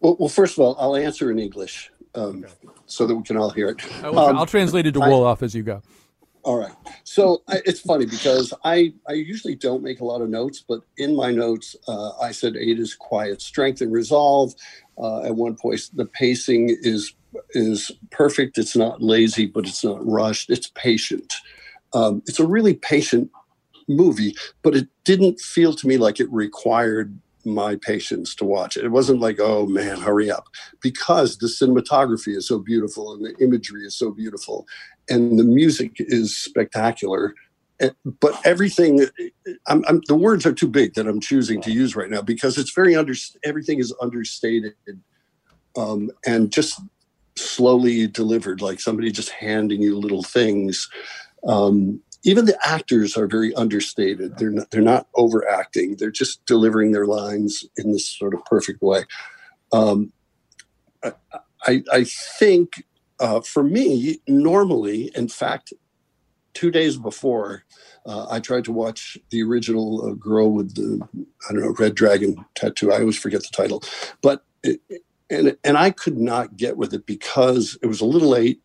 Well, 0.02 0.16
well, 0.18 0.28
first 0.28 0.58
of 0.58 0.64
all, 0.64 0.76
I'll 0.78 0.96
answer 0.96 1.30
in 1.30 1.38
English 1.38 1.90
um, 2.14 2.44
okay. 2.44 2.74
so 2.86 3.06
that 3.06 3.14
we 3.14 3.22
can 3.22 3.36
all 3.36 3.50
hear 3.50 3.68
it. 3.68 4.04
I'll, 4.04 4.18
um, 4.18 4.36
I'll 4.36 4.46
translate 4.46 4.86
it 4.86 4.92
to 4.92 5.00
Wolof 5.00 5.42
as 5.42 5.54
you 5.54 5.62
go. 5.62 5.80
All 6.42 6.58
right. 6.58 6.74
So 7.04 7.42
I, 7.48 7.60
it's 7.64 7.80
funny 7.80 8.04
because 8.04 8.52
I, 8.64 8.92
I 9.08 9.12
usually 9.12 9.54
don't 9.54 9.80
make 9.82 10.00
a 10.00 10.04
lot 10.04 10.20
of 10.20 10.28
notes, 10.28 10.64
but 10.66 10.80
in 10.96 11.14
my 11.14 11.30
notes, 11.30 11.76
uh, 11.86 12.18
I 12.20 12.32
said 12.32 12.56
eight 12.56 12.80
is 12.80 12.96
quiet 12.96 13.40
strength 13.40 13.80
and 13.80 13.92
resolve. 13.92 14.52
Uh, 14.98 15.22
at 15.22 15.36
one 15.36 15.54
point, 15.54 15.80
the 15.94 16.04
pacing 16.04 16.76
is 16.82 17.14
is 17.50 17.90
perfect. 18.10 18.58
It's 18.58 18.76
not 18.76 19.00
lazy, 19.00 19.46
but 19.46 19.66
it's 19.66 19.84
not 19.84 20.04
rushed. 20.04 20.50
It's 20.50 20.70
patient. 20.74 21.32
Um, 21.94 22.22
it's 22.26 22.40
a 22.40 22.46
really 22.46 22.74
patient 22.74 23.30
movie, 23.88 24.34
but 24.62 24.74
it 24.74 24.88
didn't 25.04 25.40
feel 25.40 25.72
to 25.74 25.86
me 25.86 25.96
like 25.96 26.18
it 26.18 26.30
required 26.32 27.16
my 27.44 27.76
patience 27.76 28.34
to 28.36 28.44
watch 28.44 28.76
it. 28.76 28.84
It 28.84 28.90
wasn't 28.90 29.20
like, 29.20 29.38
oh 29.40 29.66
man, 29.66 29.98
hurry 30.00 30.30
up, 30.30 30.48
because 30.80 31.38
the 31.38 31.46
cinematography 31.46 32.36
is 32.36 32.46
so 32.46 32.58
beautiful 32.58 33.12
and 33.12 33.24
the 33.24 33.34
imagery 33.44 33.84
is 33.84 33.96
so 33.96 34.10
beautiful 34.10 34.66
and 35.08 35.38
the 35.38 35.44
music 35.44 35.92
is 35.98 36.36
spectacular. 36.36 37.34
but 38.20 38.40
everything 38.44 39.06
I'm, 39.66 39.84
I'm, 39.88 40.00
the 40.06 40.14
words 40.14 40.46
are 40.46 40.52
too 40.52 40.68
big 40.68 40.94
that 40.94 41.08
i'm 41.08 41.20
choosing 41.20 41.60
to 41.62 41.72
use 41.72 41.96
right 41.96 42.10
now 42.10 42.22
because 42.22 42.56
it's 42.56 42.72
very 42.72 42.94
under 42.94 43.14
everything 43.44 43.80
is 43.80 43.92
understated 44.00 44.74
um, 45.76 46.10
and 46.24 46.52
just 46.52 46.80
slowly 47.36 48.06
delivered 48.06 48.60
like 48.60 48.78
somebody 48.78 49.10
just 49.10 49.30
handing 49.30 49.82
you 49.82 49.98
little 49.98 50.22
things 50.22 50.88
um, 51.48 52.00
even 52.24 52.44
the 52.44 52.58
actors 52.66 53.16
are 53.16 53.26
very 53.26 53.54
understated. 53.54 54.38
They're 54.38 54.50
not 54.50 54.70
they're 54.70 54.80
not 54.80 55.06
overacting. 55.14 55.96
They're 55.96 56.10
just 56.10 56.44
delivering 56.46 56.92
their 56.92 57.06
lines 57.06 57.64
in 57.76 57.92
this 57.92 58.06
sort 58.06 58.34
of 58.34 58.44
perfect 58.44 58.82
way. 58.82 59.04
Um, 59.72 60.12
I, 61.64 61.82
I 61.92 62.04
think 62.04 62.84
uh, 63.18 63.40
for 63.40 63.62
me 63.62 64.20
normally 64.26 65.10
in 65.14 65.28
fact 65.28 65.72
two 66.54 66.70
days 66.70 66.96
before, 66.96 67.64
uh, 68.04 68.26
I 68.30 68.40
tried 68.40 68.64
to 68.64 68.72
watch 68.72 69.16
the 69.30 69.42
original 69.42 70.06
uh, 70.06 70.14
girl 70.14 70.50
with 70.50 70.74
the 70.74 71.00
I 71.48 71.52
don't 71.52 71.62
know 71.62 71.74
red 71.78 71.94
dragon 71.94 72.44
tattoo. 72.54 72.92
I 72.92 73.00
always 73.00 73.18
forget 73.18 73.42
the 73.42 73.48
title, 73.52 73.82
but 74.22 74.44
it, 74.62 74.80
and 75.30 75.56
and 75.64 75.78
I 75.78 75.90
could 75.90 76.18
not 76.18 76.56
get 76.56 76.76
with 76.76 76.92
it 76.92 77.06
because 77.06 77.78
it 77.82 77.86
was 77.86 78.00
a 78.00 78.06
little 78.06 78.28
late, 78.28 78.60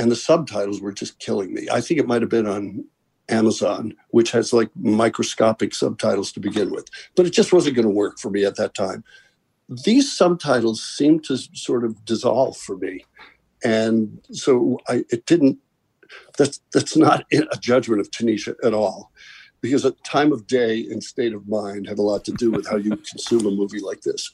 and 0.00 0.10
the 0.10 0.16
subtitles 0.16 0.80
were 0.80 0.92
just 0.92 1.18
killing 1.18 1.52
me. 1.52 1.68
I 1.70 1.82
think 1.82 2.00
it 2.00 2.06
might 2.06 2.22
have 2.22 2.30
been 2.30 2.46
on 2.46 2.86
Amazon, 3.28 3.94
which 4.08 4.30
has 4.30 4.50
like 4.50 4.70
microscopic 4.74 5.74
subtitles 5.74 6.32
to 6.32 6.40
begin 6.40 6.70
with, 6.70 6.88
but 7.14 7.26
it 7.26 7.34
just 7.34 7.52
wasn't 7.52 7.76
going 7.76 7.86
to 7.86 7.94
work 7.94 8.18
for 8.18 8.30
me 8.30 8.46
at 8.46 8.56
that 8.56 8.74
time. 8.74 9.04
These 9.84 10.10
subtitles 10.10 10.82
seemed 10.82 11.22
to 11.24 11.36
sort 11.36 11.84
of 11.84 12.02
dissolve 12.06 12.56
for 12.56 12.78
me, 12.78 13.04
and 13.62 14.18
so 14.32 14.80
I, 14.88 15.04
it 15.10 15.26
didn't 15.26 15.58
that's 16.38 16.60
that's 16.72 16.96
not 16.96 17.24
a 17.32 17.58
judgment 17.60 18.00
of 18.00 18.10
Tanisha 18.10 18.54
at 18.64 18.72
all, 18.72 19.12
because 19.60 19.84
a 19.84 19.92
time 20.04 20.32
of 20.32 20.46
day 20.46 20.86
and 20.90 21.04
state 21.04 21.34
of 21.34 21.46
mind 21.46 21.86
have 21.88 21.98
a 21.98 22.02
lot 22.02 22.24
to 22.24 22.32
do 22.32 22.50
with 22.50 22.66
how 22.66 22.76
you 22.76 22.96
consume 23.10 23.46
a 23.46 23.50
movie 23.50 23.80
like 23.80 24.00
this. 24.00 24.32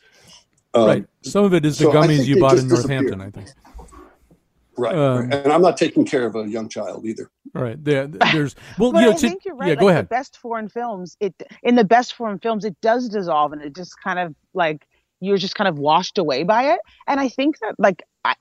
Um, 0.75 0.87
right. 0.87 1.07
Some 1.23 1.45
of 1.45 1.53
it 1.55 1.67
is 1.67 1.79
the 1.79 1.85
so 1.85 1.93
gummies 1.93 2.25
you 2.25 2.39
bought 2.39 2.57
in 2.57 2.69
Northampton, 2.69 3.21
I 3.21 3.31
think. 3.31 3.49
Right, 4.79 4.95
um, 4.95 5.29
right, 5.29 5.35
and 5.45 5.53
I'm 5.53 5.63
not 5.63 5.77
taking 5.77 6.05
care 6.05 6.27
of 6.27 6.37
a 6.37 6.47
young 6.47 6.69
child 6.69 7.07
either. 7.07 7.31
Right, 7.55 7.83
there, 7.83 8.07
there's 8.33 8.55
well, 8.79 8.93
but 8.93 9.01
you 9.01 9.07
know, 9.07 9.13
I 9.13 9.17
think 9.17 9.45
you're 9.45 9.55
right. 9.55 9.69
Yeah, 9.69 9.75
go 9.77 9.89
ahead. 9.89 10.05
The 10.05 10.09
best 10.09 10.39
foreign 10.39 10.69
films, 10.69 11.17
it 11.21 11.35
in 11.63 11.77
the 11.77 11.85
best 11.85 12.15
foreign 12.15 12.39
films, 12.39 12.65
it 12.65 12.77
does 12.81 13.09
dissolve, 13.09 13.53
and 13.53 13.63
it 13.63 13.75
just 13.75 13.95
kind 14.03 14.19
of 14.19 14.35
like 14.55 14.87
you're 15.21 15.39
just 15.39 15.55
kind 15.55 15.69
of 15.69 15.79
washed 15.79 16.19
away 16.19 16.43
by 16.43 16.75
it. 16.75 16.81
And 17.07 17.19
I 17.19 17.29
think 17.29 17.59
that 17.61 17.75
like 17.79 18.03
I, 18.25 18.35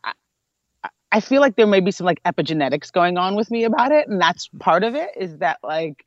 I 1.16 1.22
feel 1.22 1.40
like 1.40 1.56
there 1.56 1.68
may 1.68 1.80
be 1.80 1.92
some 1.92 2.06
like 2.06 2.22
epigenetics 2.24 2.92
going 2.92 3.18
on 3.18 3.36
with 3.36 3.50
me 3.50 3.64
about 3.64 3.94
it. 3.94 4.08
And 4.08 4.20
that's 4.20 4.50
part 4.60 4.84
of 4.84 4.96
it 4.96 5.12
is 5.16 5.38
that 5.38 5.60
like 5.64 6.06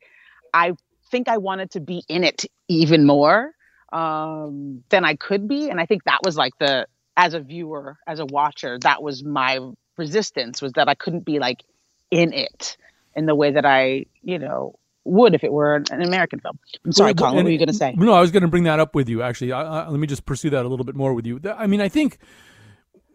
I 0.53 0.73
think 1.09 1.27
I 1.27 1.37
wanted 1.37 1.71
to 1.71 1.79
be 1.79 2.03
in 2.07 2.23
it 2.23 2.45
even 2.67 3.07
more 3.07 3.53
um, 3.91 4.83
than 4.89 5.05
I 5.05 5.15
could 5.15 5.47
be. 5.47 5.69
And 5.69 5.79
I 5.79 5.87
think 5.87 6.03
that 6.03 6.19
was 6.23 6.37
like 6.37 6.53
the, 6.59 6.85
as 7.17 7.33
a 7.33 7.39
viewer, 7.39 7.97
as 8.05 8.19
a 8.19 8.25
watcher, 8.25 8.77
that 8.83 9.01
was 9.01 9.23
my 9.23 9.59
resistance 9.99 10.61
was 10.61 10.73
that 10.73 10.89
I 10.89 10.95
couldn't 10.95 11.25
be 11.25 11.37
like 11.37 11.63
in 12.09 12.33
it 12.33 12.77
in 13.15 13.27
the 13.27 13.35
way 13.35 13.51
that 13.51 13.65
I, 13.65 14.05
you 14.23 14.39
know, 14.39 14.79
would 15.03 15.33
if 15.33 15.43
it 15.43 15.51
were 15.51 15.83
an 15.91 16.01
American 16.01 16.39
film. 16.39 16.57
I'm 16.85 16.91
sorry, 16.91 17.13
Colin. 17.13 17.35
What 17.35 17.45
were 17.45 17.51
you 17.51 17.57
going 17.57 17.67
to 17.67 17.73
say? 17.73 17.93
No, 17.95 18.13
I 18.13 18.21
was 18.21 18.31
going 18.31 18.41
to 18.41 18.47
bring 18.47 18.63
that 18.63 18.79
up 18.79 18.95
with 18.95 19.09
you. 19.09 19.21
Actually, 19.21 19.51
I, 19.51 19.61
I, 19.61 19.87
let 19.87 19.99
me 19.99 20.07
just 20.07 20.25
pursue 20.25 20.49
that 20.51 20.65
a 20.65 20.67
little 20.67 20.85
bit 20.85 20.95
more 20.95 21.13
with 21.13 21.25
you. 21.25 21.39
I 21.57 21.67
mean, 21.67 21.81
I 21.81 21.89
think 21.89 22.17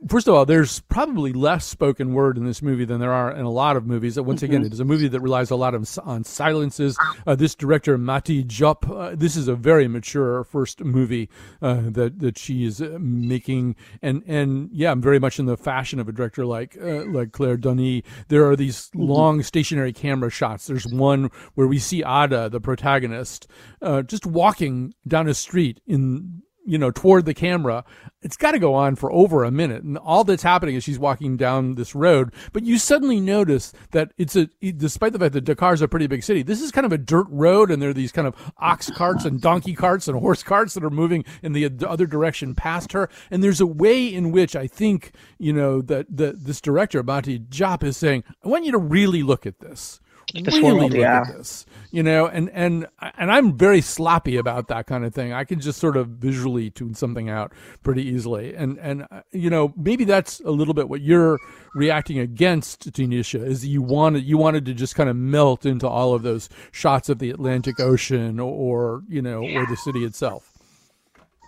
first 0.09 0.29
of 0.29 0.35
all, 0.35 0.45
there's 0.45 0.81
probably 0.81 1.33
less 1.33 1.65
spoken 1.65 2.15
word 2.15 2.37
in 2.37 2.45
this 2.45 2.63
movie 2.63 2.85
than 2.85 3.01
there 3.01 3.13
are 3.13 3.33
in 3.33 3.45
a 3.45 3.51
lot 3.51 3.77
of 3.77 3.87
movies. 3.87 4.19
Once 4.19 4.43
mm-hmm. 4.43 4.53
again, 4.53 4.67
it 4.67 4.73
is 4.73 4.81
a 4.81 4.85
movie 4.85 5.09
that 5.09 5.21
relies 5.21 5.51
a 5.51 5.57
lot 5.57 5.75
of, 5.75 5.89
on 6.05 6.25
silences. 6.25 6.99
Uh, 7.27 7.35
this 7.35 7.55
director, 7.55 7.97
Mati 7.99 8.45
Diop, 8.45 8.91
uh, 8.91 9.15
this 9.17 9.37
is 9.37 9.49
a 9.49 9.55
very 9.55 9.89
mature 9.89 10.45
first 10.45 10.83
movie 10.83 11.29
uh, 11.63 11.83
that 11.87 12.19
that 12.21 12.39
she 12.39 12.65
is 12.65 12.81
uh, 12.81 12.97
making, 13.01 13.77
and 14.03 14.23
and 14.27 14.71
yeah, 14.73 14.91
I'm 14.91 15.03
very 15.03 15.19
much 15.19 15.39
in 15.39 15.47
the 15.47 15.57
fashion 15.57 15.99
of 15.99 16.09
a 16.09 16.13
director 16.13 16.45
like 16.45 16.77
uh, 16.81 17.05
like 17.07 17.33
Claire 17.33 17.57
Denis. 17.57 18.03
There 18.29 18.49
are 18.49 18.57
these 18.57 18.89
mm-hmm. 18.89 19.03
long 19.03 19.43
stationary 19.43 19.93
camera 19.93 20.31
shots. 20.31 20.67
There's 20.67 20.87
one 20.87 21.31
where 21.55 21.67
we 21.67 21.79
see 21.79 22.03
Ada, 22.05 22.49
the 22.51 22.61
protagonist, 22.61 23.47
uh, 23.83 24.03
just 24.03 24.27
walking 24.27 24.95
down 25.07 25.29
a 25.29 25.35
street 25.35 25.81
in 25.87 26.43
you 26.65 26.79
know, 26.79 26.91
toward 26.91 27.27
the 27.27 27.35
camera, 27.35 27.85
it's 28.23 28.37
got 28.37 28.53
to 28.53 28.59
go 28.59 28.75
on 28.75 28.97
for 28.97 29.13
over 29.13 29.45
a 29.45 29.51
minute. 29.51 29.83
And 29.83 29.99
all 29.99 30.25
that's 30.25 30.43
happening 30.43 30.75
is 30.75 30.85
she's 30.85 30.99
walking 30.99 31.37
down 31.37 31.75
this 31.75 31.95
road. 31.95 32.33
But 32.53 32.65
you 32.65 32.79
suddenly 32.79 33.21
notice 33.21 33.73
that 33.91 34.13
it's 34.17 34.35
a, 34.35 34.49
despite 34.61 35.13
the 35.13 35.19
fact 35.19 35.35
that 35.35 35.45
Dakar 35.45 35.75
is 35.75 35.83
a 35.83 35.89
pretty 35.89 36.07
big 36.07 36.25
city, 36.25 36.43
this 36.43 36.63
is 36.63 36.71
kind 36.71 36.87
of 36.87 36.93
a 36.93 36.99
dirt 36.99 37.27
road. 37.29 37.71
And 37.71 37.83
there 37.83 37.91
are 37.91 37.95
these 37.95 38.13
kind 38.13 38.27
of 38.27 38.53
ox 38.59 38.91
carts 38.91 39.25
and 39.25 39.41
donkey 39.41 39.75
carts 39.75 40.09
and 40.09 40.19
horse 40.19 40.43
carts 40.43 40.75
that 40.75 40.85
are 40.85 40.91
moving 40.91 41.25
in 41.43 41.53
the 41.53 41.71
other 41.87 42.07
direction 42.07 42.55
past 42.55 42.93
her. 42.93 43.09
And 43.31 43.43
there's 43.43 43.61
a 43.61 43.67
way 43.67 44.07
in 44.07 44.33
which 44.33 44.57
I 44.57 44.67
think, 44.67 45.13
you 45.39 45.53
know, 45.53 45.83
that, 45.83 46.07
that 46.17 46.45
this 46.45 46.61
director, 46.61 47.03
Mati 47.03 47.39
Diop, 47.39 47.83
is 47.83 47.97
saying, 47.97 48.25
I 48.45 48.49
want 48.49 48.65
you 48.65 48.73
to 48.73 48.79
really 48.79 49.23
look 49.23 49.47
at 49.47 49.61
this 49.61 50.01
really 50.35 50.63
world, 50.63 50.93
look 50.93 51.01
yeah. 51.01 51.21
at 51.21 51.37
this, 51.37 51.67
you 51.91 52.03
know, 52.03 52.27
and 52.27 52.51
and 52.51 52.87
and 53.01 53.31
I'm 53.31 53.57
very 53.57 53.81
sloppy 53.81 54.37
about 54.37 54.69
that 54.69 54.87
kind 54.87 55.05
of 55.05 55.15
thing. 55.15 55.33
I 55.33 55.45
can 55.45 55.61
just 55.61 55.79
sort 55.79 55.97
of 55.97 56.09
visually 56.09 56.71
tune 56.71 56.95
something 56.95 57.29
out 57.29 57.53
pretty 57.83 58.03
easily, 58.03 58.55
and 58.55 58.79
and 58.79 59.07
uh, 59.11 59.21
you 59.33 59.51
know 59.51 59.73
maybe 59.77 60.05
that's 60.05 60.41
a 60.41 60.51
little 60.51 60.75
bit 60.75 60.89
what 60.89 61.01
you're 61.01 61.39
reacting 61.75 62.19
against, 62.19 62.93
Tanisha, 62.93 63.45
is 63.45 63.67
you 63.67 63.83
wanted 63.83 64.25
you 64.25 64.39
wanted 64.39 64.65
to 64.67 64.75
just 64.75 64.95
kind 64.95 65.11
of 65.11 65.17
melt 65.17 65.67
into 65.67 65.89
all 65.89 66.15
of 66.15 66.23
those 66.23 66.49
shots 66.73 67.09
of 67.09 67.19
the 67.19 67.31
Atlantic 67.31 67.81
Ocean 67.81 68.41
or, 68.41 68.53
or 68.53 69.03
you 69.09 69.23
know 69.23 69.43
yeah. 69.43 69.61
or 69.61 69.67
the 69.67 69.77
city 69.77 70.05
itself. 70.05 70.51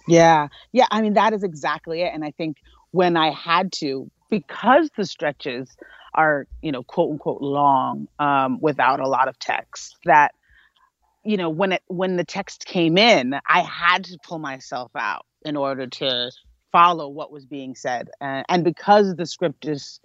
Yeah, 0.08 0.48
yeah. 0.72 0.86
I 0.90 1.02
mean 1.02 1.14
that 1.14 1.32
is 1.32 1.42
exactly 1.42 2.02
it, 2.02 2.12
and 2.14 2.24
I 2.24 2.30
think 2.32 2.58
when 2.90 3.16
I 3.16 3.30
had 3.30 3.72
to 3.74 4.10
because 4.30 4.90
the 4.96 5.04
stretches 5.04 5.76
are 6.16 6.46
you 6.62 6.72
know 6.72 6.82
quote 6.82 7.12
unquote 7.12 7.42
long 7.42 8.08
um, 8.18 8.58
without 8.60 9.00
a 9.00 9.08
lot 9.08 9.28
of 9.28 9.38
text 9.38 9.96
that 10.04 10.32
you 11.24 11.36
know 11.36 11.50
when 11.50 11.72
it 11.72 11.82
when 11.86 12.16
the 12.16 12.24
text 12.24 12.66
came 12.66 12.96
in 12.98 13.34
i 13.48 13.60
had 13.60 14.04
to 14.04 14.18
pull 14.24 14.38
myself 14.38 14.90
out 14.96 15.26
in 15.44 15.56
order 15.56 15.86
to 15.86 16.30
follow 16.76 17.08
what 17.08 17.32
was 17.32 17.46
being 17.46 17.74
said. 17.74 18.10
And, 18.20 18.44
and 18.50 18.64
because 18.64 19.14
the 19.14 19.24
script 19.24 19.64
is 19.64 19.98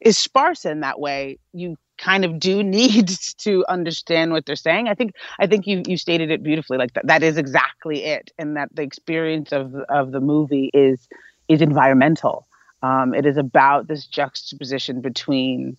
is 0.00 0.18
sparse 0.18 0.66
in 0.66 0.80
that 0.80 1.00
way 1.00 1.38
you 1.54 1.76
kind 1.96 2.24
of 2.24 2.38
do 2.38 2.62
need 2.78 3.08
to 3.38 3.64
understand 3.68 4.32
what 4.32 4.44
they're 4.44 4.56
saying. 4.56 4.88
I 4.88 4.94
think 4.94 5.12
i 5.38 5.46
think 5.46 5.66
you 5.66 5.82
you 5.86 5.96
stated 5.96 6.30
it 6.30 6.42
beautifully 6.42 6.78
like 6.78 6.92
that 6.94 7.06
that 7.06 7.22
is 7.22 7.36
exactly 7.36 8.04
it 8.04 8.32
and 8.38 8.56
that 8.56 8.68
the 8.74 8.82
experience 8.82 9.52
of 9.52 9.74
of 9.88 10.10
the 10.10 10.20
movie 10.20 10.70
is 10.74 11.08
is 11.48 11.62
environmental 11.62 12.45
um, 12.82 13.14
it 13.14 13.26
is 13.26 13.36
about 13.36 13.88
this 13.88 14.06
juxtaposition 14.06 15.00
between 15.00 15.76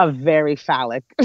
a 0.00 0.10
very 0.10 0.54
phallic, 0.54 1.02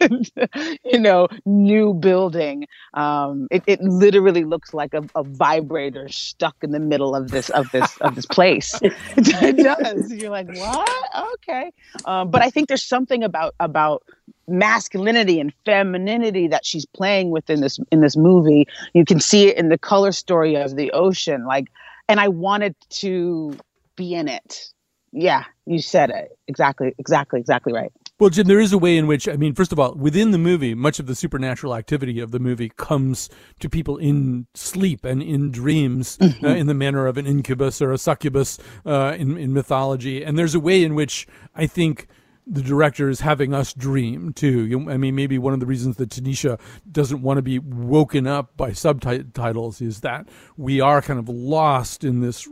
you 0.00 0.98
know, 0.98 1.28
new 1.44 1.92
building. 1.94 2.66
Um, 2.94 3.48
it, 3.50 3.64
it 3.66 3.80
literally 3.80 4.44
looks 4.44 4.72
like 4.72 4.94
a, 4.94 5.04
a, 5.16 5.24
vibrator 5.24 6.08
stuck 6.08 6.56
in 6.62 6.70
the 6.70 6.78
middle 6.78 7.16
of 7.16 7.30
this 7.30 7.50
of 7.50 7.70
this 7.72 7.96
of 7.98 8.14
this 8.14 8.26
place. 8.26 8.78
it 8.82 9.56
does. 9.56 10.12
You're 10.12 10.30
like, 10.30 10.48
what? 10.56 11.34
Okay. 11.34 11.72
Um, 12.04 12.30
but 12.30 12.42
I 12.42 12.50
think 12.50 12.68
there's 12.68 12.84
something 12.84 13.24
about 13.24 13.54
about 13.58 14.04
masculinity 14.46 15.40
and 15.40 15.52
femininity 15.64 16.48
that 16.48 16.64
she's 16.64 16.86
playing 16.86 17.30
with 17.30 17.50
in 17.50 17.60
this 17.60 17.80
in 17.90 18.00
this 18.00 18.16
movie. 18.16 18.66
You 18.94 19.04
can 19.04 19.18
see 19.18 19.48
it 19.48 19.56
in 19.56 19.70
the 19.70 19.78
color 19.78 20.12
story 20.12 20.54
of 20.54 20.76
the 20.76 20.92
ocean. 20.92 21.46
Like, 21.46 21.66
and 22.08 22.20
I 22.20 22.28
wanted 22.28 22.76
to 22.90 23.58
be 23.98 24.14
in 24.14 24.28
it. 24.28 24.72
Yeah, 25.12 25.44
you 25.66 25.80
said 25.80 26.10
it. 26.10 26.38
Exactly, 26.48 26.94
exactly, 26.98 27.40
exactly 27.40 27.72
right. 27.72 27.92
Well, 28.20 28.30
Jim, 28.30 28.46
there 28.46 28.60
is 28.60 28.72
a 28.72 28.78
way 28.78 28.96
in 28.96 29.06
which, 29.06 29.28
I 29.28 29.36
mean, 29.36 29.54
first 29.54 29.70
of 29.70 29.78
all, 29.78 29.94
within 29.94 30.32
the 30.32 30.38
movie, 30.38 30.74
much 30.74 30.98
of 30.98 31.06
the 31.06 31.14
supernatural 31.14 31.74
activity 31.74 32.18
of 32.18 32.30
the 32.30 32.40
movie 32.40 32.70
comes 32.76 33.30
to 33.60 33.68
people 33.70 33.96
in 33.96 34.46
sleep 34.54 35.04
and 35.04 35.22
in 35.22 35.50
dreams, 35.50 36.18
uh, 36.20 36.24
mm-hmm. 36.24 36.46
uh, 36.46 36.48
in 36.50 36.66
the 36.66 36.74
manner 36.74 37.06
of 37.06 37.16
an 37.16 37.26
incubus 37.26 37.80
or 37.80 37.92
a 37.92 37.98
succubus 37.98 38.58
uh, 38.84 39.14
in, 39.16 39.36
in 39.38 39.52
mythology. 39.52 40.24
And 40.24 40.36
there's 40.36 40.54
a 40.54 40.60
way 40.60 40.82
in 40.82 40.94
which 40.94 41.28
I 41.54 41.66
think 41.66 42.08
the 42.44 42.62
director 42.62 43.08
is 43.08 43.20
having 43.20 43.54
us 43.54 43.72
dream 43.72 44.32
too. 44.32 44.86
I 44.90 44.96
mean, 44.96 45.14
maybe 45.14 45.38
one 45.38 45.54
of 45.54 45.60
the 45.60 45.66
reasons 45.66 45.96
that 45.96 46.10
Tanisha 46.10 46.58
doesn't 46.90 47.22
want 47.22 47.38
to 47.38 47.42
be 47.42 47.58
woken 47.58 48.26
up 48.26 48.56
by 48.56 48.72
subtitles 48.72 49.80
is 49.80 50.00
that 50.00 50.28
we 50.56 50.80
are 50.80 51.02
kind 51.02 51.18
of 51.18 51.28
lost 51.28 52.04
in 52.04 52.20
this 52.20 52.48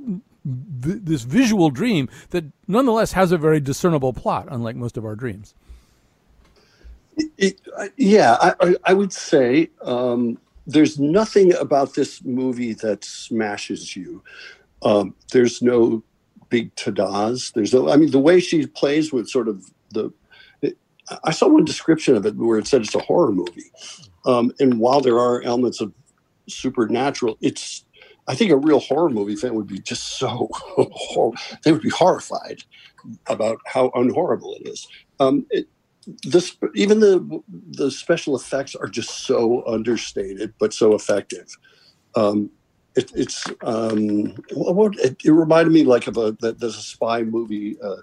this 0.48 1.22
visual 1.22 1.70
dream 1.70 2.08
that 2.30 2.44
nonetheless 2.68 3.12
has 3.12 3.32
a 3.32 3.38
very 3.38 3.58
discernible 3.58 4.12
plot, 4.12 4.46
unlike 4.50 4.76
most 4.76 4.96
of 4.96 5.04
our 5.04 5.16
dreams. 5.16 5.54
It, 7.36 7.60
yeah, 7.96 8.36
I, 8.40 8.76
I, 8.84 8.92
would 8.92 9.12
say 9.12 9.70
um, 9.82 10.38
there's 10.66 10.98
nothing 10.98 11.54
about 11.54 11.94
this 11.94 12.22
movie 12.22 12.74
that 12.74 13.04
smashes 13.04 13.96
you. 13.96 14.22
Um, 14.82 15.14
there's 15.32 15.62
no 15.62 16.02
big 16.50 16.74
tadas. 16.76 17.54
There's 17.54 17.72
no. 17.72 17.90
I 17.90 17.96
mean, 17.96 18.10
the 18.10 18.18
way 18.18 18.38
she 18.38 18.66
plays 18.66 19.14
with 19.14 19.28
sort 19.28 19.48
of 19.48 19.64
the 19.92 20.12
I 21.24 21.30
saw 21.30 21.48
one 21.48 21.64
description 21.64 22.16
of 22.16 22.26
it 22.26 22.36
where 22.36 22.58
it 22.58 22.66
said 22.66 22.82
it's 22.82 22.94
a 22.94 23.00
horror 23.00 23.32
movie. 23.32 23.70
Um, 24.24 24.52
and 24.58 24.80
while 24.80 25.00
there 25.00 25.18
are 25.18 25.42
elements 25.42 25.80
of 25.80 25.92
supernatural, 26.48 27.38
it's 27.40 27.84
I 28.28 28.34
think 28.34 28.50
a 28.50 28.56
real 28.56 28.80
horror 28.80 29.10
movie 29.10 29.36
fan 29.36 29.54
would 29.54 29.66
be 29.66 29.78
just 29.78 30.18
so 30.18 30.50
they 31.62 31.72
would 31.72 31.82
be 31.82 31.90
horrified 31.90 32.64
about 33.28 33.58
how 33.66 33.90
unhorrible 33.90 34.56
it 34.60 34.68
is. 34.68 34.88
Um, 35.20 35.46
it, 35.50 35.68
this 36.22 36.56
even 36.74 37.00
the 37.00 37.42
the 37.70 37.90
special 37.90 38.36
effects 38.36 38.74
are 38.74 38.88
just 38.88 39.26
so 39.26 39.64
understated 39.66 40.54
but 40.58 40.72
so 40.72 40.94
effective. 40.94 41.48
Um, 42.14 42.50
it, 42.94 43.12
it's 43.14 43.44
um, 43.62 44.34
what, 44.54 44.96
it, 44.98 45.16
it, 45.22 45.30
reminded 45.30 45.72
me 45.72 45.84
like 45.84 46.06
of 46.06 46.16
a 46.16 46.32
that 46.40 46.58
there's 46.60 46.78
a 46.78 46.82
spy 46.82 47.22
movie, 47.22 47.76
uh, 47.82 47.96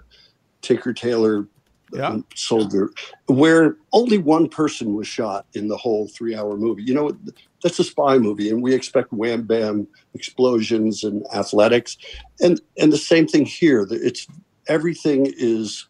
Tinker 0.62 0.92
Tailor 0.92 1.48
yeah. 1.92 2.18
Soldier, 2.36 2.90
where 3.26 3.76
only 3.92 4.18
one 4.18 4.48
person 4.48 4.94
was 4.94 5.08
shot 5.08 5.46
in 5.54 5.68
the 5.68 5.76
whole 5.76 6.08
three 6.08 6.36
hour 6.36 6.56
movie. 6.56 6.84
You 6.84 6.94
know, 6.94 7.16
that's 7.64 7.78
a 7.78 7.84
spy 7.84 8.18
movie, 8.18 8.50
and 8.50 8.62
we 8.62 8.74
expect 8.74 9.10
wham 9.10 9.42
bam 9.42 9.88
explosions 10.12 11.02
and 11.02 11.26
athletics, 11.34 11.96
and 12.40 12.60
and 12.78 12.92
the 12.92 12.98
same 12.98 13.26
thing 13.26 13.46
here. 13.46 13.88
It's 13.90 14.26
everything 14.68 15.32
is 15.36 15.86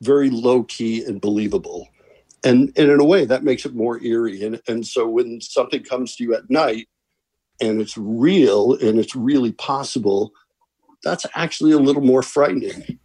very 0.00 0.30
low 0.30 0.64
key 0.64 1.04
and 1.04 1.20
believable, 1.20 1.88
and 2.42 2.72
and 2.76 2.90
in 2.90 3.00
a 3.00 3.04
way 3.04 3.26
that 3.26 3.44
makes 3.44 3.66
it 3.66 3.74
more 3.74 4.02
eerie. 4.02 4.42
And 4.42 4.60
and 4.66 4.86
so 4.86 5.06
when 5.06 5.42
something 5.42 5.84
comes 5.84 6.16
to 6.16 6.24
you 6.24 6.34
at 6.34 6.48
night, 6.48 6.88
and 7.60 7.82
it's 7.82 7.98
real 7.98 8.72
and 8.72 8.98
it's 8.98 9.14
really 9.14 9.52
possible, 9.52 10.32
that's 11.02 11.26
actually 11.34 11.72
a 11.72 11.78
little 11.78 12.02
more 12.02 12.22
frightening. 12.22 12.98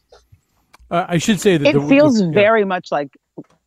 Uh, 0.90 1.06
I 1.08 1.18
should 1.18 1.42
say 1.42 1.58
that 1.58 1.68
it 1.68 1.74
the, 1.74 1.88
feels 1.88 2.18
the, 2.18 2.28
yeah. 2.28 2.32
very 2.32 2.64
much 2.64 2.94
like 2.94 3.10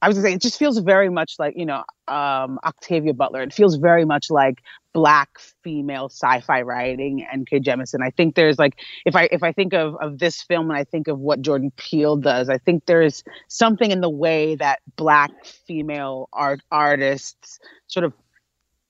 I 0.03 0.09
was 0.09 0.16
gonna 0.16 0.28
say 0.28 0.34
it 0.34 0.42
just 0.42 0.59
feels 0.59 0.78
very 0.78 1.09
much 1.09 1.36
like 1.38 1.55
you 1.57 1.64
know 1.64 1.84
um, 2.09 2.59
Octavia 2.64 3.14
Butler. 3.14 3.42
It 3.42 3.55
feels 3.55 3.76
very 3.76 4.05
much 4.05 4.30
like 4.30 4.61
black 4.92 5.30
female 5.62 6.07
sci-fi 6.07 6.62
writing 6.62 7.24
N. 7.32 7.44
K. 7.44 7.61
Jemisin. 7.61 8.03
I 8.03 8.11
think 8.11 8.34
there's 8.34 8.59
like 8.59 8.80
if 9.07 9.14
I 9.14 9.28
if 9.30 9.44
I 9.44 9.53
think 9.53 9.72
of 9.72 9.94
of 10.00 10.18
this 10.18 10.42
film 10.42 10.70
and 10.70 10.78
I 10.78 10.82
think 10.82 11.07
of 11.07 11.20
what 11.20 11.40
Jordan 11.40 11.72
Peele 11.76 12.16
does, 12.16 12.48
I 12.48 12.59
think 12.59 12.84
there's 12.86 13.22
something 13.46 13.92
in 13.92 14.00
the 14.00 14.11
way 14.11 14.57
that 14.57 14.80
black 14.96 15.30
female 15.46 16.28
art 16.32 16.61
artists 16.72 17.61
sort 17.86 18.05
of 18.05 18.12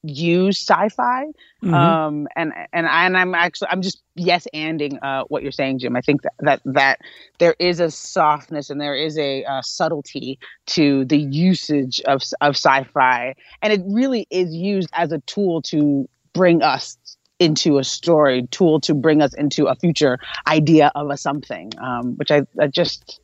use 0.03 0.59
sci-fi 0.59 1.27
mm-hmm. 1.63 1.73
um 1.73 2.27
and 2.35 2.53
and 2.73 2.87
I, 2.87 3.07
and 3.07 3.17
I'm 3.17 3.35
actually 3.35 3.69
I'm 3.71 3.83
just 3.83 4.03
yes 4.17 4.49
anding 4.53 4.99
uh 5.01 5.25
what 5.29 5.43
you're 5.43 5.53
saying 5.53 5.79
Jim. 5.79 5.95
I 5.95 6.01
think 6.01 6.23
that 6.23 6.33
that, 6.41 6.61
that 6.65 6.99
there 7.39 7.55
is 7.59 7.79
a 7.79 7.91
softness 7.91 8.69
and 8.69 8.81
there 8.81 8.97
is 8.97 9.17
a 9.17 9.45
uh, 9.45 9.63
subtlety 9.63 10.39
to 10.67 11.05
the 11.05 11.19
usage 11.19 12.01
of 12.07 12.23
of 12.41 12.57
sci-fi. 12.57 13.35
And 13.63 13.73
it 13.73 13.83
really 13.87 14.27
is 14.31 14.53
used 14.53 14.89
as 14.93 15.13
a 15.13 15.21
tool 15.21 15.63
to 15.63 16.09
bring 16.33 16.63
us 16.63 16.97
into 17.39 17.79
a 17.79 17.85
story 17.85 18.49
tool 18.51 18.81
to 18.81 18.95
bring 18.95 19.23
us 19.23 19.35
into 19.35 19.67
a 19.67 19.77
future 19.77 20.19
idea 20.49 20.91
of 20.95 21.11
a 21.11 21.17
something 21.17 21.73
um 21.81 22.17
which 22.17 22.31
I, 22.31 22.43
I 22.61 22.67
just 22.67 23.21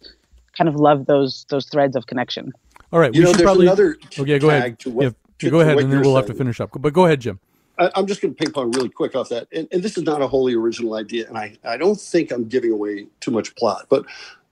kind 0.56 0.68
of 0.68 0.76
love 0.76 1.06
those 1.06 1.44
those 1.50 1.66
threads 1.66 1.96
of 1.96 2.06
connection. 2.06 2.52
All 2.92 3.00
right 3.00 3.12
you 3.12 3.22
know 3.22 3.32
there's 3.32 3.42
probably... 3.42 3.66
another 3.66 3.96
okay 4.16 4.38
go 4.38 4.50
ahead. 4.50 4.76
what, 4.84 5.04
yeah 5.04 5.10
to, 5.38 5.50
go 5.50 5.60
ahead, 5.60 5.78
and 5.78 5.92
then 5.92 6.00
we'll 6.00 6.14
saying. 6.14 6.16
have 6.16 6.26
to 6.26 6.34
finish 6.34 6.60
up. 6.60 6.70
But 6.78 6.92
go 6.92 7.06
ahead, 7.06 7.20
Jim. 7.20 7.40
I, 7.78 7.90
am 7.94 8.06
just 8.06 8.20
going 8.20 8.34
to 8.34 8.38
ping 8.38 8.52
pong 8.52 8.72
really 8.72 8.88
quick 8.88 9.14
off 9.14 9.28
that. 9.28 9.46
And, 9.52 9.68
and, 9.70 9.82
this 9.82 9.96
is 9.96 10.04
not 10.04 10.20
a 10.20 10.26
wholly 10.26 10.54
original 10.54 10.94
idea, 10.94 11.28
and 11.28 11.38
I, 11.38 11.56
I 11.64 11.76
don't 11.76 12.00
think 12.00 12.32
I'm 12.32 12.48
giving 12.48 12.72
away 12.72 13.06
too 13.20 13.30
much 13.30 13.54
plot. 13.54 13.86
But 13.88 14.04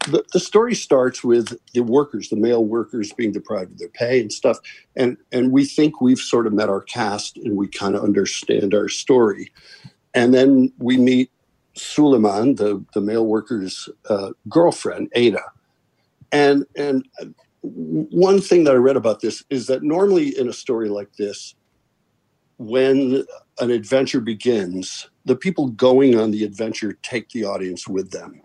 the, 0.07 0.25
the 0.33 0.41
story 0.41 0.75
starts 0.75 1.25
with 1.25 1.59
the 1.73 1.81
workers, 1.81 2.29
the 2.29 2.37
male 2.37 2.65
workers, 2.65 3.13
being 3.13 3.33
deprived 3.33 3.73
of 3.73 3.79
their 3.79 3.89
pay 3.89 4.21
and 4.21 4.33
stuff. 4.33 4.59
And 4.95 5.17
and 5.33 5.53
we 5.53 5.65
think 5.65 6.01
we've 6.01 6.19
sort 6.19 6.47
of 6.47 6.53
met 6.53 6.69
our 6.69 6.83
cast, 6.83 7.37
and 7.39 7.57
we 7.57 7.67
kind 7.69 7.95
of 7.95 8.05
understand 8.05 8.75
our 8.75 8.89
story. 8.89 9.53
And 10.15 10.33
then 10.33 10.73
we 10.79 10.97
meet 10.97 11.31
Suleiman, 11.75 12.55
the 12.55 12.85
the 12.95 13.01
male 13.01 13.27
worker's 13.27 13.89
uh, 14.09 14.31
girlfriend, 14.49 15.11
Ada, 15.15 15.43
and 16.31 16.65
and 16.77 17.07
one 17.75 18.41
thing 18.41 18.65
that 18.65 18.75
I 18.75 18.79
read 18.79 18.97
about 18.97 19.21
this 19.21 19.45
is 19.51 19.67
that 19.67 19.83
normally 19.83 20.39
in 20.39 20.49
a 20.49 20.53
story 20.53 20.89
like 20.89 21.15
this, 21.17 21.55
when 22.59 23.25
an 23.59 23.71
adventure 23.71 24.21
begins, 24.21 25.09
the 25.25 25.37
people 25.37 25.69
going 25.69 26.19
on 26.19 26.31
the 26.31 26.45
adventure 26.45 26.95
take 27.03 27.29
the 27.31 27.45
audience 27.45 27.87
with 27.87 28.11
them. 28.11 28.41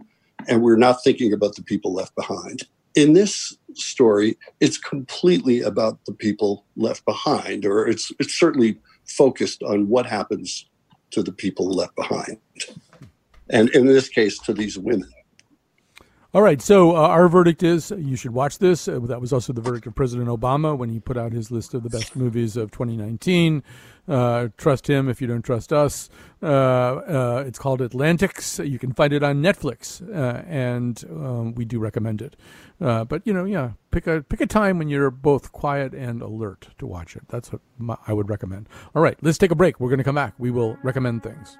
And 0.47 0.61
we're 0.61 0.78
not 0.78 1.03
thinking 1.03 1.34
about 1.34 1.55
the 1.55 1.63
people 1.63 1.93
left 1.93 2.15
behind. 2.15 2.63
In 2.95 3.13
this 3.13 3.55
story, 3.74 4.38
it's 4.59 4.78
completely 4.78 5.61
about 5.61 6.03
the 6.05 6.13
people 6.13 6.65
left 6.76 7.05
behind, 7.05 7.65
or 7.65 7.88
it's 7.88 8.11
it's 8.19 8.38
certainly 8.38 8.78
focused 9.05 9.63
on 9.63 9.88
what 9.88 10.05
happens 10.05 10.65
to 11.11 11.24
the 11.24 11.32
people 11.32 11.69
left 11.69 11.95
behind. 11.95 12.38
And 13.49 13.69
in 13.69 13.86
this 13.86 14.09
case, 14.09 14.39
to 14.39 14.53
these 14.53 14.78
women. 14.78 15.09
All 16.34 16.41
right, 16.41 16.61
so 16.61 16.95
uh, 16.95 16.99
our 17.09 17.27
verdict 17.27 17.61
is 17.61 17.91
you 17.91 18.15
should 18.15 18.32
watch 18.32 18.59
this. 18.59 18.88
Uh, 18.88 18.99
that 18.99 19.19
was 19.19 19.34
also 19.34 19.51
the 19.51 19.59
verdict 19.59 19.86
of 19.86 19.95
President 19.95 20.29
Obama 20.29 20.77
when 20.77 20.88
he 20.88 20.97
put 20.97 21.17
out 21.17 21.34
his 21.34 21.51
list 21.51 21.73
of 21.73 21.84
the 21.84 21.89
best 21.89 22.15
movies 22.15 22.55
of 22.55 22.71
2019. 22.71 23.61
Uh, 24.07 24.47
trust 24.55 24.88
him 24.88 25.09
if 25.09 25.19
you 25.19 25.27
don't 25.27 25.41
trust 25.41 25.73
us. 25.73 26.09
Uh, 26.41 26.45
uh, 26.45 27.43
it's 27.45 27.59
called 27.59 27.82
Atlantics. 27.82 28.59
You 28.59 28.79
can 28.79 28.93
find 28.93 29.11
it 29.11 29.23
on 29.23 29.41
Netflix, 29.43 30.01
uh, 30.07 30.43
and 30.47 31.03
um, 31.09 31.53
we 31.53 31.65
do 31.65 31.79
recommend 31.79 32.21
it. 32.21 32.38
but 32.79 33.21
you 33.25 33.34
know, 33.34 33.43
yeah, 33.43 33.71
pick 33.91 34.07
a 34.07 34.21
pick 34.21 34.39
a 34.39 34.47
time 34.47 34.77
when 34.77 34.88
you're 34.88 35.11
both 35.11 35.51
quiet 35.51 35.93
and 35.93 36.21
alert 36.21 36.69
to 36.77 36.88
watch 36.88 37.17
it. 37.17 37.23
That's 37.27 37.51
what 37.51 37.61
my, 37.77 37.97
I 38.07 38.13
would 38.13 38.29
recommend. 38.29 38.69
All 38.95 39.01
right, 39.01 39.17
let's 39.21 39.38
take 39.38 39.51
a 39.51 39.55
break. 39.55 39.82
We're 39.82 39.89
going 39.89 39.97
to 39.97 40.05
come 40.05 40.15
back. 40.15 40.36
We 40.38 40.49
will 40.49 40.77
recommend 40.82 41.23
things. 41.23 41.57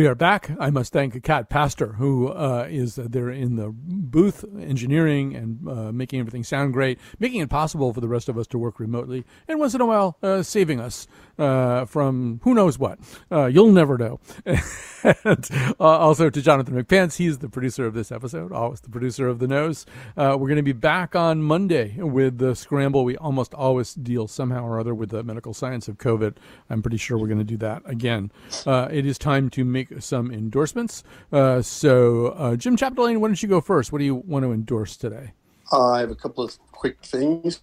We 0.00 0.06
are 0.06 0.14
back. 0.14 0.50
I 0.58 0.70
must 0.70 0.94
thank 0.94 1.22
Kat 1.22 1.50
Pastor, 1.50 1.92
who 1.98 2.28
uh, 2.28 2.66
is 2.70 2.94
there 2.94 3.28
in 3.28 3.56
the 3.56 3.68
booth, 3.70 4.46
engineering 4.58 5.36
and 5.36 5.68
uh, 5.68 5.92
making 5.92 6.20
everything 6.20 6.42
sound 6.42 6.72
great, 6.72 6.98
making 7.18 7.42
it 7.42 7.50
possible 7.50 7.92
for 7.92 8.00
the 8.00 8.08
rest 8.08 8.30
of 8.30 8.38
us 8.38 8.46
to 8.46 8.58
work 8.58 8.80
remotely, 8.80 9.26
and 9.46 9.60
once 9.60 9.74
in 9.74 9.82
a 9.82 9.84
while 9.84 10.16
uh, 10.22 10.42
saving 10.42 10.80
us 10.80 11.06
uh, 11.40 11.84
from 11.86 12.40
who 12.44 12.54
knows 12.54 12.78
what. 12.78 12.98
Uh, 13.30 13.46
you'll 13.46 13.72
never 13.72 13.98
know. 13.98 14.20
and 14.44 15.48
uh, 15.80 15.84
also 15.84 16.30
to 16.30 16.42
Jonathan 16.42 16.80
McPants, 16.82 17.16
he's 17.16 17.38
the 17.38 17.48
producer 17.48 17.86
of 17.86 17.94
this 17.94 18.12
episode, 18.12 18.52
always 18.52 18.80
the 18.80 18.90
producer 18.90 19.28
of 19.28 19.38
the 19.38 19.48
nose. 19.48 19.86
we're 20.16 20.36
going 20.36 20.56
to 20.56 20.62
be 20.62 20.72
back 20.72 21.16
on 21.16 21.42
Monday 21.42 21.96
with 21.98 22.38
the 22.38 22.54
scramble. 22.54 23.04
We 23.04 23.16
almost 23.16 23.54
always 23.54 23.94
deal 23.94 24.28
somehow 24.28 24.64
or 24.64 24.78
other 24.78 24.94
with 24.94 25.10
the 25.10 25.22
medical 25.22 25.54
science 25.54 25.88
of 25.88 25.98
COVID. 25.98 26.36
I'm 26.68 26.82
pretty 26.82 26.98
sure 26.98 27.18
we're 27.18 27.28
going 27.28 27.38
to 27.38 27.44
do 27.44 27.56
that 27.58 27.82
again. 27.86 28.30
it 28.66 29.06
is 29.06 29.18
time 29.18 29.50
to 29.50 29.64
make 29.64 30.02
some 30.02 30.30
endorsements. 30.30 31.02
Uh, 31.32 31.62
so, 31.62 32.28
uh, 32.28 32.56
Jim 32.56 32.76
Chapdelaine, 32.76 33.18
why 33.18 33.28
don't 33.28 33.42
you 33.42 33.48
go 33.48 33.60
first? 33.60 33.92
What 33.92 33.98
do 33.98 34.04
you 34.04 34.14
want 34.14 34.44
to 34.44 34.52
endorse 34.52 34.96
today? 34.96 35.32
Uh, 35.72 35.92
I 35.92 36.00
have 36.00 36.10
a 36.10 36.16
couple 36.16 36.44
of 36.44 36.58
quick 36.72 37.02
things. 37.04 37.62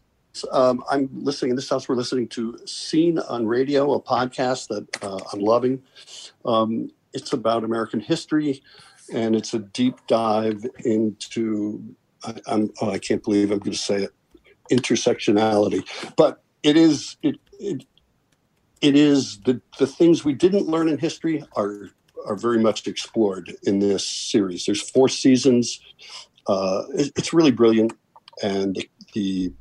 Um, 0.52 0.84
I'm 0.90 1.10
listening 1.14 1.52
in 1.52 1.56
this 1.56 1.70
house. 1.70 1.88
We're 1.88 1.96
listening 1.96 2.28
to 2.30 2.58
Scene 2.66 3.20
on 3.20 3.46
Radio, 3.46 3.94
a 3.94 4.02
podcast 4.02 4.68
that 4.70 5.04
uh, 5.04 5.20
I'm 5.32 5.40
loving. 5.40 5.84
Um, 6.46 6.92
it's 7.14 7.34
about 7.34 7.64
American 7.64 8.00
history, 8.00 8.62
and 9.14 9.36
it's 9.36 9.54
a 9.54 9.60
deep 9.60 9.96
dive 10.08 10.66
into. 10.84 11.96
I, 12.24 12.36
I'm, 12.48 12.72
oh, 12.82 12.92
I 12.92 13.00
can't 13.00 13.24
believe 13.24 13.52
I'm 13.52 13.60
going 13.60 13.72
to 13.72 13.78
say 13.78 14.04
it. 14.04 14.12
Intersectionality, 14.72 15.88
but 16.16 16.44
it 16.64 16.76
is 16.76 17.16
it, 17.24 17.38
it 17.60 17.86
it 18.82 18.96
is 18.96 19.40
the 19.42 19.62
the 19.80 19.88
things 19.88 20.26
we 20.26 20.34
didn't 20.34 20.68
learn 20.68 20.90
in 20.90 20.98
history 20.98 21.44
are 21.56 21.90
are 22.26 22.36
very 22.36 22.60
much 22.60 22.88
explored 22.88 23.56
in 23.64 23.80
this 23.80 24.06
series. 24.06 24.66
There's 24.66 24.82
four 24.90 25.08
seasons. 25.08 25.80
Uh, 26.48 26.84
it's 26.94 27.34
really 27.34 27.52
brilliant, 27.52 27.94
and 28.44 28.76
the, 28.76 28.90
the, 29.14 29.54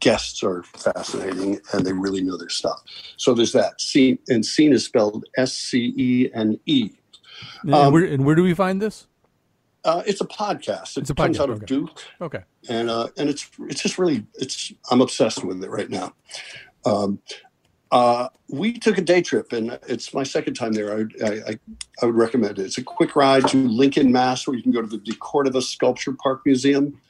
guests 0.00 0.42
are 0.42 0.62
fascinating, 0.62 1.60
and 1.72 1.84
they 1.84 1.92
really 1.92 2.22
know 2.22 2.36
their 2.36 2.48
stuff. 2.48 2.82
So 3.16 3.34
there's 3.34 3.52
that. 3.52 3.80
Scene 3.80 4.18
and 4.28 4.44
scene 4.44 4.72
is 4.72 4.84
spelled 4.84 5.24
S 5.36 5.52
C 5.52 5.92
E 5.96 6.30
N 6.34 6.58
E. 6.66 6.90
And, 7.62 7.74
um, 7.74 7.92
where, 7.92 8.04
and 8.04 8.24
where 8.24 8.34
do 8.34 8.42
we 8.42 8.54
find 8.54 8.80
this? 8.82 9.06
Uh, 9.84 10.02
it's 10.06 10.20
a 10.20 10.26
podcast. 10.26 10.96
It 10.96 11.02
it's 11.02 11.10
a 11.10 11.14
comes 11.14 11.38
podcast. 11.38 11.42
out 11.42 11.50
of 11.50 11.56
okay. 11.58 11.66
Duke. 11.66 12.04
Okay. 12.20 12.42
And 12.68 12.90
uh, 12.90 13.08
and 13.16 13.28
it's 13.28 13.48
it's 13.60 13.82
just 13.82 13.98
really 13.98 14.24
it's 14.34 14.72
I'm 14.90 15.00
obsessed 15.00 15.44
with 15.44 15.62
it 15.62 15.70
right 15.70 15.90
now. 15.90 16.14
Um, 16.84 17.20
Uh, 17.90 18.28
we 18.50 18.78
took 18.78 18.98
a 18.98 19.00
day 19.00 19.22
trip, 19.22 19.50
and 19.52 19.78
it's 19.88 20.12
my 20.12 20.22
second 20.22 20.52
time 20.52 20.72
there. 20.72 20.92
I, 20.92 21.26
I, 21.26 21.58
I, 22.02 22.06
would 22.06 22.16
recommend 22.16 22.58
it. 22.58 22.66
It's 22.66 22.76
a 22.76 22.82
quick 22.82 23.16
ride 23.16 23.48
to 23.48 23.56
Lincoln, 23.56 24.12
Mass, 24.12 24.46
where 24.46 24.54
you 24.54 24.62
can 24.62 24.72
go 24.72 24.82
to 24.82 24.86
the 24.86 24.98
De 24.98 25.14
Cordova 25.14 25.62
Sculpture 25.62 26.12
Park 26.12 26.42
Museum. 26.44 27.00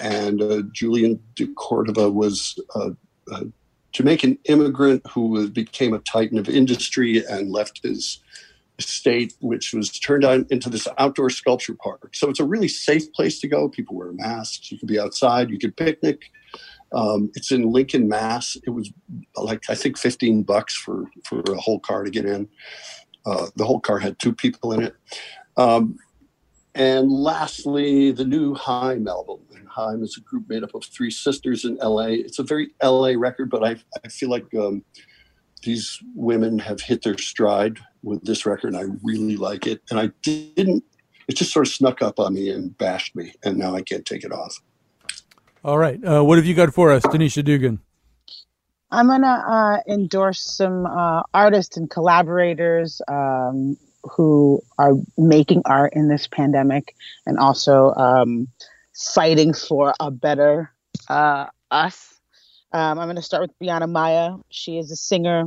And 0.00 0.42
uh, 0.42 0.62
Julian 0.72 1.20
De 1.34 1.46
Cordova 1.54 2.10
was 2.10 2.58
a, 2.74 2.92
a, 3.32 3.44
Jamaican 3.92 4.38
immigrant 4.44 5.02
who 5.08 5.48
became 5.48 5.94
a 5.94 6.00
titan 6.00 6.38
of 6.38 6.50
industry 6.50 7.24
and 7.24 7.50
left 7.50 7.80
his 7.82 8.20
estate, 8.78 9.32
which 9.40 9.72
was 9.72 9.90
turned 9.90 10.22
out 10.22 10.44
into 10.50 10.68
this 10.68 10.86
outdoor 10.98 11.30
sculpture 11.30 11.74
park. 11.74 12.14
So 12.14 12.28
it's 12.28 12.40
a 12.40 12.44
really 12.44 12.68
safe 12.68 13.10
place 13.14 13.40
to 13.40 13.48
go. 13.48 13.70
People 13.70 13.96
wear 13.96 14.12
masks. 14.12 14.70
You 14.70 14.78
can 14.78 14.86
be 14.86 15.00
outside. 15.00 15.48
You 15.48 15.58
can 15.58 15.72
picnic. 15.72 16.20
Um, 16.92 17.30
it's 17.34 17.50
in 17.50 17.70
Lincoln, 17.70 18.08
Mass. 18.08 18.56
It 18.66 18.70
was 18.70 18.90
like 19.34 19.64
I 19.68 19.74
think 19.74 19.98
15 19.98 20.42
bucks 20.42 20.74
for 20.76 21.06
for 21.24 21.40
a 21.48 21.56
whole 21.56 21.80
car 21.80 22.04
to 22.04 22.10
get 22.10 22.26
in. 22.26 22.48
Uh, 23.24 23.46
the 23.56 23.64
whole 23.64 23.80
car 23.80 23.98
had 23.98 24.18
two 24.18 24.32
people 24.32 24.72
in 24.72 24.82
it. 24.82 24.94
Um, 25.56 25.98
and 26.76 27.10
lastly, 27.10 28.12
the 28.12 28.26
new 28.26 28.54
Haim 28.54 29.08
album. 29.08 29.40
And 29.56 29.66
Haim 29.66 30.02
is 30.02 30.18
a 30.18 30.20
group 30.20 30.46
made 30.46 30.62
up 30.62 30.74
of 30.74 30.84
three 30.84 31.10
sisters 31.10 31.64
in 31.64 31.76
LA. 31.76 32.08
It's 32.08 32.38
a 32.38 32.42
very 32.42 32.72
LA 32.82 33.14
record, 33.16 33.48
but 33.48 33.64
I, 33.64 33.76
I 34.04 34.08
feel 34.08 34.28
like 34.28 34.54
um, 34.54 34.84
these 35.62 35.98
women 36.14 36.58
have 36.58 36.82
hit 36.82 37.02
their 37.02 37.16
stride 37.16 37.78
with 38.02 38.22
this 38.26 38.44
record, 38.44 38.74
and 38.74 38.76
I 38.76 38.94
really 39.02 39.38
like 39.38 39.66
it. 39.66 39.80
And 39.88 39.98
I 39.98 40.10
didn't, 40.20 40.84
it 41.28 41.36
just 41.36 41.50
sort 41.50 41.66
of 41.66 41.72
snuck 41.72 42.02
up 42.02 42.20
on 42.20 42.34
me 42.34 42.50
and 42.50 42.76
bashed 42.76 43.16
me, 43.16 43.32
and 43.42 43.56
now 43.56 43.74
I 43.74 43.80
can't 43.80 44.04
take 44.04 44.22
it 44.22 44.30
off. 44.30 44.60
All 45.64 45.78
right. 45.78 45.98
Uh, 46.04 46.22
what 46.22 46.36
have 46.36 46.44
you 46.44 46.54
got 46.54 46.74
for 46.74 46.92
us, 46.92 47.02
Tanisha 47.04 47.42
Dugan? 47.42 47.80
I'm 48.90 49.06
going 49.06 49.22
to 49.22 49.28
uh, 49.28 49.78
endorse 49.88 50.40
some 50.40 50.84
uh, 50.84 51.22
artists 51.32 51.78
and 51.78 51.88
collaborators 51.88 53.00
um, 53.08 53.78
who 54.10 54.62
are 54.78 54.94
making 55.16 55.62
art 55.64 55.92
in 55.94 56.08
this 56.08 56.26
pandemic 56.26 56.94
and 57.26 57.38
also 57.38 57.92
um, 57.94 58.48
fighting 58.94 59.52
for 59.52 59.94
a 60.00 60.10
better 60.10 60.72
uh, 61.08 61.46
us. 61.70 62.14
Um, 62.72 62.98
I'm 62.98 63.06
going 63.06 63.16
to 63.16 63.22
start 63.22 63.42
with 63.42 63.58
Bianna 63.58 63.86
Maya. 63.86 64.36
She 64.50 64.78
is 64.78 64.90
a 64.90 64.96
singer, 64.96 65.44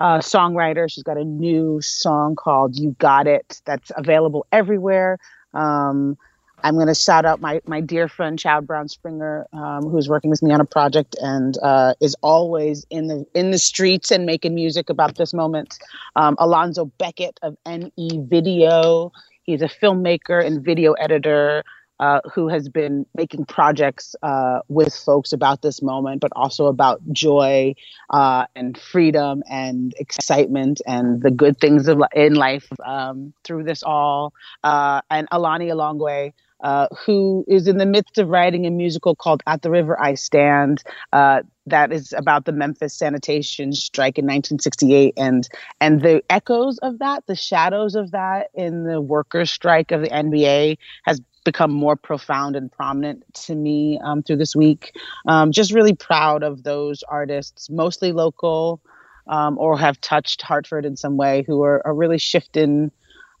uh, 0.00 0.18
songwriter. 0.18 0.90
She's 0.90 1.02
got 1.02 1.16
a 1.16 1.24
new 1.24 1.80
song 1.80 2.36
called 2.36 2.78
You 2.78 2.94
Got 2.98 3.26
It 3.26 3.60
that's 3.64 3.90
available 3.96 4.46
everywhere. 4.52 5.18
Um, 5.54 6.16
I'm 6.64 6.74
going 6.74 6.88
to 6.88 6.94
shout 6.94 7.24
out 7.24 7.40
my 7.40 7.60
my 7.66 7.80
dear 7.80 8.08
friend 8.08 8.38
Chad 8.38 8.66
Brown 8.66 8.88
Springer, 8.88 9.46
um, 9.52 9.88
who's 9.88 10.08
working 10.08 10.30
with 10.30 10.42
me 10.42 10.52
on 10.52 10.60
a 10.60 10.64
project 10.64 11.16
and 11.20 11.56
uh, 11.62 11.94
is 12.00 12.16
always 12.22 12.84
in 12.90 13.06
the 13.06 13.24
in 13.34 13.52
the 13.52 13.58
streets 13.58 14.10
and 14.10 14.26
making 14.26 14.54
music 14.54 14.90
about 14.90 15.16
this 15.16 15.32
moment. 15.32 15.78
Um, 16.16 16.36
Alonzo 16.38 16.86
Beckett 16.98 17.38
of 17.42 17.56
NE 17.66 18.26
Video, 18.28 19.12
he's 19.42 19.62
a 19.62 19.68
filmmaker 19.68 20.44
and 20.44 20.64
video 20.64 20.92
editor. 20.94 21.64
Uh, 22.00 22.20
who 22.32 22.46
has 22.46 22.68
been 22.68 23.04
making 23.16 23.44
projects 23.44 24.14
uh, 24.22 24.60
with 24.68 24.94
folks 24.94 25.32
about 25.32 25.62
this 25.62 25.82
moment, 25.82 26.20
but 26.20 26.30
also 26.36 26.66
about 26.66 27.00
joy 27.10 27.74
uh, 28.10 28.46
and 28.54 28.78
freedom 28.78 29.42
and 29.50 29.94
excitement 29.98 30.80
and 30.86 31.22
the 31.22 31.30
good 31.32 31.58
things 31.58 31.88
of, 31.88 32.00
in 32.14 32.34
life 32.34 32.68
um, 32.86 33.32
through 33.42 33.64
this 33.64 33.82
all. 33.82 34.32
Uh, 34.62 35.00
and 35.10 35.26
Alani 35.32 35.70
Alongwe, 35.70 36.32
uh, 36.60 36.88
who 37.04 37.44
is 37.48 37.68
in 37.68 37.78
the 37.78 37.86
midst 37.86 38.18
of 38.18 38.28
writing 38.28 38.66
a 38.66 38.70
musical 38.70 39.14
called 39.14 39.42
At 39.46 39.62
the 39.62 39.70
River 39.70 40.00
I 40.00 40.14
Stand. 40.14 40.82
Uh, 41.12 41.42
that 41.66 41.92
is 41.92 42.12
about 42.14 42.46
the 42.46 42.52
Memphis 42.52 42.94
sanitation 42.94 43.72
strike 43.72 44.18
in 44.18 44.24
1968 44.24 45.14
and 45.16 45.48
and 45.80 46.00
the 46.00 46.22
echoes 46.30 46.78
of 46.78 46.98
that, 46.98 47.26
the 47.26 47.36
shadows 47.36 47.94
of 47.94 48.10
that 48.12 48.48
in 48.54 48.84
the 48.84 49.00
workers' 49.00 49.50
strike 49.50 49.92
of 49.92 50.00
the 50.00 50.08
NBA 50.08 50.78
has 51.04 51.20
become 51.44 51.72
more 51.72 51.96
profound 51.96 52.56
and 52.56 52.72
prominent 52.72 53.22
to 53.32 53.54
me 53.54 53.98
um, 54.02 54.22
through 54.22 54.36
this 54.36 54.56
week. 54.56 54.92
Um, 55.26 55.52
just 55.52 55.72
really 55.72 55.94
proud 55.94 56.42
of 56.42 56.62
those 56.62 57.02
artists, 57.08 57.70
mostly 57.70 58.12
local. 58.12 58.80
Um, 59.26 59.58
or 59.58 59.78
have 59.78 60.00
touched 60.00 60.40
Hartford 60.40 60.86
in 60.86 60.96
some 60.96 61.18
way, 61.18 61.44
who 61.46 61.62
are, 61.62 61.86
are 61.86 61.92
really 61.92 62.16
shifting 62.16 62.90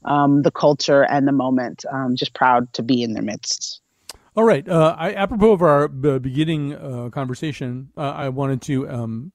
um, 0.04 0.42
the 0.42 0.50
culture 0.50 1.02
and 1.02 1.26
the 1.26 1.32
moment. 1.32 1.84
Um, 1.92 2.16
just 2.16 2.34
proud 2.34 2.72
to 2.74 2.82
be 2.82 3.02
in 3.02 3.14
their 3.14 3.22
midst. 3.22 3.80
All 4.36 4.44
right. 4.44 4.68
Uh, 4.68 4.94
I, 4.96 5.14
apropos 5.14 5.52
of 5.52 5.62
our 5.62 5.88
beginning 5.88 6.74
uh, 6.74 7.10
conversation, 7.10 7.90
uh, 7.96 8.12
I 8.12 8.28
wanted 8.28 8.62
to 8.62 8.88
um, 8.88 9.32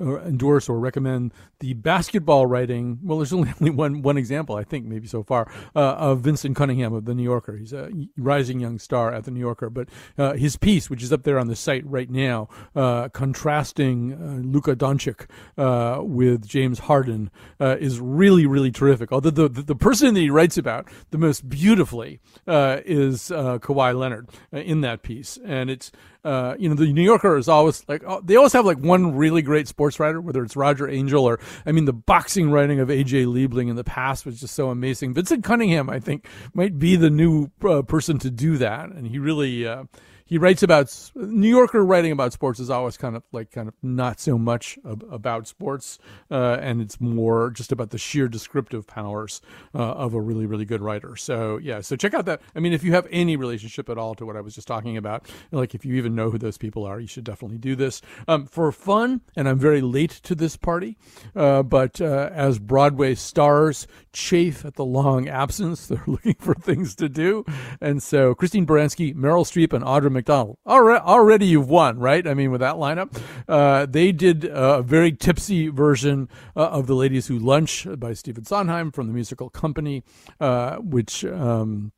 endorse 0.00 0.68
or 0.68 0.78
recommend 0.78 1.32
the 1.60 1.74
basketball 1.74 2.46
writing. 2.46 2.98
Well, 3.02 3.18
there's 3.18 3.32
only 3.32 3.50
one 3.70 4.02
one 4.02 4.16
example, 4.16 4.56
I 4.56 4.64
think, 4.64 4.86
maybe 4.86 5.06
so 5.06 5.22
far, 5.22 5.50
uh, 5.74 5.94
of 5.94 6.20
Vinson 6.20 6.54
Cunningham 6.54 6.92
of 6.92 7.04
the 7.04 7.14
New 7.14 7.22
Yorker. 7.22 7.56
He's 7.56 7.72
a 7.72 7.90
rising 8.16 8.60
young 8.60 8.78
star 8.78 9.12
at 9.12 9.24
the 9.24 9.30
New 9.30 9.40
Yorker, 9.40 9.70
but 9.70 9.88
uh, 10.18 10.34
his 10.34 10.56
piece, 10.56 10.90
which 10.90 11.02
is 11.02 11.12
up 11.12 11.22
there 11.22 11.38
on 11.38 11.46
the 11.46 11.56
site 11.56 11.86
right 11.86 12.10
now, 12.10 12.48
uh, 12.74 13.08
contrasting 13.08 14.14
uh, 14.14 14.46
Luka 14.46 14.74
Doncic 14.74 15.26
uh, 15.58 16.02
with 16.02 16.46
James 16.46 16.80
Harden, 16.80 17.30
uh, 17.60 17.76
is 17.78 18.00
really 18.00 18.46
really 18.46 18.70
terrific. 18.70 19.12
Although 19.12 19.30
the, 19.30 19.48
the, 19.48 19.62
the 19.62 19.76
person 19.76 20.14
that 20.14 20.20
he 20.20 20.30
writes 20.30 20.56
about 20.56 20.88
the 21.10 21.18
most 21.18 21.48
beautifully 21.48 22.20
is 22.46 23.30
Kawhi 23.30 23.98
Leonard 23.98 24.28
in 24.52 24.80
that 24.80 25.02
piece, 25.02 25.38
and 25.44 25.70
it's 25.70 25.92
uh, 26.24 26.54
you 26.58 26.68
know, 26.68 26.74
the 26.74 26.92
New 26.92 27.02
Yorker 27.02 27.36
is 27.36 27.48
always 27.48 27.84
like, 27.88 28.02
oh, 28.06 28.20
they 28.22 28.36
always 28.36 28.52
have 28.52 28.66
like 28.66 28.78
one 28.78 29.16
really 29.16 29.42
great 29.42 29.68
sports 29.68 29.98
writer, 29.98 30.20
whether 30.20 30.42
it's 30.42 30.56
Roger 30.56 30.88
Angell 30.88 31.24
or, 31.24 31.40
I 31.64 31.72
mean, 31.72 31.84
the 31.84 31.92
boxing 31.92 32.50
writing 32.50 32.80
of 32.80 32.88
AJ 32.88 33.26
Liebling 33.26 33.70
in 33.70 33.76
the 33.76 33.84
past 33.84 34.26
was 34.26 34.40
just 34.40 34.54
so 34.54 34.70
amazing. 34.70 35.14
Vinson 35.14 35.42
Cunningham, 35.42 35.88
I 35.88 36.00
think, 36.00 36.26
might 36.54 36.78
be 36.78 36.96
the 36.96 37.10
new 37.10 37.50
uh, 37.64 37.82
person 37.82 38.18
to 38.20 38.30
do 38.30 38.58
that. 38.58 38.90
And 38.90 39.06
he 39.06 39.18
really, 39.18 39.66
uh, 39.66 39.84
he 40.30 40.38
writes 40.38 40.62
about 40.62 41.10
New 41.16 41.48
Yorker 41.48 41.84
writing 41.84 42.12
about 42.12 42.32
sports 42.32 42.60
is 42.60 42.70
always 42.70 42.96
kind 42.96 43.16
of 43.16 43.24
like 43.32 43.50
kind 43.50 43.66
of 43.66 43.74
not 43.82 44.20
so 44.20 44.38
much 44.38 44.78
about 44.84 45.48
sports, 45.48 45.98
uh, 46.30 46.56
and 46.60 46.80
it's 46.80 47.00
more 47.00 47.50
just 47.50 47.72
about 47.72 47.90
the 47.90 47.98
sheer 47.98 48.28
descriptive 48.28 48.86
powers 48.86 49.42
uh, 49.74 49.78
of 49.78 50.14
a 50.14 50.20
really 50.20 50.46
really 50.46 50.64
good 50.64 50.82
writer. 50.82 51.16
So 51.16 51.58
yeah, 51.58 51.80
so 51.80 51.96
check 51.96 52.14
out 52.14 52.26
that. 52.26 52.40
I 52.54 52.60
mean, 52.60 52.72
if 52.72 52.84
you 52.84 52.92
have 52.92 53.08
any 53.10 53.34
relationship 53.34 53.88
at 53.90 53.98
all 53.98 54.14
to 54.14 54.24
what 54.24 54.36
I 54.36 54.40
was 54.40 54.54
just 54.54 54.68
talking 54.68 54.96
about, 54.96 55.28
like 55.50 55.74
if 55.74 55.84
you 55.84 55.96
even 55.96 56.14
know 56.14 56.30
who 56.30 56.38
those 56.38 56.56
people 56.56 56.84
are, 56.84 57.00
you 57.00 57.08
should 57.08 57.24
definitely 57.24 57.58
do 57.58 57.74
this 57.74 58.00
um, 58.28 58.46
for 58.46 58.70
fun. 58.70 59.22
And 59.34 59.48
I'm 59.48 59.58
very 59.58 59.80
late 59.80 60.12
to 60.22 60.36
this 60.36 60.56
party, 60.56 60.96
uh, 61.34 61.64
but 61.64 62.00
uh, 62.00 62.30
as 62.32 62.60
Broadway 62.60 63.16
stars 63.16 63.88
chafe 64.12 64.64
at 64.64 64.76
the 64.76 64.84
long 64.84 65.28
absence, 65.28 65.86
they're 65.88 66.04
looking 66.06 66.34
for 66.34 66.54
things 66.54 66.94
to 66.94 67.08
do, 67.08 67.44
and 67.80 68.00
so 68.00 68.32
Christine 68.32 68.64
Baranski, 68.64 69.12
Meryl 69.12 69.44
Streep, 69.44 69.72
and 69.72 69.84
Audra 69.84 70.19
McDonald. 70.20 70.58
Already, 70.66 71.46
you've 71.46 71.68
won, 71.68 71.98
right? 71.98 72.26
I 72.26 72.34
mean, 72.34 72.50
with 72.50 72.60
that 72.60 72.74
lineup, 72.74 73.18
uh, 73.48 73.86
they 73.86 74.12
did 74.12 74.44
a 74.44 74.82
very 74.82 75.12
tipsy 75.12 75.68
version 75.68 76.28
uh, 76.54 76.68
of 76.68 76.86
"The 76.86 76.94
Ladies 76.94 77.28
Who 77.28 77.38
Lunch" 77.38 77.86
by 77.98 78.12
Stephen 78.12 78.44
Sondheim 78.44 78.92
from 78.92 79.06
the 79.06 79.14
musical 79.14 79.48
Company, 79.50 80.02
uh, 80.40 80.76
which. 80.76 81.24
Um, 81.24 81.92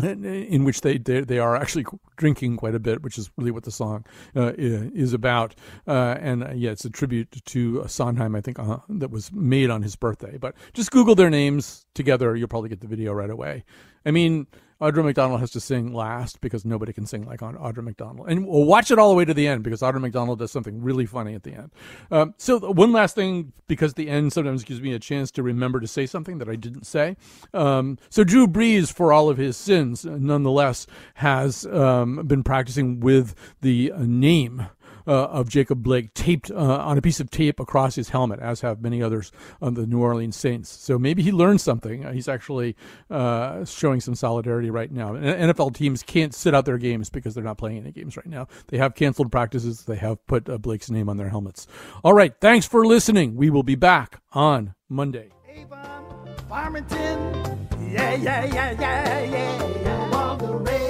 in 0.00 0.62
which 0.62 0.82
they, 0.82 0.96
they, 0.96 1.22
they 1.22 1.40
are 1.40 1.56
actually 1.56 1.84
drinking 2.16 2.56
quite 2.56 2.76
a 2.76 2.78
bit, 2.78 3.02
which 3.02 3.18
is 3.18 3.32
really 3.36 3.50
what 3.50 3.64
the 3.64 3.72
song 3.72 4.06
uh, 4.36 4.52
is 4.56 5.12
about. 5.12 5.56
Uh, 5.88 6.14
and 6.20 6.44
uh, 6.44 6.52
yeah, 6.54 6.70
it's 6.70 6.84
a 6.84 6.90
tribute 6.90 7.42
to 7.44 7.84
Sondheim, 7.88 8.36
I 8.36 8.40
think, 8.40 8.60
uh, 8.60 8.78
that 8.88 9.10
was 9.10 9.32
made 9.32 9.70
on 9.70 9.82
his 9.82 9.96
birthday. 9.96 10.38
But 10.38 10.54
just 10.72 10.92
Google 10.92 11.16
their 11.16 11.30
names 11.30 11.84
together, 11.94 12.36
you'll 12.36 12.46
probably 12.46 12.68
get 12.68 12.80
the 12.80 12.86
video 12.86 13.12
right 13.12 13.28
away. 13.28 13.64
I 14.06 14.12
mean, 14.12 14.46
Audra 14.80 15.04
McDonald 15.04 15.40
has 15.40 15.50
to 15.50 15.60
sing 15.60 15.92
last 15.92 16.40
because 16.40 16.64
nobody 16.64 16.92
can 16.92 17.04
sing 17.04 17.26
like 17.26 17.40
Audra 17.40 17.82
McDonald. 17.82 18.28
And 18.28 18.46
we'll 18.46 18.64
watch 18.64 18.90
it 18.90 18.98
all 18.98 19.10
the 19.10 19.16
way 19.16 19.24
to 19.24 19.34
the 19.34 19.48
end 19.48 19.64
because 19.64 19.80
Audra 19.80 20.00
McDonald 20.00 20.38
does 20.38 20.52
something 20.52 20.80
really 20.82 21.04
funny 21.04 21.34
at 21.34 21.42
the 21.42 21.52
end. 21.52 21.70
Um, 22.12 22.34
so 22.38 22.58
one 22.72 22.92
last 22.92 23.16
thing, 23.16 23.52
because 23.66 23.94
the 23.94 24.08
end 24.08 24.32
sometimes 24.32 24.62
gives 24.62 24.80
me 24.80 24.92
a 24.94 25.00
chance 25.00 25.32
to 25.32 25.42
remember 25.42 25.80
to 25.80 25.88
say 25.88 26.06
something 26.06 26.38
that 26.38 26.48
I 26.48 26.54
didn't 26.54 26.86
say. 26.86 27.16
Um, 27.52 27.98
so 28.08 28.22
Drew 28.22 28.46
Brees, 28.46 28.92
for 28.92 29.12
all 29.12 29.28
of 29.28 29.36
his 29.36 29.56
sins, 29.56 30.04
nonetheless 30.04 30.86
has 31.14 31.66
um, 31.66 32.24
been 32.26 32.44
practicing 32.44 33.00
with 33.00 33.34
the 33.60 33.92
name 33.96 34.68
of 35.12 35.48
Jacob 35.48 35.82
Blake 35.82 36.14
taped 36.14 36.50
uh, 36.50 36.56
on 36.56 36.98
a 36.98 37.02
piece 37.02 37.20
of 37.20 37.30
tape 37.30 37.60
across 37.60 37.94
his 37.94 38.10
helmet, 38.10 38.40
as 38.40 38.60
have 38.60 38.82
many 38.82 39.02
others 39.02 39.32
on 39.60 39.74
the 39.74 39.86
New 39.86 40.00
Orleans 40.00 40.36
Saints. 40.36 40.68
So 40.68 40.98
maybe 40.98 41.22
he 41.22 41.32
learned 41.32 41.60
something. 41.60 42.04
Uh, 42.04 42.12
he's 42.12 42.28
actually 42.28 42.76
uh, 43.10 43.64
showing 43.64 44.00
some 44.00 44.14
solidarity 44.14 44.70
right 44.70 44.90
now. 44.90 45.12
NFL 45.12 45.74
teams 45.74 46.02
can't 46.02 46.34
sit 46.34 46.54
out 46.54 46.64
their 46.64 46.78
games 46.78 47.10
because 47.10 47.34
they're 47.34 47.44
not 47.44 47.58
playing 47.58 47.78
any 47.78 47.92
games 47.92 48.16
right 48.16 48.26
now. 48.26 48.48
They 48.68 48.78
have 48.78 48.94
canceled 48.94 49.32
practices. 49.32 49.84
They 49.84 49.96
have 49.96 50.24
put 50.26 50.48
uh, 50.48 50.58
Blake's 50.58 50.90
name 50.90 51.08
on 51.08 51.16
their 51.16 51.28
helmets. 51.28 51.66
All 52.04 52.14
right. 52.14 52.34
Thanks 52.40 52.66
for 52.66 52.86
listening. 52.86 53.36
We 53.36 53.50
will 53.50 53.62
be 53.62 53.74
back 53.74 54.20
on 54.32 54.74
Monday. 54.88 55.30
Avon, 55.48 56.04
Farmington, 56.48 57.68
yeah, 57.90 58.14
yeah, 58.14 58.44
yeah, 58.44 58.70
yeah, 58.80 59.24
yeah. 59.24 60.87